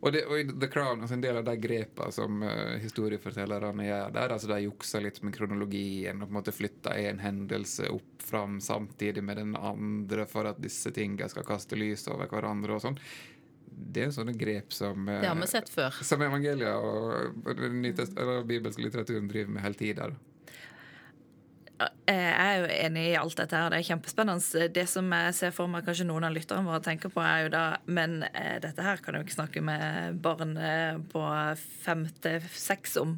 Og, 0.00 0.12
det, 0.14 0.22
og 0.24 0.38
i 0.40 0.46
The 0.48 0.68
Crown, 0.72 1.02
altså 1.02 1.18
en 1.18 1.24
del 1.24 1.36
av 1.36 1.44
de 1.44 1.54
grepene 1.60 2.12
som 2.14 2.40
uh, 2.40 2.76
historiefortellerne 2.80 3.84
gjør 3.84 4.14
der, 4.14 4.32
altså 4.32 4.48
de 4.48 4.62
jukser 4.64 5.04
litt 5.04 5.20
med 5.20 5.34
kronologien 5.36 6.22
og 6.22 6.28
på 6.28 6.32
en 6.32 6.38
måte 6.38 6.54
flytter 6.56 7.02
en 7.10 7.20
hendelse 7.20 7.90
opp 7.92 8.24
fram 8.24 8.60
samtidig 8.64 9.24
med 9.26 9.42
den 9.42 9.52
andre 9.58 10.24
for 10.30 10.48
at 10.48 10.62
disse 10.62 10.92
tingene 10.96 11.28
skal 11.28 11.44
kaste 11.44 11.76
lys 11.76 12.06
over 12.08 12.32
hverandre 12.32 12.78
og 12.78 12.84
sånn 12.86 12.98
det 13.70 14.06
er 14.06 14.10
sånne 14.14 14.34
grep 14.36 14.74
som 14.74 15.06
Det 15.06 15.28
har 15.28 15.38
vi 15.38 15.46
sett 15.48 15.70
før. 15.72 15.94
Som 16.04 16.24
evangelia 16.26 16.74
og 16.76 17.46
den 17.56 17.80
bibelske 18.48 18.82
litteraturen 18.82 19.28
driver 19.30 19.54
med 19.54 19.64
hele 19.64 19.78
tida. 19.78 20.08
Jeg 21.80 22.32
er 22.34 22.56
jo 22.60 22.66
enig 22.74 23.04
i 23.08 23.16
alt 23.16 23.38
dette 23.38 23.56
her. 23.56 23.70
Det 23.72 23.78
er 23.80 23.86
kjempespennende. 23.88 24.66
Det 24.74 24.84
som 24.90 25.06
jeg 25.16 25.36
ser 25.38 25.54
for 25.56 25.70
meg 25.70 25.86
kanskje 25.86 26.04
noen 26.08 26.26
av 26.28 26.34
lytterne 26.34 26.66
våre 26.66 26.82
tenker 26.84 27.12
på, 27.12 27.22
er 27.24 27.46
jo 27.46 27.52
da 27.54 27.64
Men 27.88 28.20
eh, 28.28 28.58
dette 28.60 28.84
her 28.84 29.00
kan 29.00 29.16
jo 29.16 29.22
ikke 29.24 29.38
snakke 29.38 29.62
med 29.64 30.18
barn 30.24 30.56
eh, 30.60 30.98
på 31.12 31.22
fem 31.84 32.04
til 32.20 32.50
seks 32.52 32.98
om. 33.00 33.16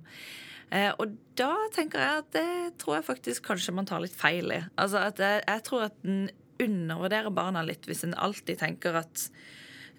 Eh, 0.70 0.92
og 0.94 1.16
da 1.38 1.50
tenker 1.74 2.04
jeg 2.04 2.22
at 2.22 2.30
det 2.36 2.52
tror 2.82 3.00
jeg 3.00 3.08
faktisk 3.08 3.50
kanskje 3.50 3.74
man 3.74 3.88
tar 3.90 4.04
litt 4.04 4.14
feil 4.16 4.54
i. 4.54 4.62
Altså 4.76 5.02
at 5.08 5.18
jeg, 5.20 5.42
jeg 5.48 5.66
tror 5.66 5.88
at 5.88 6.06
en 6.06 6.30
undervurderer 6.62 7.34
barna 7.34 7.64
litt 7.66 7.88
hvis 7.90 8.04
en 8.06 8.14
alltid 8.14 8.60
tenker 8.62 9.02
at 9.02 9.26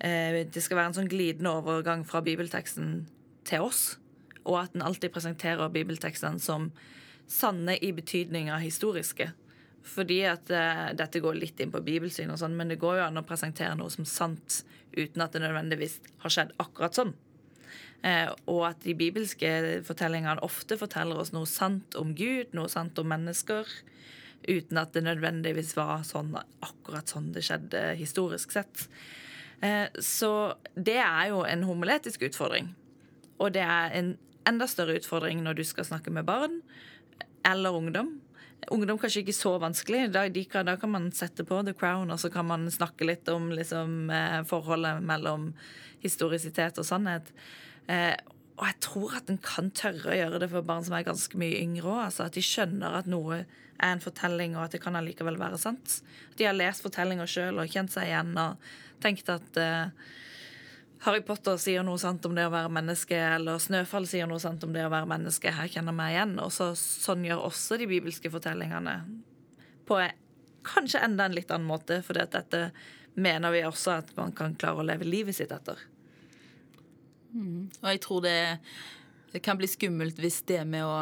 Eh, 0.03 0.47
det 0.53 0.63
skal 0.63 0.79
være 0.79 0.91
en 0.91 0.97
sånn 0.97 1.11
glidende 1.11 1.53
overgang 1.53 2.03
fra 2.07 2.19
bibelteksten 2.25 3.05
til 3.47 3.67
oss, 3.67 3.83
og 4.43 4.57
at 4.65 4.75
en 4.75 4.83
alltid 4.83 5.13
presenterer 5.15 5.71
bibeltekstene 5.71 6.41
som 6.43 6.71
sanne 7.29 7.77
i 7.77 7.91
betydning 7.95 8.51
av 8.51 8.63
historiske. 8.63 9.31
Fordi 9.83 10.21
at 10.29 10.51
uh, 10.53 10.89
dette 10.95 11.19
går 11.23 11.37
litt 11.37 11.59
inn 11.59 11.73
på 11.73 11.83
bibelsyn, 11.83 12.31
og 12.31 12.39
sånn, 12.39 12.55
men 12.55 12.71
det 12.71 12.79
går 12.81 13.01
jo 13.01 13.05
an 13.07 13.19
å 13.19 13.25
presentere 13.27 13.75
noe 13.79 13.91
som 13.91 14.07
sant 14.07 14.61
uten 14.95 15.23
at 15.25 15.33
det 15.35 15.41
nødvendigvis 15.43 15.97
har 16.23 16.33
skjedd 16.33 16.53
akkurat 16.63 16.99
sånn. 16.99 17.15
Uh, 18.03 18.31
og 18.51 18.61
at 18.69 18.83
de 18.83 18.95
bibelske 18.99 19.49
fortellingene 19.87 20.43
ofte 20.43 20.77
forteller 20.79 21.19
oss 21.19 21.33
noe 21.35 21.49
sant 21.49 21.97
om 21.99 22.13
Gud, 22.15 22.51
noe 22.55 22.71
sant 22.71 22.99
om 22.99 23.11
mennesker, 23.11 23.67
uten 24.47 24.79
at 24.79 24.95
det 24.95 25.05
nødvendigvis 25.05 25.75
var 25.77 26.03
sånn 26.07 26.33
akkurat 26.35 27.11
sånn 27.11 27.31
det 27.35 27.45
skjedde 27.47 27.83
historisk 27.99 28.55
sett. 28.55 28.87
Eh, 29.63 29.87
så 30.03 30.53
det 30.75 30.99
er 30.99 31.29
jo 31.31 31.43
en 31.47 31.63
homiletisk 31.67 32.25
utfordring. 32.27 32.73
Og 33.39 33.53
det 33.55 33.63
er 33.63 33.95
en 33.95 34.13
enda 34.47 34.67
større 34.67 34.97
utfordring 34.99 35.43
når 35.43 35.59
du 35.59 35.63
skal 35.67 35.87
snakke 35.87 36.11
med 36.11 36.27
barn 36.27 36.59
eller 37.43 37.75
ungdom. 37.75 38.11
Ungdom 38.71 38.99
kanskje 38.99 39.23
ikke 39.23 39.35
så 39.35 39.57
vanskelig. 39.59 40.05
Da, 40.13 40.27
kan, 40.51 40.67
da 40.69 40.77
kan 40.79 40.91
man 40.93 41.09
sette 41.15 41.43
på 41.47 41.59
The 41.67 41.73
Crown, 41.75 42.11
og 42.11 42.19
så 42.19 42.31
kan 42.31 42.47
man 42.47 42.69
snakke 42.71 43.07
litt 43.07 43.27
om 43.31 43.49
liksom, 43.51 44.09
eh, 44.13 44.39
forholdet 44.47 45.03
mellom 45.03 45.51
historisitet 46.03 46.79
og 46.79 46.87
sannhet. 46.87 47.33
Eh, 47.91 48.15
og 48.53 48.65
jeg 48.69 48.79
tror 48.85 49.17
at 49.17 49.29
en 49.31 49.41
kan 49.41 49.71
tørre 49.75 50.13
å 50.13 50.17
gjøre 50.17 50.39
det 50.43 50.49
for 50.51 50.65
barn 50.65 50.85
som 50.85 50.95
er 50.95 51.05
ganske 51.07 51.37
mye 51.39 51.59
yngre 51.59 51.89
òg. 51.89 52.01
Altså 52.07 52.27
at 52.27 52.37
de 52.37 52.43
skjønner 52.45 52.99
at 52.99 53.09
noe 53.09 53.41
er 53.43 53.89
en 53.89 54.03
fortelling, 54.03 54.55
og 54.55 54.67
at 54.67 54.75
det 54.75 54.83
kan 54.83 54.95
allikevel 54.95 55.39
være 55.41 55.59
sant. 55.59 55.99
At 56.31 56.37
de 56.39 56.47
har 56.47 56.55
lest 56.55 56.85
fortellinger 56.85 57.29
sjøl 57.29 57.59
og 57.59 57.71
kjent 57.73 57.95
seg 57.95 58.11
igjen 58.11 58.35
og 58.37 58.69
tenkt 59.03 59.31
at 59.33 59.59
uh, 59.59 59.89
Harry 61.03 61.19
Potter 61.25 61.57
sier 61.59 61.83
noe 61.83 61.99
sant 61.99 62.23
om 62.23 62.35
det 62.35 62.45
å 62.47 62.51
være 62.53 62.71
menneske, 62.71 63.17
eller 63.35 63.59
Snøfall 63.59 64.05
sier 64.07 64.27
noe 64.29 64.39
sant 64.39 64.63
om 64.63 64.71
det 64.71 64.85
å 64.87 64.91
være 64.91 65.09
menneske. 65.11 65.51
Her 65.51 65.67
kjenner 65.67 65.95
vi 65.97 66.05
igjen. 66.13 66.37
Og 66.39 66.51
så, 66.55 66.69
sånn 66.79 67.25
gjør 67.27 67.43
også 67.49 67.75
de 67.81 67.89
bibelske 67.91 68.31
fortellingene. 68.31 68.93
På 69.83 69.99
kanskje 70.63 71.03
enda 71.03 71.27
en 71.27 71.35
litt 71.35 71.51
annen 71.51 71.67
måte, 71.67 71.99
for 72.07 72.15
dette 72.15 72.69
mener 73.19 73.51
vi 73.51 73.65
også 73.67 73.97
at 73.97 74.13
man 74.15 74.31
kan 74.37 74.55
klare 74.55 74.79
å 74.79 74.87
leve 74.87 75.07
livet 75.07 75.35
sitt 75.35 75.51
etter. 75.51 75.81
Mm. 77.33 77.67
Og 77.81 77.87
jeg 77.89 78.01
tror 78.07 78.23
det, 78.23 78.37
det, 79.33 79.43
kan 79.43 79.59
bli 79.59 79.67
skummelt 79.67 80.21
hvis 80.23 80.41
det 80.47 80.61
med 80.69 80.87
å 80.87 80.97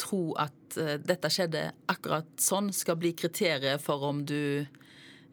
tro 0.00 0.34
at 0.40 0.78
uh, 0.80 0.96
dette 0.98 1.30
skjedde 1.32 1.68
akkurat 1.88 2.28
sånn, 2.42 2.72
skal 2.74 2.98
bli 3.00 3.14
kriteriet 3.16 3.78
for 3.84 4.02
om 4.10 4.24
du 4.26 4.66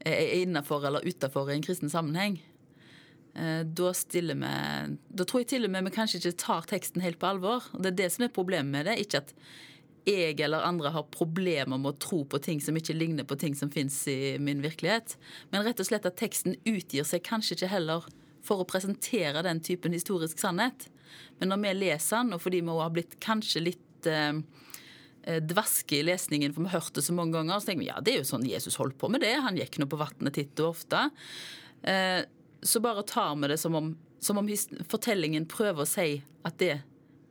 er 0.06 0.36
innafor 0.38 0.86
eller 0.86 1.08
utafor 1.08 1.50
en 1.50 1.66
kristen 1.66 1.90
sammenheng. 1.90 2.38
Eh, 3.36 3.62
da, 3.68 3.92
stiller 3.94 4.40
vi, 4.40 4.98
da 5.20 5.28
tror 5.28 5.44
jeg 5.44 5.52
til 5.54 5.68
og 5.68 5.74
med 5.74 5.88
vi 5.90 5.96
kanskje 5.98 6.22
ikke 6.22 6.42
tar 6.46 6.68
teksten 6.70 7.04
helt 7.04 7.20
på 7.22 7.30
alvor. 7.30 7.70
og 7.74 7.84
Det 7.84 7.94
er 7.94 8.02
det 8.04 8.12
som 8.16 8.28
er 8.28 8.36
problemet 8.36 8.72
med 8.72 8.90
det. 8.90 8.98
Ikke 9.04 9.24
at 9.24 9.34
jeg 10.06 10.38
eller 10.46 10.66
andre 10.68 10.92
har 10.94 11.08
problemer 11.14 11.80
med 11.80 11.96
å 11.96 12.00
tro 12.00 12.22
på 12.30 12.40
ting 12.44 12.60
som 12.62 12.78
ikke 12.78 12.94
ligner 12.94 13.26
på 13.26 13.38
ting 13.42 13.56
som 13.58 13.72
fins 13.74 14.04
i 14.12 14.36
min 14.38 14.62
virkelighet. 14.64 15.18
Men 15.52 15.66
rett 15.66 15.82
og 15.82 15.90
slett 15.90 16.06
at 16.06 16.20
teksten 16.22 16.60
utgir 16.62 17.08
seg 17.08 17.26
kanskje 17.26 17.58
ikke 17.58 17.74
heller 17.74 18.06
for 18.46 18.62
å 18.62 18.70
presentere 18.70 19.42
den 19.46 19.64
typen 19.66 19.96
historisk 19.98 20.40
sannhet. 20.40 20.88
Men 21.40 21.50
når 21.50 21.64
vi 21.64 21.74
leser 21.80 22.22
den, 22.22 22.36
og 22.38 22.44
fordi 22.44 22.62
vi 22.62 22.78
har 22.78 22.94
blitt 22.94 23.18
kanskje 23.24 23.64
litt 23.66 24.10
eh, 24.10 24.44
Eh, 25.26 25.42
dvaske 25.42 25.98
i 25.98 26.04
lesningen, 26.06 26.54
for 26.54 26.62
vi 26.62 26.70
har 26.70 26.84
hørt 26.84 26.94
det 26.94 27.02
så 27.02 27.14
mange 27.18 27.34
ganger. 27.34 27.58
Så 27.58 27.72
tenker 27.72 27.82
vi 27.82 27.90
ja, 27.90 27.98
det 28.02 28.14
er 28.14 28.20
jo 28.22 28.30
sånn 28.30 28.46
Jesus 28.46 28.78
holdt 28.78 29.00
på 29.02 29.10
med 29.10 29.24
det. 29.26 29.34
Han 29.42 29.58
gikk 29.58 29.80
nå 29.82 29.88
på 29.90 29.98
vannet 29.98 30.38
titt 30.38 30.62
og 30.62 30.76
ofte. 30.76 31.08
Eh, 31.82 32.22
så 32.66 32.82
bare 32.84 33.04
tar 33.08 33.36
vi 33.42 33.52
det 33.52 33.60
som 33.62 33.76
om, 33.76 33.94
som 34.20 34.40
om 34.42 34.50
fortellingen 34.90 35.48
prøver 35.50 35.86
å 35.86 35.90
si 35.90 36.10
at 36.46 36.58
det 36.62 36.80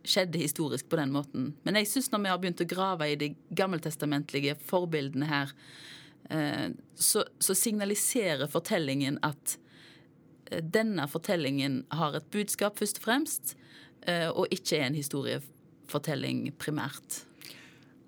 skjedde 0.05 0.39
historisk 0.39 0.89
på 0.93 0.99
den 1.01 1.15
måten. 1.15 1.53
Men 1.65 1.81
jeg 1.81 1.89
syns 1.91 2.11
når 2.13 2.23
vi 2.23 2.31
har 2.33 2.41
begynt 2.43 2.63
å 2.63 2.69
grave 2.69 3.09
i 3.09 3.19
de 3.19 3.31
gammeltestamentlige 3.57 4.57
forbildene 4.69 5.29
her, 5.31 5.53
eh, 6.31 6.69
så, 6.95 7.25
så 7.41 7.57
signaliserer 7.57 8.51
fortellingen 8.53 9.19
at 9.25 9.59
denne 10.61 11.07
fortellingen 11.09 11.81
har 11.97 12.19
et 12.19 12.27
budskap, 12.31 12.77
først 12.79 13.01
og 13.01 13.07
fremst, 13.07 13.55
og 14.37 14.53
ikke 14.53 14.77
er 14.77 14.91
en 14.91 14.99
historiefortelling 14.99 16.51
primært. 16.61 17.23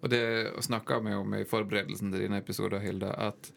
Og 0.04 0.12
det 0.12 0.52
snakka 0.62 1.00
vi 1.02 1.14
om 1.16 1.34
i 1.34 1.46
forberedelsen 1.48 2.12
til 2.12 2.26
dine 2.26 2.38
episoder, 2.38 2.82
Hilda, 2.84 3.14
at 3.30 3.50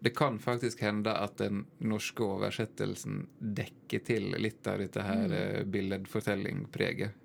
det 0.00 0.10
kan 0.16 0.38
faktisk 0.38 0.80
hende 0.80 1.12
at 1.12 1.36
den 1.38 1.64
norske 1.78 2.24
oversettelsen 2.24 3.26
dekker 3.38 4.04
til 4.06 4.30
litt 4.40 4.66
av 4.66 4.80
dette 4.80 5.04
her 5.04 5.26
mm. 5.28 5.70
billedfortellingpreget. 5.70 7.16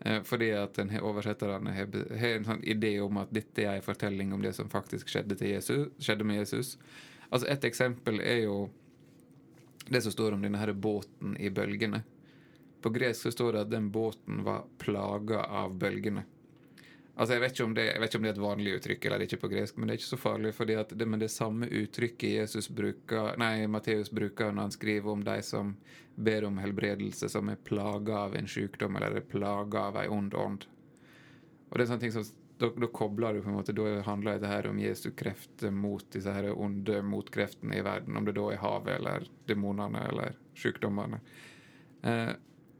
Eh, 0.00 0.22
fordi 0.24 0.50
at 0.56 0.74
den 0.74 0.94
oversetterne 1.00 1.74
har, 1.76 1.90
har 2.18 2.36
en 2.36 2.48
sånn 2.48 2.64
idé 2.64 2.94
om 3.04 3.20
at 3.20 3.32
dette 3.34 3.66
er 3.66 3.78
en 3.78 3.84
fortelling 3.84 4.32
om 4.32 4.42
det 4.42 4.54
som 4.56 4.70
faktisk 4.72 5.12
skjedde, 5.12 5.36
Jesus, 5.46 5.92
skjedde 6.00 6.26
med 6.26 6.40
Jesus. 6.40 6.78
Altså 7.28 7.48
Et 7.52 7.68
eksempel 7.68 8.20
er 8.20 8.46
jo 8.46 8.56
det 9.88 10.02
som 10.02 10.12
står 10.14 10.32
om 10.32 10.42
denne 10.42 10.58
her 10.58 10.72
båten 10.72 11.36
i 11.36 11.50
bølgene. 11.50 12.02
På 12.82 12.90
gresk 12.90 13.28
så 13.28 13.32
står 13.34 13.52
det 13.52 13.66
at 13.66 13.74
den 13.74 13.90
båten 13.94 14.42
var 14.46 14.64
plaga 14.82 15.44
av 15.44 15.76
bølgene. 15.78 16.24
Altså 17.12 17.36
jeg 17.36 17.42
vet, 17.42 17.58
det, 17.76 17.84
jeg 17.90 18.00
vet, 18.00 18.08
ikke 18.08 18.18
om 18.18 18.24
det, 18.24 18.30
er 18.30 18.36
et 18.38 18.42
vanlig 18.46 18.74
uttrykk 18.78 19.06
eller 19.06 19.24
ikke 19.26 19.38
på 19.42 19.50
gresk, 19.52 19.76
men 19.76 19.88
det 19.88 19.94
er 19.94 19.98
ikke 20.00 20.08
så 20.08 20.18
farlig. 20.20 20.54
fordi 20.56 20.76
det 20.96 21.06
Men 21.08 21.20
det 21.20 21.30
samme 21.30 21.66
uttrykket 21.68 22.30
Jesus 22.38 22.68
bruker, 22.68 23.36
nei, 23.38 23.66
Matteus 23.66 24.10
bruker 24.10 24.52
når 24.52 24.62
han 24.62 24.70
skriver 24.70 25.10
om 25.12 25.24
de 25.24 25.42
som 25.42 25.74
ber 26.14 26.44
om 26.44 26.58
helbredelse, 26.58 27.28
som 27.28 27.48
er 27.48 27.60
plaga 27.64 28.16
av 28.26 28.36
en 28.36 28.48
sykdom 28.48 28.96
eller 28.96 29.16
er 29.16 29.28
plaga 29.28 29.88
av 29.90 29.98
ei 30.00 30.08
ond 30.08 30.34
ånd. 30.34 30.64
Og 31.68 31.76
det 31.76 31.84
er 31.84 31.90
sånne 31.92 32.04
ting 32.04 32.16
som 32.16 32.24
da, 32.62 32.68
da, 32.68 32.86
kobler 32.86 33.34
du 33.34 33.42
på 33.42 33.50
en 33.50 33.56
måte, 33.56 33.72
Da 33.72 34.02
handler 34.06 34.38
det 34.38 34.48
her 34.48 34.66
om 34.70 34.78
Jesu 34.78 35.10
krefter 35.10 35.70
mot 35.70 36.04
disse 36.12 36.32
her 36.32 36.52
onde 36.52 37.02
motkreftene 37.02 37.76
i 37.76 37.82
verden. 37.82 38.16
Om 38.16 38.28
det 38.28 38.36
da 38.38 38.44
er 38.52 38.62
havet 38.62 39.00
eller 39.00 39.26
demonene 39.48 40.04
eller 40.08 40.36
sykdommene. 40.54 41.18
Eh, 42.02 42.32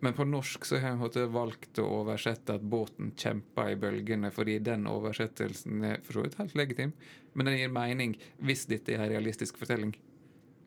men 0.02 0.14
på 0.18 0.24
norsk 0.26 0.64
så 0.66 0.80
har 0.82 0.96
jeg 1.14 1.30
valgt 1.30 1.78
å 1.78 1.84
oversette 2.00 2.56
at 2.58 2.64
båten 2.66 3.12
kjemper 3.14 3.68
i 3.70 3.76
bølgene, 3.78 4.32
fordi 4.34 4.56
den 4.58 4.88
oversettelsen 4.90 5.84
er 5.86 6.00
for 6.02 6.18
så 6.18 6.24
vidt 6.24 6.40
helt 6.40 6.56
legitim, 6.58 6.94
men 7.38 7.46
den 7.46 7.60
gir 7.60 7.70
mening 7.70 8.16
hvis 8.42 8.66
dette 8.70 8.90
er 8.90 9.04
en 9.04 9.12
realistisk 9.12 9.60
fortelling. 9.62 9.94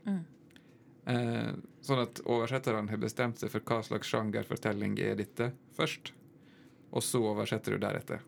Mm. 0.08 0.22
Eh, 1.12 1.52
sånn 1.84 2.04
at 2.06 2.24
oversetterne 2.24 2.88
har 2.90 3.02
bestemt 3.02 3.44
seg 3.44 3.52
for 3.52 3.68
hva 3.68 3.82
slags 3.84 4.14
sjangerfortelling 4.14 4.96
er 5.04 5.20
dette 5.20 5.52
først, 5.76 6.14
og 6.96 7.04
så 7.04 7.20
oversetter 7.34 7.76
du 7.76 7.84
deretter. 7.84 8.24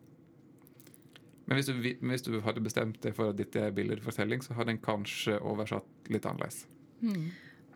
Men 1.48 1.62
hvis 1.62 1.72
du, 1.72 1.80
hvis 1.80 2.28
du 2.28 2.34
hadde 2.44 2.68
bestemt 2.68 3.00
deg 3.06 3.16
for 3.16 3.32
at 3.32 3.40
dette 3.40 3.64
er 3.64 3.72
billedfortelling, 3.72 4.44
så 4.44 4.60
hadde 4.60 4.76
en 4.76 4.84
kanskje 4.84 5.40
oversatt 5.40 6.12
litt 6.12 6.28
annerledes. 6.28 6.66
Mm. 7.00 7.30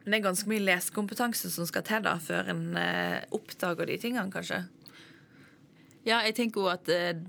Men 0.04 0.14
det 0.14 0.18
er 0.18 0.26
ganske 0.26 0.50
mye 0.50 0.64
lesekompetanse 0.64 1.52
som 1.54 1.68
skal 1.70 1.86
til 1.86 2.06
da, 2.06 2.16
før 2.22 2.50
en 2.54 2.64
eh, 2.80 3.22
oppdager 3.38 3.90
de 3.90 3.98
tingene, 4.02 4.32
kanskje? 4.34 4.64
Ja, 6.08 6.24
jeg 6.26 6.34
tenker 6.40 6.64
jo 6.64 6.72
at 6.72 6.90
eh, 6.90 7.20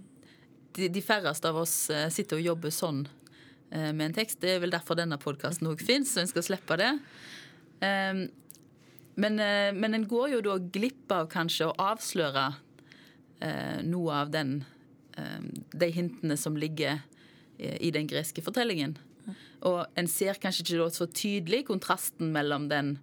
de, 0.76 0.88
de, 0.88 1.02
færreste 1.04 1.50
av 1.50 1.60
oss 1.60 1.74
eh, 1.92 2.08
sitter 2.12 2.40
og 2.40 2.46
jobber 2.46 2.72
sånn 2.72 3.04
eh, 3.04 3.90
med 3.92 4.06
en 4.08 4.16
tekst. 4.16 4.40
Det 4.40 4.54
er 4.54 4.62
vel 4.64 4.72
derfor 4.72 4.96
denne 4.96 5.20
podkasten 5.20 5.68
òg 5.68 5.84
fins, 5.84 6.14
så 6.14 6.22
en 6.22 6.30
skal 6.30 6.46
slippe 6.46 6.80
det. 6.80 6.94
Ehm, 7.84 8.24
men, 9.20 9.36
eh, 9.36 9.68
men 9.76 9.98
en 9.98 10.08
går 10.08 10.38
jo 10.38 10.42
da 10.48 10.56
glipp 10.72 11.12
av 11.12 11.28
kanskje 11.32 11.68
å 11.68 11.76
avsløre 11.92 12.48
eh, 13.44 13.80
noe 13.84 14.22
av 14.24 14.34
den 14.34 14.62
de 15.12 15.90
hintene 15.92 16.38
som 16.40 16.54
ligger 16.56 17.02
i 17.60 17.90
den 17.92 18.06
greske 18.08 18.40
fortellingen. 18.40 18.94
Og 19.68 19.98
en 19.98 20.10
ser 20.10 20.40
kanskje 20.42 20.64
ikke 20.66 20.90
så 20.94 21.06
tydelig 21.06 21.64
kontrasten 21.68 22.32
mellom 22.34 22.66
den 22.70 22.96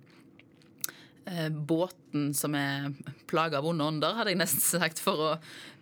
eh, 1.30 1.48
båten 1.50 2.34
som 2.36 2.56
er 2.58 2.92
plaga 3.32 3.62
av 3.62 3.70
onde 3.70 3.88
ånder, 3.94 4.18
hadde 4.18 4.34
jeg 4.34 4.42
nesten 4.42 4.66
sagt, 4.82 5.00
for 5.04 5.24
å, 5.24 5.32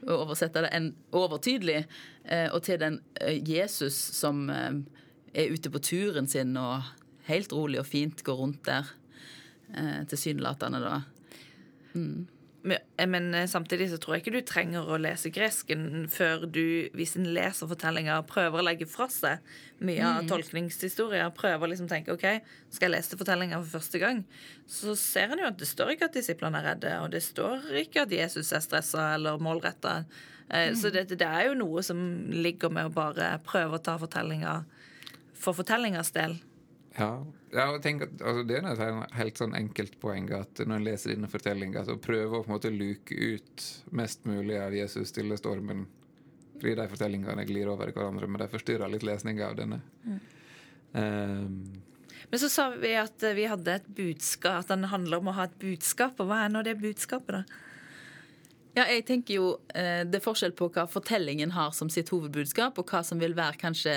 å 0.05 0.21
oversette 0.27 0.65
det 0.65 0.71
en 0.77 0.91
overtydelig, 1.17 1.83
eh, 2.25 2.47
og 2.51 2.61
til 2.67 2.79
den 2.83 3.01
eh, 3.21 3.41
Jesus 3.41 3.97
som 4.19 4.45
eh, 4.53 4.79
er 5.33 5.53
ute 5.53 5.73
på 5.73 5.81
turen 5.83 6.29
sin 6.29 6.55
og 6.61 6.85
helt 7.27 7.53
rolig 7.55 7.81
og 7.81 7.89
fint 7.89 8.23
går 8.23 8.41
rundt 8.41 8.63
der, 8.67 8.89
eh, 9.73 10.01
tilsynelatende, 10.09 10.83
da. 10.83 11.01
Mm. 11.97 12.27
Men 12.63 13.33
eh, 13.35 13.47
samtidig 13.47 13.89
så 13.91 13.97
tror 14.01 14.15
jeg 14.15 14.23
ikke 14.23 14.33
du 14.33 14.47
trenger 14.47 14.89
å 14.89 14.97
lese 14.99 15.29
gresken 15.33 16.07
før 16.11 16.47
du, 16.49 16.89
hvis 16.97 17.15
en 17.19 17.29
leser 17.35 17.69
fortellinger, 17.69 18.25
prøver 18.27 18.59
å 18.59 18.65
legge 18.65 18.87
fra 18.89 19.07
seg 19.13 19.43
mye 19.85 20.01
av 20.03 20.23
mm. 20.23 20.31
tolkningshistorier. 20.31 21.29
Prøver 21.37 21.71
liksom 21.71 21.87
å 21.87 21.93
tenke 21.93 22.15
OK, 22.15 22.25
skal 22.73 22.89
jeg 22.89 22.95
lese 22.95 23.19
fortellinger 23.19 23.61
for 23.61 23.77
første 23.77 24.01
gang? 24.03 24.23
Så 24.67 24.97
ser 24.99 25.31
en 25.31 25.43
jo 25.43 25.51
at 25.51 25.59
det 25.61 25.69
står 25.69 25.93
ikke 25.93 26.09
at 26.09 26.17
disiplene 26.17 26.59
er 26.61 26.71
redde, 26.73 26.95
og 27.03 27.13
det 27.13 27.23
står 27.25 27.69
ikke 27.83 28.07
at 28.07 28.17
Jesus 28.17 28.51
er 28.55 28.65
stressa 28.65 29.13
eller 29.15 29.39
målretta. 29.43 30.01
Eh, 30.49 30.71
mm. 30.73 30.81
Så 30.81 30.91
det, 30.91 31.07
det, 31.13 31.21
er 31.27 31.51
jo 31.51 31.59
noe 31.61 31.85
som 31.85 32.01
ligger 32.33 32.73
med 32.73 32.89
å 32.89 32.95
bare 32.97 33.35
prøve 33.47 33.77
å 33.77 33.83
ta 33.83 33.99
fortellinger 34.01 34.65
for 35.37 35.55
fortellingas 35.57 36.11
del. 36.15 36.39
Ja, 36.97 37.67
og 37.69 37.81
tenk 37.83 38.07
at, 38.07 38.13
altså, 38.21 38.43
Det 38.47 38.57
er 38.57 38.67
et 38.73 39.11
helt 39.19 39.37
sånn 39.37 39.53
enkelt 39.57 39.99
poeng 40.01 40.31
at 40.33 40.63
når 40.63 40.79
en 40.79 40.87
leser 40.87 41.13
denne 41.13 41.29
fortellinga, 41.29 41.83
så 41.85 41.97
prøver 42.01 42.39
å 42.39 42.41
på 42.41 42.49
en 42.49 42.55
måte 42.55 42.73
luke 42.73 43.13
ut 43.13 43.67
mest 43.97 44.25
mulig 44.25 44.57
av 44.59 44.73
Jesus 44.73 45.13
stille 45.13 45.37
stormen. 45.37 45.85
Fordi 46.57 46.73
de 46.79 46.87
fortellingene 46.89 47.45
glir 47.45 47.69
over 47.69 47.91
i 47.91 47.93
hverandre, 47.93 48.27
men 48.27 48.41
de 48.41 48.49
forstyrrer 48.49 48.89
litt 48.89 49.05
lesninga 49.05 49.51
av 49.51 49.59
denne. 49.59 49.77
Mm. 50.07 50.17
Um, 50.97 51.59
men 52.31 52.41
så 52.41 52.49
sa 52.49 52.69
vi 52.73 52.95
at 52.97 53.23
vi 53.37 53.45
hadde 53.47 53.77
et 53.77 53.87
budskap, 53.87 54.63
at 54.63 54.71
den 54.73 54.89
handler 54.91 55.21
om 55.21 55.29
å 55.29 55.35
ha 55.37 55.45
et 55.47 55.57
budskap. 55.61 56.17
Og 56.19 56.31
hva 56.31 56.43
er 56.43 56.51
nå 56.51 56.63
det 56.65 56.79
budskapet, 56.81 57.37
da? 57.37 57.63
Ja, 58.77 58.83
jeg 58.91 59.07
tenker 59.07 59.39
jo 59.39 59.45
eh, 59.73 60.03
Det 60.05 60.19
er 60.19 60.21
forskjell 60.21 60.51
på 60.53 60.67
hva 60.69 60.83
fortellingen 60.91 61.55
har 61.55 61.71
som 61.73 61.89
sitt 61.93 62.11
hovedbudskap, 62.13 62.77
og 62.77 62.91
hva 62.91 63.01
som 63.05 63.21
vil 63.21 63.33
være 63.37 63.61
kanskje 63.61 63.95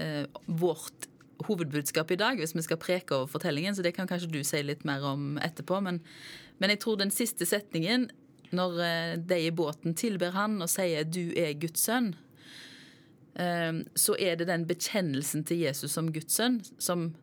eh, 0.00 0.24
vårt 0.46 1.08
hovedbudskap 1.44 2.10
i 2.10 2.18
dag, 2.20 2.40
hvis 2.40 2.54
vi 2.56 2.64
skal 2.64 2.80
preke 2.80 3.14
over 3.14 3.30
fortellingen, 3.30 3.76
så 3.76 3.84
det 3.84 3.94
kan 3.96 4.08
kanskje 4.08 4.30
du 4.32 4.40
si 4.44 4.62
litt 4.64 4.84
mer 4.88 5.04
om 5.04 5.36
etterpå. 5.42 5.80
Men, 5.84 6.00
men 6.58 6.72
jeg 6.72 6.80
tror 6.84 7.00
den 7.00 7.12
siste 7.14 7.48
setningen, 7.48 8.08
når 8.56 8.80
eh, 8.84 9.16
de 9.18 9.40
i 9.48 9.54
båten 9.54 9.96
tilber 9.98 10.36
han 10.36 10.60
og 10.62 10.70
sier 10.70 11.04
'du 11.04 11.34
er 11.36 11.58
Guds 11.60 11.82
sønn', 11.88 12.14
eh, 13.34 13.82
så 13.94 14.16
er 14.18 14.36
det 14.36 14.48
den 14.48 14.66
bekjennelsen 14.66 15.44
til 15.44 15.64
Jesus 15.66 15.92
som 15.92 16.12
Guds 16.12 16.38
sønn 16.38 16.62
som, 16.78 17.14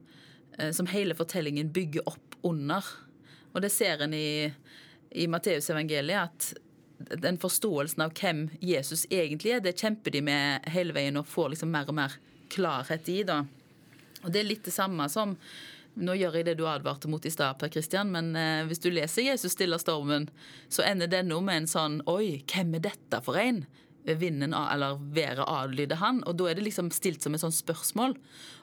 eh, 0.59 0.72
som 0.72 0.88
hele 0.88 1.16
fortellingen 1.16 1.74
bygger 1.74 2.05
opp 2.05 2.36
under. 2.43 2.84
Og 3.53 3.61
det 3.61 3.72
ser 3.72 4.01
en 4.01 4.14
i, 4.14 4.53
i 5.11 5.28
Matteusevangeliet, 5.28 6.30
at 6.30 6.53
den 6.99 7.38
forståelsen 7.38 8.01
av 8.01 8.14
hvem 8.20 8.49
Jesus 8.61 9.05
egentlig 9.11 9.55
er, 9.55 9.59
det 9.64 9.78
kjemper 9.80 10.11
de 10.11 10.22
med 10.22 10.70
hele 10.72 10.93
veien 10.95 11.18
og 11.20 11.28
får 11.28 11.53
liksom 11.53 11.72
mer 11.74 11.89
og 11.89 11.97
mer 11.97 12.16
klarhet 12.53 13.09
i. 13.09 13.24
da. 13.24 13.43
Og 14.24 14.32
Det 14.32 14.41
er 14.41 14.49
litt 14.49 14.65
det 14.65 14.74
samme 14.76 15.07
som 15.11 15.38
nå 15.93 16.15
gjør 16.17 16.39
jeg 16.39 16.47
det 16.47 16.55
du 16.57 16.65
advarte 16.65 17.09
mot 17.11 17.26
i 17.26 17.30
stad, 17.30 17.59
Per 17.61 17.69
Christian, 17.69 18.09
men 18.09 18.32
eh, 18.36 18.65
hvis 18.65 18.82
du 18.82 18.89
leser 18.89 19.28
'Jesus 19.28 19.53
stiller 19.53 19.78
stormen', 19.78 20.30
så 20.69 20.82
ender 20.82 21.07
denne 21.07 21.38
med 21.41 21.63
en 21.63 21.69
sånn 21.69 22.01
'Oi, 22.09 22.41
hvem 22.49 22.76
er 22.76 22.89
dette 22.89 23.21
for 23.21 23.38
en?' 23.38 23.65
Vinden 24.03 24.51
eller 24.53 24.99
været 25.15 25.47
adlyder 25.47 25.95
han. 25.95 26.24
Og 26.28 26.36
da 26.36 26.49
er 26.49 26.55
det 26.55 26.65
liksom 26.65 26.89
stilt 26.91 27.24
som 27.24 27.34
et 27.34 27.39
sånt 27.39 27.55
spørsmål. 27.55 28.17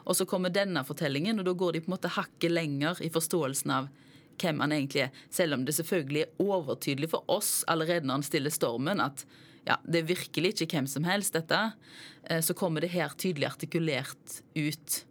Og 0.05 0.13
så 0.13 0.27
kommer 0.29 0.53
denne 0.53 0.83
fortellingen, 0.85 1.39
og 1.39 1.45
da 1.45 1.53
går 1.57 1.73
de 1.73 1.81
på 1.81 1.89
en 1.89 1.95
måte 1.95 2.13
hakket 2.13 2.51
lenger 2.51 3.01
i 3.01 3.09
forståelsen 3.09 3.71
av 3.73 3.89
hvem 4.37 4.61
han 4.61 4.71
egentlig 4.71 5.07
er. 5.07 5.09
Selv 5.33 5.57
om 5.57 5.65
det 5.65 5.73
selvfølgelig 5.73 6.21
er 6.27 6.45
overtydelig 6.45 7.09
for 7.09 7.25
oss 7.25 7.63
allerede 7.67 8.05
når 8.05 8.19
han 8.19 8.27
stiller 8.27 8.53
stormen, 8.53 9.01
at 9.01 9.25
ja, 9.65 9.77
det 9.81 10.01
er 10.01 10.13
virkelig 10.13 10.53
ikke 10.53 10.77
hvem 10.77 10.87
som 10.89 11.05
helst, 11.09 11.33
dette. 11.33 11.59
Eh, 12.29 12.41
så 12.41 12.53
kommer 12.53 12.81
det 12.81 12.93
her 12.93 13.13
tydelig 13.17 13.49
artikulert 13.49 14.41
ut. 14.53 15.01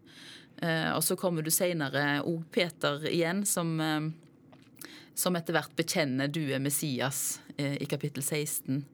Eh, 0.60 0.90
og 0.92 1.04
så 1.04 1.16
kommer 1.16 1.44
du 1.44 1.50
seinere 1.52 2.20
òg 2.28 2.44
Peter 2.52 3.00
igjen, 3.08 3.44
som, 3.48 3.72
eh, 3.80 4.90
som 5.16 5.36
etter 5.36 5.56
hvert 5.56 5.76
bekjenner 5.76 6.28
du 6.28 6.42
er 6.52 6.60
Messias 6.60 7.40
eh, 7.56 7.78
i 7.80 7.88
kapittel 7.88 8.22
16. 8.22 8.84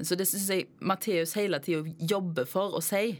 Så 0.00 0.16
det 0.16 0.24
syns 0.24 0.46
jeg 0.48 0.64
Matteus 0.80 1.34
hele 1.36 1.58
tida 1.60 1.82
jobber 2.00 2.46
for 2.48 2.78
å 2.78 2.80
si. 2.80 3.18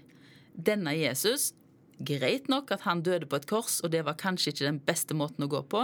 Denne 0.56 0.94
Jesus 0.96 1.50
Greit 1.98 2.46
nok 2.48 2.70
at 2.72 2.86
han 2.86 3.02
døde 3.04 3.26
på 3.28 3.36
et 3.36 3.48
kors, 3.50 3.80
og 3.82 3.90
det 3.92 4.04
var 4.06 4.16
kanskje 4.16 4.54
ikke 4.54 4.64
den 4.64 4.78
beste 4.86 5.16
måten 5.18 5.44
å 5.44 5.50
gå 5.50 5.60
på, 5.66 5.80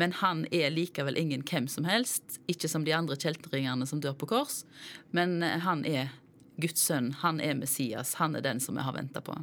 men 0.00 0.14
han 0.22 0.44
er 0.54 0.70
likevel 0.72 1.18
ingen 1.18 1.42
hvem 1.42 1.66
som 1.68 1.84
helst. 1.84 2.38
Ikke 2.48 2.70
som 2.70 2.86
de 2.86 2.94
andre 2.96 3.18
kjeltringene 3.18 3.84
som 3.90 4.00
dør 4.00 4.14
på 4.16 4.30
kors, 4.30 4.62
men 5.10 5.42
han 5.42 5.82
er 5.84 6.14
Guds 6.62 6.86
sønn. 6.86 7.10
Han 7.26 7.42
er 7.42 7.58
Messias. 7.58 8.14
Han 8.22 8.38
er 8.38 8.46
den 8.46 8.62
som 8.62 8.78
vi 8.78 8.86
har 8.86 8.94
venta 8.96 9.20
på. 9.20 9.34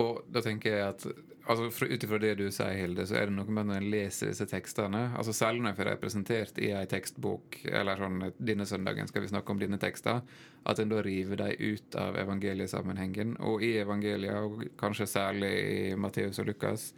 Og 0.00 0.24
da 0.32 0.42
tenker 0.42 0.74
jeg 0.74 0.88
at 0.88 1.06
altså 1.44 1.86
Ut 1.86 2.04
ifra 2.06 2.18
det 2.18 2.32
du 2.38 2.46
sier, 2.48 2.72
Hilde, 2.78 3.04
så 3.06 3.18
er 3.20 3.28
det 3.28 3.36
noe 3.36 3.52
med 3.52 3.68
når 3.68 3.82
en 3.82 3.90
leser 3.92 4.30
disse 4.30 4.46
tekstene 4.48 5.02
altså 5.18 5.34
Særlig 5.36 5.60
når 5.60 5.74
jeg 5.74 5.78
får 5.80 5.90
representert 5.90 6.60
i 6.62 6.70
ei 6.72 6.86
tekstbok, 6.90 7.58
eller 7.68 8.00
sånn 8.00 8.30
denne 8.38 8.66
søndagen 8.68 9.10
skal 9.10 9.24
vi 9.24 9.30
snakke 9.32 9.52
om 9.52 9.60
dine 9.60 9.78
tekster, 9.82 10.22
at 10.64 10.80
en 10.80 10.92
da 10.92 11.02
river 11.04 11.42
dem 11.42 11.74
ut 11.74 11.98
av 12.00 12.16
evangeliesammenhengen. 12.22 13.36
Og 13.44 13.62
i 13.62 13.74
evangeliet, 13.82 14.34
og 14.40 14.64
kanskje 14.80 15.10
særlig 15.10 15.52
i 15.52 15.98
Matteus 16.00 16.40
og 16.40 16.48
Lukas, 16.48 16.92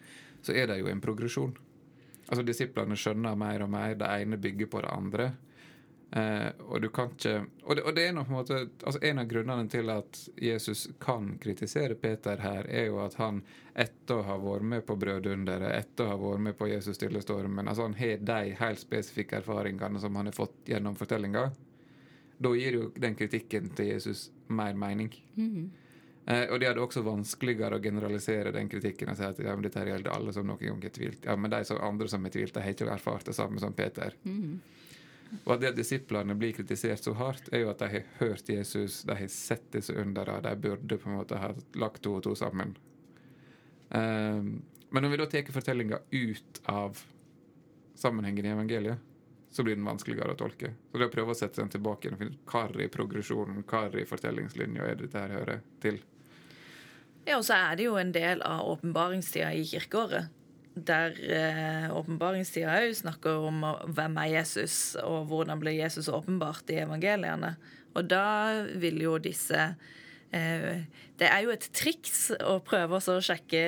så 0.47 0.55
er 0.55 0.71
det 0.71 0.79
jo 0.79 0.91
en 0.93 1.03
progresjon. 1.03 1.57
Altså 2.27 2.45
Disiplene 2.47 2.99
skjønner 2.99 3.39
mer 3.39 3.67
og 3.67 3.73
mer. 3.73 3.97
Det 3.99 4.13
ene 4.23 4.39
bygger 4.39 4.71
på 4.71 4.83
det 4.85 4.95
andre. 4.95 5.29
Eh, 6.11 6.49
og 6.59 6.81
du 6.83 6.89
kan 6.95 7.09
ikke 7.11 7.41
Og 7.65 7.77
det, 7.77 7.83
og 7.83 7.95
det 7.97 8.03
er 8.07 8.13
nok 8.15 8.29
på 8.29 8.31
en 8.31 8.37
måte 8.39 8.59
altså 8.87 9.01
En 9.03 9.19
av 9.19 9.27
grunnene 9.27 9.65
til 9.67 9.89
at 9.91 10.21
Jesus 10.39 10.85
kan 11.03 11.33
kritisere 11.43 11.97
Peter 11.99 12.39
her, 12.39 12.69
er 12.71 12.85
jo 12.87 13.01
at 13.03 13.17
han 13.19 13.41
etter 13.75 14.21
å 14.21 14.27
ha 14.29 14.37
vært 14.39 14.69
med 14.71 14.85
på 14.87 14.95
brødunderet, 15.03 15.73
etter 15.75 16.07
å 16.07 16.13
ha 16.13 16.21
vært 16.21 16.45
med 16.45 16.57
på 16.59 16.69
Jesus 16.71 16.95
stille 16.97 17.21
stormen 17.25 17.67
altså 17.67 17.89
Han 17.89 17.99
har 17.99 18.23
de 18.23 18.55
helt 18.61 18.81
spesifikke 18.85 19.41
erfaringene 19.41 20.01
som 20.01 20.15
han 20.17 20.31
har 20.31 20.37
fått 20.37 20.71
gjennom 20.71 20.95
fortellinga. 20.97 21.51
Da 22.39 22.55
gir 22.55 22.79
jo 22.79 22.87
den 22.95 23.19
kritikken 23.19 23.75
til 23.75 23.91
Jesus 23.91 24.31
mer 24.47 24.79
mening. 24.79 25.11
Eh, 26.27 26.47
og 26.51 26.61
de 26.61 26.67
hadde 26.71 26.83
også 26.83 27.03
vanskeligere 27.07 27.79
å 27.79 27.83
generalisere 27.83 28.55
den 28.55 28.71
kritikken 28.71 29.11
og 29.11 29.19
si 29.19 29.27
at 29.27 29.39
ja, 29.43 29.53
men 29.55 29.67
dette 29.67 29.85
gjelder 29.87 30.15
alle 30.15 30.33
som 30.35 30.47
noen 30.47 30.63
gang 30.63 30.81
har 30.83 30.95
tvilt. 30.95 31.27
Ja, 31.27 31.37
men 31.37 31.51
de 31.51 31.65
som, 31.65 31.83
andre 31.83 32.09
som 32.09 32.25
har 32.25 32.35
tvilt, 32.35 32.55
de 32.55 32.63
har 32.63 32.75
ikke 32.75 32.89
erfart 32.95 33.27
det 33.27 33.37
samme 33.37 33.63
som 33.63 33.75
Peter. 33.75 34.15
Og 35.45 35.57
at 35.57 35.63
det 35.63 35.73
disiplene 35.79 36.37
blir 36.39 36.55
kritisert 36.57 37.03
så 37.05 37.15
hardt, 37.19 37.49
er 37.55 37.65
jo 37.65 37.73
at 37.73 37.83
de 37.83 37.89
har 37.91 38.07
hørt 38.21 38.49
Jesus, 38.51 39.03
de 39.09 39.17
har 39.19 39.33
sett 39.33 39.67
disse 39.75 39.95
underne, 39.95 40.39
de 40.45 40.55
burde 40.63 40.99
på 41.03 41.11
en 41.11 41.19
måte 41.19 41.41
ha 41.41 41.51
lagt 41.79 42.03
to 42.07 42.17
og 42.19 42.25
to 42.27 42.35
sammen. 42.39 42.77
Um, 43.91 44.63
men 44.91 45.03
når 45.03 45.13
vi 45.13 45.21
da 45.21 45.27
tar 45.31 45.53
fortellinga 45.55 45.99
ut 46.11 46.63
av 46.71 47.03
sammenhengen 47.99 48.47
i 48.47 48.55
evangeliet, 48.55 49.13
så 49.51 49.65
blir 49.65 49.77
den 49.79 49.87
vanskeligere 49.89 50.35
å 50.35 50.39
tolke. 50.39 50.75
Så 50.91 50.99
det 51.01 51.09
å 51.09 51.13
prøve 51.13 51.33
å 51.33 51.39
sette 51.39 51.63
den 51.63 51.73
tilbake 51.73 52.07
igjen 52.07 52.19
og 52.19 52.23
finne 52.23 52.51
hva 52.51 52.83
i 52.85 52.91
progresjonen, 52.93 53.65
hva 53.65 53.87
i 53.97 54.07
fortellingslinja 54.09 54.85
er 54.85 54.99
det 54.99 55.07
dette 55.07 55.23
her 55.23 55.35
hører 55.39 55.63
til. 55.83 56.03
Ja, 57.27 57.39
og 57.39 57.47
så 57.47 57.57
er 57.57 57.79
det 57.79 57.87
jo 57.89 57.97
en 57.99 58.13
del 58.15 58.43
av 58.47 58.69
åpenbaringstida 58.75 59.55
i 59.57 59.65
kirkeåret. 59.67 60.29
Der 60.77 61.15
eh, 61.25 61.87
åpenbaringstida 61.97 62.75
òg 62.83 62.93
snakker 62.99 63.47
om 63.49 63.63
hvem 63.97 64.19
er 64.21 64.33
Jesus, 64.35 64.93
og 65.01 65.31
hvordan 65.31 65.61
ble 65.63 65.73
Jesus 65.79 66.11
åpenbart 66.13 66.69
i 66.69 66.83
evangeliene. 66.83 67.55
Og 67.97 68.05
da 68.11 68.27
vil 68.77 69.01
jo 69.01 69.15
disse 69.23 69.57
eh, 69.57 70.85
Det 71.17 71.31
er 71.31 71.47
jo 71.47 71.55
et 71.55 71.65
triks 71.73 72.29
å 72.45 72.59
prøve 72.61 73.01
å 73.01 73.19
sjekke 73.25 73.63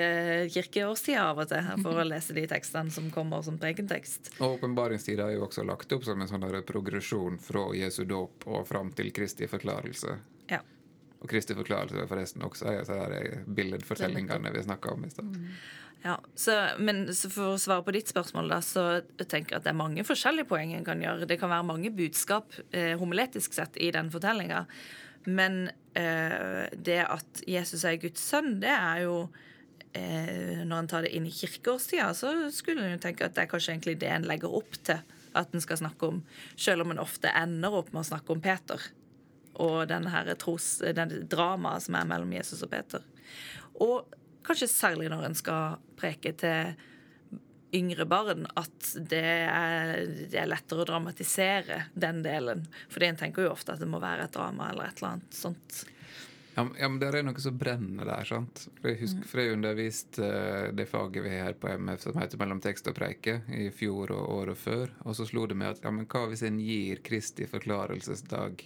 kirkeårstida 0.53 1.25
av 1.31 1.41
og 1.41 1.49
til 1.49 1.71
for 1.81 1.97
å 1.97 2.05
lese 2.13 2.37
de 2.37 2.45
tekstene 2.51 2.93
som 2.93 3.09
kommer 3.15 3.41
som 3.47 3.57
prekentekst. 3.57 4.35
Og 4.37 4.59
åpenbaringstida 4.59 5.31
er 5.31 5.39
jo 5.39 5.47
også 5.49 5.65
lagt 5.65 5.97
opp 5.97 6.05
som 6.05 6.21
en 6.21 6.29
sånn 6.29 6.45
progresjon 6.69 7.41
fra 7.41 7.71
Jesu 7.79 8.03
dåp 8.05 8.45
og 8.53 8.69
fram 8.69 8.93
til 8.93 9.15
Kristi 9.17 9.49
forklarelse. 9.49 10.21
Ja. 10.53 10.61
Og 11.19 11.33
Kristi 11.33 11.57
forklarelse 11.57 12.05
er 12.05 12.11
forresten 12.11 12.45
også 12.47 12.69
en 12.69 12.95
av 13.01 13.11
de 13.17 13.43
billedfortellingene 13.49 14.53
vi 14.55 14.69
snakka 14.69 14.93
om 14.93 15.09
i 15.09 15.11
stad. 15.17 15.39
Ja, 16.03 16.21
så, 16.35 16.55
men 16.79 17.09
så 17.15 17.31
For 17.33 17.55
å 17.55 17.59
svare 17.61 17.83
på 17.83 17.93
ditt 17.97 18.11
spørsmål, 18.11 18.53
da, 18.53 18.61
så 18.63 18.85
tenker 19.19 19.57
jeg 19.57 19.59
at 19.59 19.67
det 19.67 19.73
er 19.73 19.81
mange 19.81 20.05
forskjellige 20.07 20.49
poeng 20.51 20.73
en 20.77 20.87
kan 20.87 21.03
gjøre. 21.03 21.27
Det 21.29 21.41
kan 21.41 21.51
være 21.51 21.67
mange 21.67 21.91
budskap 21.95 22.55
eh, 22.71 22.95
homiletisk 23.01 23.57
sett 23.57 23.77
i 23.83 23.91
den 23.95 24.13
fortellinga. 24.15 24.65
Men 25.27 25.67
eh, 25.99 26.65
det 26.73 27.03
at 27.05 27.43
Jesus 27.49 27.85
er 27.85 27.99
Guds 28.01 28.23
sønn, 28.23 28.61
det 28.63 28.73
er 28.73 29.03
jo 29.09 29.17
eh, 29.93 30.63
Når 30.63 30.77
en 30.79 30.91
tar 30.91 31.05
det 31.05 31.15
inn 31.19 31.27
i 31.27 31.35
kirkeårstida, 31.35 32.13
så 32.15 32.33
skulle 32.55 32.87
en 32.87 32.95
jo 32.95 33.03
tenke 33.03 33.27
at 33.27 33.35
det 33.35 33.45
er 33.45 33.51
kanskje 33.51 33.75
egentlig 33.75 33.99
det 34.01 34.13
en 34.15 34.29
legger 34.29 34.55
opp 34.55 34.79
til 34.87 35.03
at 35.39 35.53
en 35.53 35.63
skal 35.63 35.83
snakke 35.83 36.09
om, 36.09 36.23
selv 36.57 36.87
om 36.87 36.95
en 36.95 37.03
ofte 37.03 37.31
ender 37.37 37.75
opp 37.75 37.91
med 37.93 38.01
å 38.01 38.09
snakke 38.09 38.33
om 38.33 38.41
Peter 38.43 38.87
og 39.59 39.89
denne 39.91 40.11
her 40.13 40.31
tros, 40.39 40.79
den 40.95 41.27
dramaet 41.31 41.85
som 41.85 41.97
er 41.99 42.07
mellom 42.07 42.31
Jesus 42.33 42.63
og 42.63 42.71
Peter. 42.71 43.03
Og 43.83 44.07
kanskje 44.49 44.71
særlig 44.73 45.11
når 45.13 45.29
en 45.29 45.37
skal 45.39 45.77
preke 46.01 46.33
til 46.41 46.75
yngre 47.77 48.07
barn, 48.09 48.47
at 48.57 48.95
det 49.11 49.21
er, 49.21 50.07
det 50.33 50.39
er 50.41 50.49
lettere 50.49 50.83
å 50.83 50.89
dramatisere 50.89 51.83
den 51.93 52.23
delen. 52.25 52.65
Fordi 52.89 53.11
en 53.11 53.19
tenker 53.21 53.45
jo 53.45 53.53
ofte 53.53 53.75
at 53.75 53.83
det 53.83 53.89
må 53.91 54.01
være 54.01 54.25
et 54.25 54.33
drama 54.33 54.71
eller 54.73 54.89
et 54.89 55.03
eller 55.03 55.19
annet 55.19 55.37
sånt. 55.37 55.83
Ja, 56.57 56.65
men- 56.65 56.75
ja, 56.81 56.89
men 56.89 56.99
det 56.99 57.11
er 57.15 57.23
noe 57.23 57.39
som 57.39 57.59
brenner 57.59 58.09
der, 58.09 58.25
sant? 58.27 58.65
For 58.81 58.89
jeg 58.91 58.99
husker 59.05 59.29
for 59.31 59.41
jeg 59.43 59.53
underviste 59.55 60.25
eh, 60.25 60.73
det 60.75 60.89
faget 60.91 61.23
vi 61.23 61.31
har 61.37 61.45
her 61.53 61.59
på 61.61 61.69
MF 61.71 62.01
som 62.01 62.17
heter 62.19 62.41
Mellom 62.41 62.59
tekst 62.65 62.89
og 62.91 62.97
preike 62.97 63.43
i 63.55 63.69
fjor 63.71 64.11
og 64.17 64.33
året 64.41 64.59
før, 64.59 64.91
og 65.05 65.15
så 65.15 65.29
slo 65.29 65.45
det 65.47 65.55
meg 65.61 65.77
at 65.77 65.85
ja, 65.85 65.93
men 65.95 66.09
hva 66.11 66.25
hvis 66.27 66.43
en 66.49 66.59
gir 66.59 66.99
Kristi 67.07 67.47
forklarelsesdag 67.47 68.65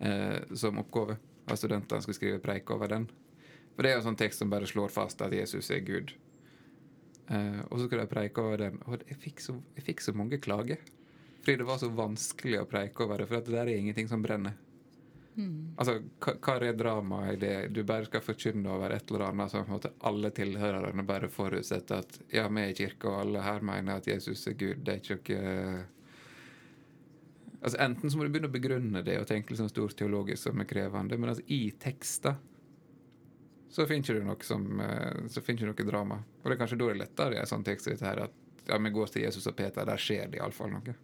eh, 0.00 0.40
som 0.58 0.80
oppgave? 0.82 1.20
At 1.46 1.60
studentene 1.60 2.00
skulle 2.02 2.16
skrive 2.16 2.40
preik 2.42 2.70
over 2.72 2.88
den. 2.88 3.06
For 3.74 3.82
det 3.82 3.90
er 3.90 3.96
jo 3.96 4.02
en 4.04 4.08
sånn 4.10 4.20
tekst 4.20 4.42
som 4.42 4.52
bare 4.52 4.68
slår 4.70 4.92
fast 4.94 5.22
at 5.24 5.34
Jesus 5.34 5.70
er 5.74 5.82
Gud. 5.86 6.14
Eh, 7.26 7.62
og 7.70 7.78
så 7.78 7.86
skulle 7.86 8.04
jeg 8.04 8.12
preike 8.12 8.42
over 8.42 8.66
den, 8.66 8.78
og 8.86 9.02
jeg 9.08 9.18
fikk 9.22 9.42
så, 9.42 9.56
jeg 9.78 9.88
fikk 9.88 10.04
så 10.04 10.14
mange 10.16 10.38
klager. 10.42 10.82
Fordi 11.44 11.58
det 11.60 11.66
var 11.68 11.80
så 11.80 11.90
vanskelig 11.92 12.60
å 12.62 12.68
preike 12.68 13.04
over 13.04 13.20
det, 13.20 13.28
for 13.28 13.40
det 13.40 13.56
der 13.56 13.68
er 13.68 13.80
ingenting 13.80 14.08
som 14.08 14.22
brenner. 14.24 14.56
Altså, 15.34 15.96
hva, 16.22 16.54
er 16.62 16.76
dramaet 16.78 17.32
i 17.34 17.40
det? 17.42 17.54
Du 17.74 17.80
bare 17.86 18.06
skal 18.06 18.22
forkynne 18.22 18.70
over 18.70 18.92
et 18.94 19.08
eller 19.10 19.26
annet 19.32 19.50
som 19.50 19.66
på 19.66 19.80
alle 20.06 20.30
tilhørerne 20.30 21.02
bare 21.06 21.30
forutsetter 21.32 22.04
at 22.04 22.20
ja, 22.30 22.46
vi 22.46 22.62
er 22.62 22.70
i 22.70 22.76
kirka, 22.78 23.10
og 23.10 23.24
alle 23.24 23.42
her 23.42 23.66
mener 23.66 23.98
at 23.98 24.06
Jesus 24.06 24.46
er 24.46 24.54
Gud. 24.60 24.84
Det 24.86 24.94
er 24.94 25.02
ikke 25.18 25.40
noe 25.40 25.82
Altså, 27.64 27.78
Enten 27.80 28.10
så 28.12 28.18
må 28.18 28.26
du 28.26 28.28
begynne 28.28 28.50
å 28.50 28.52
begrunne 28.52 29.00
det 29.00 29.14
og 29.16 29.24
tenke 29.30 29.54
liksom 29.54 29.70
stort 29.70 29.94
teologisk 29.96 30.42
som 30.42 30.60
er 30.60 30.66
krevende, 30.68 31.16
men 31.16 31.30
altså, 31.32 31.46
i 31.48 31.70
tekster 31.80 32.34
så 33.74 33.86
finner 33.90 34.20
du 34.20 34.26
noe 34.28 34.46
som 34.46 34.80
eh, 34.80 35.24
så 35.32 35.42
finner 35.42 35.66
du 35.66 35.72
noe 35.72 35.88
drama. 35.88 36.20
Og 36.42 36.46
det 36.46 36.54
er 36.54 36.60
kanskje 36.60 36.78
da 36.78 36.86
det 36.86 36.94
er 36.94 37.00
lettere 37.00 37.42
i 37.42 37.50
sånn 37.50 37.66
tekst 37.66 37.90
her, 38.06 38.20
at 38.28 38.68
ja, 38.68 38.78
vi 38.78 38.92
går 38.94 39.10
til 39.12 39.26
Jesus 39.26 39.48
og 39.50 39.56
Peter, 39.58 39.84
der 39.88 40.00
skjer 40.00 40.30
det 40.30 40.38
iallfall 40.38 40.70
noe. 40.72 40.94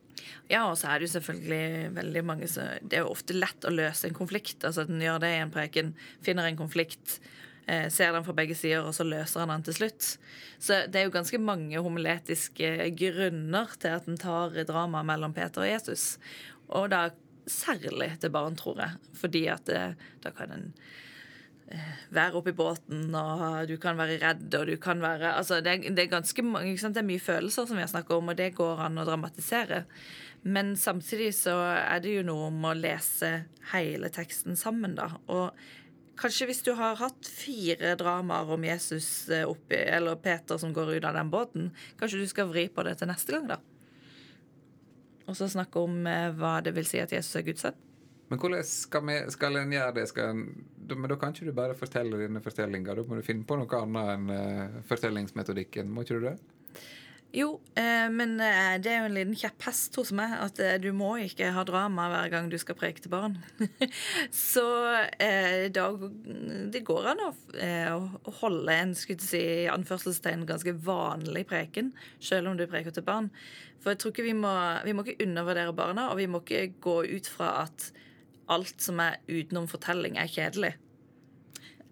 Ja, 0.51 0.63
og 0.69 0.77
så 0.79 0.91
er 0.91 1.01
det 1.01 1.09
jo 1.09 1.15
selvfølgelig 1.17 1.91
veldig 1.97 2.23
mange 2.29 2.49
som 2.51 2.69
Det 2.85 2.99
er 2.99 3.05
jo 3.05 3.13
ofte 3.13 3.37
lett 3.37 3.67
å 3.67 3.73
løse 3.73 4.07
en 4.07 4.17
konflikt. 4.17 4.63
Altså 4.63 4.85
at 4.85 4.93
en 4.93 5.03
gjør 5.03 5.19
det 5.25 5.33
i 5.35 5.43
en 5.43 5.53
preken, 5.53 5.93
finner 6.25 6.47
en 6.47 6.61
konflikt, 6.61 7.19
eh, 7.67 7.89
ser 7.93 8.15
den 8.15 8.27
fra 8.27 8.37
begge 8.39 8.55
sider, 8.55 8.87
og 8.87 8.95
så 8.97 9.07
løser 9.09 9.43
han 9.43 9.55
den 9.57 9.67
til 9.67 9.79
slutt. 9.81 10.13
Så 10.63 10.85
det 10.87 11.01
er 11.01 11.09
jo 11.09 11.17
ganske 11.17 11.43
mange 11.43 11.83
homiletiske 11.83 12.73
grunner 13.01 13.77
til 13.83 13.99
at 13.99 14.09
en 14.09 14.21
tar 14.21 14.57
drama 14.69 15.03
mellom 15.11 15.35
Peter 15.35 15.67
og 15.67 15.73
Jesus. 15.73 16.15
Og 16.71 16.93
da 16.95 17.09
særlig 17.51 18.13
til 18.23 18.31
barn, 18.31 18.57
tror 18.57 18.79
jeg. 18.79 19.15
Fordi 19.19 19.47
at 19.51 19.67
det, 19.67 19.85
da 20.23 20.33
kan 20.37 20.55
en 20.55 20.69
eh, 20.71 20.99
være 22.11 22.39
oppi 22.39 22.53
båten, 22.57 23.13
og 23.15 23.69
du 23.71 23.77
kan 23.81 23.99
være 23.99 24.19
redd, 24.23 24.49
og 24.59 24.67
du 24.67 24.77
kan 24.83 25.03
være 25.03 25.35
Altså, 25.37 25.61
det 25.63 25.73
er, 25.73 25.95
det 25.95 26.05
er 26.05 26.17
ganske 26.17 26.43
mange? 26.43 26.75
Det 26.75 26.99
er 26.99 27.07
mye 27.07 27.23
følelser 27.23 27.69
som 27.69 27.79
vi 27.79 27.85
har 27.85 27.93
snakket 27.93 28.17
om, 28.17 28.33
og 28.33 28.39
det 28.39 28.55
går 28.59 28.83
an 28.87 28.99
å 28.99 29.07
dramatisere. 29.07 29.85
Men 30.43 30.73
samtidig 30.77 31.35
så 31.37 31.55
er 31.77 32.01
det 32.03 32.15
jo 32.17 32.25
noe 32.27 32.49
om 32.49 32.65
å 32.65 32.75
lese 32.75 33.31
hele 33.75 34.11
teksten 34.13 34.57
sammen, 34.59 34.97
da. 34.99 35.11
Og 35.29 35.53
kanskje 36.21 36.49
hvis 36.51 36.65
du 36.65 36.73
har 36.79 36.99
hatt 37.01 37.29
fire 37.29 37.95
dramaer 38.01 38.55
om 38.57 38.65
Jesus 38.65 39.29
eh, 39.29 39.47
oppi, 39.49 39.79
eller 39.79 40.19
Peter 40.21 40.61
som 40.61 40.73
går 40.77 40.97
ut 40.97 41.09
av 41.09 41.19
den 41.19 41.33
båten, 41.33 41.71
kanskje 42.01 42.25
du 42.25 42.31
skal 42.31 42.51
vri 42.51 42.67
på 42.73 42.85
det 42.89 42.99
til 43.01 43.13
neste 43.13 43.37
gang, 43.37 43.47
da. 43.53 43.61
Og 45.29 45.37
så 45.39 45.47
snakke 45.53 45.85
om 45.85 46.03
eh, 46.09 46.33
hva 46.35 46.59
det 46.65 46.75
vil 46.77 46.89
si 46.89 46.99
at 47.03 47.13
Jesus 47.15 47.39
er 47.39 47.47
Guds 47.47 47.69
sønn. 47.69 47.79
Men 48.31 48.39
hvordan 48.39 48.63
skal, 48.63 49.03
vi, 49.09 49.19
skal 49.35 49.59
en 49.59 49.73
gjøre 49.75 49.95
det? 49.97 50.07
En, 50.23 50.45
men 50.87 51.11
da 51.11 51.19
kan 51.19 51.35
ikke 51.35 51.51
du 51.51 51.57
bare 51.57 51.75
fortelle 51.75 52.21
denne 52.21 52.43
fortellinga. 52.45 52.95
Da 52.95 53.03
må 53.07 53.19
du 53.19 53.27
finne 53.27 53.43
på 53.47 53.59
noe 53.59 53.83
annet 53.83 54.15
enn 54.15 54.31
uh, 54.31 54.81
fortellingsmetodikken. 54.87 55.91
Må 55.91 56.07
ikke 56.07 56.21
du 56.21 56.27
det? 56.29 56.37
Jo, 57.31 57.61
eh, 57.79 58.09
men 58.11 58.33
eh, 58.43 58.73
det 58.83 58.91
er 58.91 58.97
jo 59.05 59.07
en 59.07 59.15
liten 59.15 59.37
kjepphest 59.39 59.95
hos 60.01 60.09
meg 60.19 60.33
at 60.35 60.59
du 60.83 60.89
må 60.99 61.13
ikke 61.23 61.53
ha 61.55 61.63
drama 61.63 62.09
hver 62.11 62.33
gang 62.33 62.49
du 62.51 62.57
skal 62.59 62.75
preke 62.75 63.05
til 63.05 63.13
barn. 63.13 63.37
Så 64.35 64.65
da 65.71 65.85
Det 66.75 66.83
går 66.89 67.07
an 67.13 67.23
å, 67.29 67.31
å 67.31 68.35
holde 68.41 68.75
en 68.75 68.97
skulle 68.99 69.23
si, 69.23 69.45
anførselstegn 69.71 70.43
ganske 70.51 70.75
vanlig 70.83 71.45
preken, 71.53 71.95
selv 72.19 72.51
om 72.51 72.59
du 72.59 72.67
preker 72.67 72.99
til 72.99 73.07
barn. 73.07 73.31
For 73.79 73.95
jeg 73.95 74.03
tror 74.03 74.17
ikke 74.17 74.27
vi 74.27 74.35
må, 74.43 74.55
vi 74.83 74.99
må 74.99 75.07
ikke 75.07 75.29
undervurdere 75.29 75.79
barna, 75.79 76.11
og 76.11 76.19
vi 76.19 76.27
må 76.31 76.43
ikke 76.43 76.67
gå 76.83 76.99
ut 77.15 77.31
fra 77.31 77.61
at 77.63 77.93
alt 78.51 78.81
som 78.83 79.01
er 79.03 79.19
utenom 79.31 79.69
fortelling, 79.71 80.17
er 80.19 80.31
kjedelig. 80.31 80.75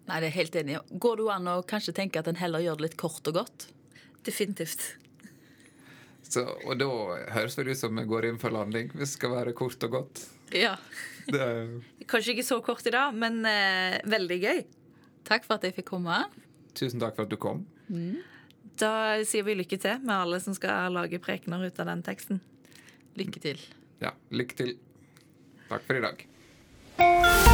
Nei, 0.09 0.21
det 0.23 0.31
er 0.31 0.37
helt 0.39 0.55
enig. 0.57 0.79
Går 1.01 1.19
det 1.19 1.27
an 1.35 1.51
å 1.51 1.59
kanskje 1.69 1.93
tenke 1.97 2.21
at 2.21 2.29
en 2.31 2.39
heller 2.39 2.63
gjør 2.63 2.79
det 2.79 2.87
litt 2.87 2.97
kort 2.99 3.27
og 3.29 3.37
godt? 3.37 3.67
Definitivt. 4.25 4.95
Så, 6.29 6.43
og 6.65 6.75
da 6.81 6.87
høres 7.33 7.55
det 7.57 7.67
ut 7.69 7.77
som 7.79 7.95
vi 7.97 8.05
går 8.09 8.27
inn 8.29 8.39
for 8.41 8.53
landing, 8.53 8.89
hvis 8.93 9.13
det 9.13 9.15
skal 9.15 9.33
være 9.37 9.53
kort 9.57 9.85
og 9.87 9.95
godt. 9.99 10.25
Ja. 10.55 10.75
Det, 11.29 11.45
Kanskje 12.09 12.33
ikke 12.33 12.43
så 12.47 12.55
kort 12.65 12.87
i 12.89 12.93
dag, 12.95 13.13
men 13.13 13.43
eh, 13.45 13.99
veldig 14.09 14.37
gøy. 14.41 14.63
Takk 15.29 15.43
for 15.45 15.59
at 15.59 15.67
jeg 15.67 15.75
fikk 15.75 15.91
komme. 15.91 16.15
tusen 16.73 16.97
takk 17.01 17.13
for 17.19 17.27
at 17.27 17.29
du 17.29 17.37
kom. 17.37 17.59
Da 18.81 19.19
sier 19.29 19.45
vi 19.45 19.53
lykke 19.59 19.77
til 19.77 20.01
med 20.01 20.15
alle 20.15 20.39
som 20.41 20.55
skal 20.57 20.89
lage 20.95 21.19
prekener 21.21 21.67
ut 21.67 21.77
av 21.83 21.91
den 21.91 22.01
teksten. 22.07 22.41
Lykke 23.19 23.43
til. 23.43 23.61
Ja, 24.01 24.15
lykke 24.33 24.57
til. 24.57 24.73
Takk 25.69 25.85
for 25.85 25.99
i 25.99 26.03
dag. 26.07 26.25
Música 26.99 27.48